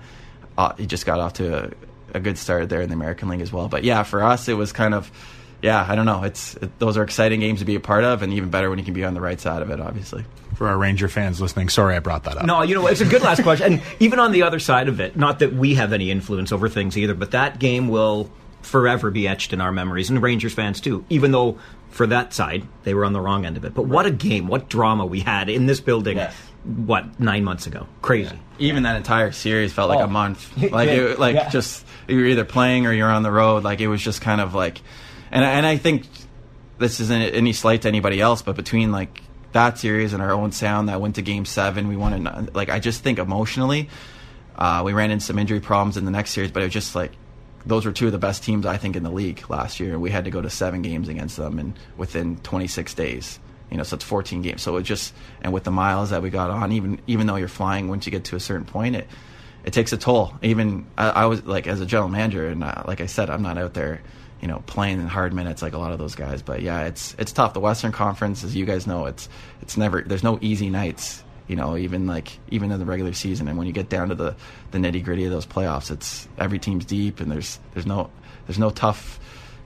uh, 0.58 0.74
he 0.76 0.86
just 0.86 1.06
got 1.06 1.20
off 1.20 1.34
to 1.34 1.66
a, 1.66 1.72
a 2.16 2.20
good 2.20 2.38
start 2.38 2.70
there 2.70 2.82
in 2.82 2.90
the 2.90 2.96
American 2.96 3.30
League 3.30 3.42
as 3.42 3.52
well. 3.54 3.68
But 3.68 3.84
yeah, 3.84 4.04
for 4.04 4.24
us 4.24 4.48
it 4.48 4.56
was 4.56 4.72
kind 4.72 4.94
of 4.94 5.12
yeah, 5.62 5.86
I 5.88 5.96
don't 5.96 6.06
know. 6.06 6.24
It's 6.24 6.56
it, 6.56 6.80
those 6.80 6.98
are 6.98 7.04
exciting 7.04 7.40
games 7.40 7.60
to 7.60 7.66
be 7.66 7.76
a 7.76 7.80
part 7.80 8.04
of, 8.04 8.22
and 8.24 8.34
even 8.34 8.50
better 8.50 8.70
when 8.70 8.80
you 8.80 8.86
can 8.86 8.94
be 8.94 9.04
on 9.04 9.14
the 9.14 9.22
right 9.22 9.40
side 9.40 9.62
of 9.62 9.70
it. 9.70 9.80
Obviously, 9.80 10.26
for 10.56 10.68
our 10.68 10.78
Ranger 10.78 11.08
fans 11.08 11.40
listening, 11.40 11.70
sorry 11.70 11.96
I 11.96 12.00
brought 12.00 12.24
that 12.24 12.38
up. 12.38 12.46
No, 12.46 12.64
you 12.64 12.76
know 12.76 12.88
it's 12.88 13.02
a 13.02 13.06
good 13.06 13.22
last 13.22 13.44
question, 13.44 13.74
and 13.74 13.82
even 14.00 14.20
on 14.20 14.32
the 14.32 14.44
other 14.44 14.60
side 14.60 14.88
of 14.88 15.00
it, 15.00 15.16
not 15.16 15.40
that 15.40 15.54
we 15.54 15.76
have 15.76 15.94
any 15.94 16.10
influence 16.10 16.52
over 16.52 16.68
things 16.68 16.98
either, 16.98 17.14
but 17.14 17.32
that 17.32 17.60
game 17.60 17.90
will 17.90 18.32
forever 18.62 19.12
be 19.12 19.28
etched 19.28 19.54
in 19.54 19.62
our 19.62 19.72
memories, 19.72 20.10
and 20.10 20.22
Rangers 20.22 20.54
fans 20.54 20.82
too. 20.82 21.06
Even 21.10 21.32
though 21.32 21.60
for 21.90 22.08
that 22.08 22.34
side 22.34 22.66
they 22.84 22.94
were 22.94 23.06
on 23.06 23.14
the 23.14 23.22
wrong 23.22 23.46
end 23.46 23.58
of 23.58 23.66
it, 23.66 23.74
but 23.74 23.84
what 23.84 24.06
a 24.06 24.12
game, 24.12 24.48
what 24.48 24.68
drama 24.68 25.06
we 25.06 25.20
had 25.20 25.50
in 25.50 25.68
this 25.68 25.80
building. 25.80 26.18
Yes. 26.18 26.36
What 26.64 27.20
nine 27.20 27.44
months 27.44 27.66
ago? 27.66 27.88
Crazy. 28.04 28.36
Yeah. 28.60 28.68
Even 28.68 28.84
that 28.84 28.96
entire 28.96 29.32
series 29.32 29.74
felt 29.74 29.90
like 29.90 29.98
oh. 29.98 30.04
a 30.04 30.08
month. 30.08 30.48
Like, 30.72 30.90
yeah. 30.90 30.96
it, 30.96 31.20
like 31.20 31.34
yeah. 31.34 31.50
just 31.50 31.84
you're 32.08 32.28
either 32.28 32.46
playing 32.46 32.86
or 32.86 32.94
you're 32.94 33.10
on 33.10 33.24
the 33.24 33.32
road. 33.32 33.64
Like 33.64 33.80
it 33.80 33.88
was 33.88 34.00
just 34.00 34.22
kind 34.22 34.40
of 34.40 34.54
like 34.54 34.80
and 35.32 35.44
and 35.44 35.66
I 35.66 35.78
think 35.78 36.06
this 36.78 37.00
isn't 37.00 37.22
any 37.22 37.54
slight 37.54 37.84
to 37.84 37.88
anybody 37.88 38.20
else, 38.20 38.42
but 38.42 38.56
between 38.56 38.92
like 38.92 39.22
that 39.54 39.78
series 39.78 40.14
and 40.14 40.22
our 40.22 40.32
Owen 40.32 40.52
Sound 40.52 40.90
that 40.90 41.00
went 41.00 41.16
to 41.16 41.22
Game 41.22 41.46
Seven, 41.46 41.88
we 41.88 41.96
wanted 41.96 42.54
like 42.54 42.70
I 42.70 42.80
just 42.80 43.04
think 43.04 43.20
emotionally, 43.20 43.90
uh, 44.56 44.82
we 44.84 44.94
ran 44.94 45.12
into 45.12 45.26
some 45.26 45.40
injury 45.40 45.60
problems 45.60 45.98
in 45.98 46.06
the 46.06 46.12
next 46.12 46.32
series, 46.32 46.52
but 46.52 46.62
it 46.64 46.66
was 46.66 46.74
just 46.74 46.96
like 46.96 47.12
those 47.66 47.86
were 47.86 47.92
two 47.92 48.08
of 48.08 48.12
the 48.12 48.18
best 48.18 48.44
teams 48.44 48.66
I 48.66 48.78
think 48.78 48.96
in 48.96 49.04
the 49.04 49.12
league 49.12 49.48
last 49.50 49.80
year. 49.80 49.94
and 49.94 50.02
We 50.02 50.10
had 50.10 50.26
to 50.26 50.32
go 50.32 50.42
to 50.42 50.50
seven 50.50 50.82
games 50.82 51.08
against 51.08 51.38
them, 51.38 51.60
and 51.60 51.74
within 51.98 52.38
26 52.38 52.94
days. 52.96 53.40
You 53.70 53.78
know, 53.78 53.84
so 53.84 53.96
it's 53.96 54.04
14 54.04 54.42
games. 54.42 54.62
So 54.62 54.76
it 54.76 54.84
just 54.84 55.14
and 55.42 55.54
with 55.54 55.64
the 55.64 55.72
miles 55.72 56.10
that 56.10 56.22
we 56.22 56.30
got 56.30 56.50
on, 56.50 56.74
even 56.74 57.00
even 57.08 57.28
though 57.28 57.38
you're 57.38 57.48
flying, 57.48 57.88
once 57.88 58.06
you 58.06 58.12
get 58.12 58.26
to 58.26 58.36
a 58.36 58.40
certain 58.40 58.66
point, 58.66 58.98
it 58.98 59.08
it 59.64 59.72
takes 59.72 59.94
a 59.94 59.98
toll. 59.98 60.34
Even 60.42 60.88
I, 60.98 61.10
I 61.10 61.26
was 61.28 61.46
like 61.46 61.68
as 61.68 61.80
a 61.80 61.86
general 61.86 62.10
manager, 62.10 62.48
and 62.48 62.64
uh, 62.64 62.84
like 62.86 63.00
I 63.00 63.06
said, 63.06 63.30
I'm 63.30 63.44
not 63.44 63.58
out 63.58 63.74
there 63.74 64.02
you 64.42 64.48
know, 64.48 64.64
playing 64.66 65.00
in 65.00 65.08
hard 65.08 65.34
minutes 65.34 65.62
like 65.62 65.74
a 65.74 65.78
lot 65.78 65.92
of 65.92 66.00
those 66.00 66.16
guys. 66.16 66.42
But 66.42 66.62
yeah, 66.62 66.86
it's 66.86 67.16
it's 67.20 67.32
tough. 67.32 67.54
The 67.54 67.60
Western 67.60 67.92
Conference, 67.92 68.44
as 68.44 68.56
you 68.56 68.66
guys 68.66 68.88
know, 68.88 69.06
it's 69.06 69.30
it's 69.62 69.78
never 69.78 70.02
there's 70.02 70.24
no 70.24 70.40
easy 70.42 70.70
nights. 70.70 71.24
You 71.48 71.56
know, 71.56 71.76
even 71.76 72.08
like 72.08 72.40
even 72.50 72.72
in 72.72 72.80
the 72.80 72.86
regular 72.86 73.14
season, 73.14 73.48
and 73.48 73.58
when 73.58 73.68
you 73.68 73.74
get 73.74 73.90
down 73.90 74.10
to 74.10 74.16
the 74.16 74.36
the 74.72 74.78
nitty 74.78 75.04
gritty 75.04 75.26
of 75.26 75.32
those 75.32 75.46
playoffs, 75.46 75.92
it's 75.92 76.28
every 76.38 76.60
team's 76.60 76.86
deep, 76.86 77.20
and 77.20 77.32
there's 77.32 77.60
there's 77.74 77.86
no 77.86 78.10
there's 78.48 78.60
no 78.60 78.70
tough 78.70 79.20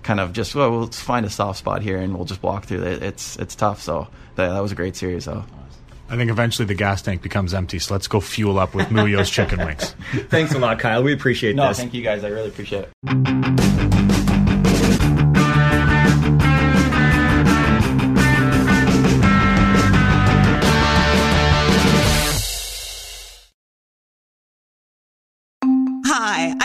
kind 0.03 0.19
of 0.19 0.33
just 0.33 0.55
well, 0.55 0.71
we'll 0.71 0.87
find 0.87 1.25
a 1.25 1.29
soft 1.29 1.59
spot 1.59 1.81
here 1.81 1.99
and 1.99 2.15
we'll 2.15 2.25
just 2.25 2.41
walk 2.43 2.65
through 2.65 2.83
it. 2.83 3.03
It's 3.03 3.37
it's 3.37 3.55
tough. 3.55 3.81
So 3.81 4.07
that, 4.35 4.49
that 4.49 4.59
was 4.61 4.71
a 4.71 4.75
great 4.75 4.95
series, 4.95 5.25
though. 5.25 5.43
I 6.07 6.15
think 6.15 6.29
eventually 6.29 6.67
the 6.67 6.75
gas 6.75 7.01
tank 7.01 7.23
becomes 7.23 7.53
empty, 7.53 7.79
so 7.79 7.95
let's 7.95 8.07
go 8.07 8.19
fuel 8.19 8.59
up 8.59 8.75
with 8.75 8.87
Muio's 8.89 9.29
chicken 9.29 9.65
wings. 9.65 9.95
Thanks 10.29 10.53
a 10.53 10.59
lot, 10.59 10.77
Kyle. 10.77 11.01
We 11.01 11.13
appreciate 11.13 11.55
no, 11.55 11.67
this. 11.67 11.77
thank 11.77 11.95
you 11.95 12.03
guys. 12.03 12.23
I 12.23 12.27
really 12.27 12.49
appreciate 12.49 12.87
it. 13.03 14.24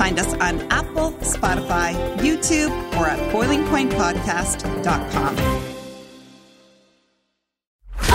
Find 0.00 0.18
us 0.18 0.32
on 0.32 0.60
Apple, 0.72 1.12
Spotify, 1.20 1.92
YouTube, 2.20 2.70
or 2.96 3.06
at 3.06 3.18
boilingpointpodcast.com. 3.34 5.36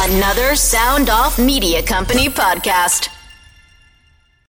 Another 0.10 0.56
Sound 0.56 1.12
Off 1.12 1.38
Media 1.38 1.84
Company 1.84 2.30
podcast. 2.30 3.14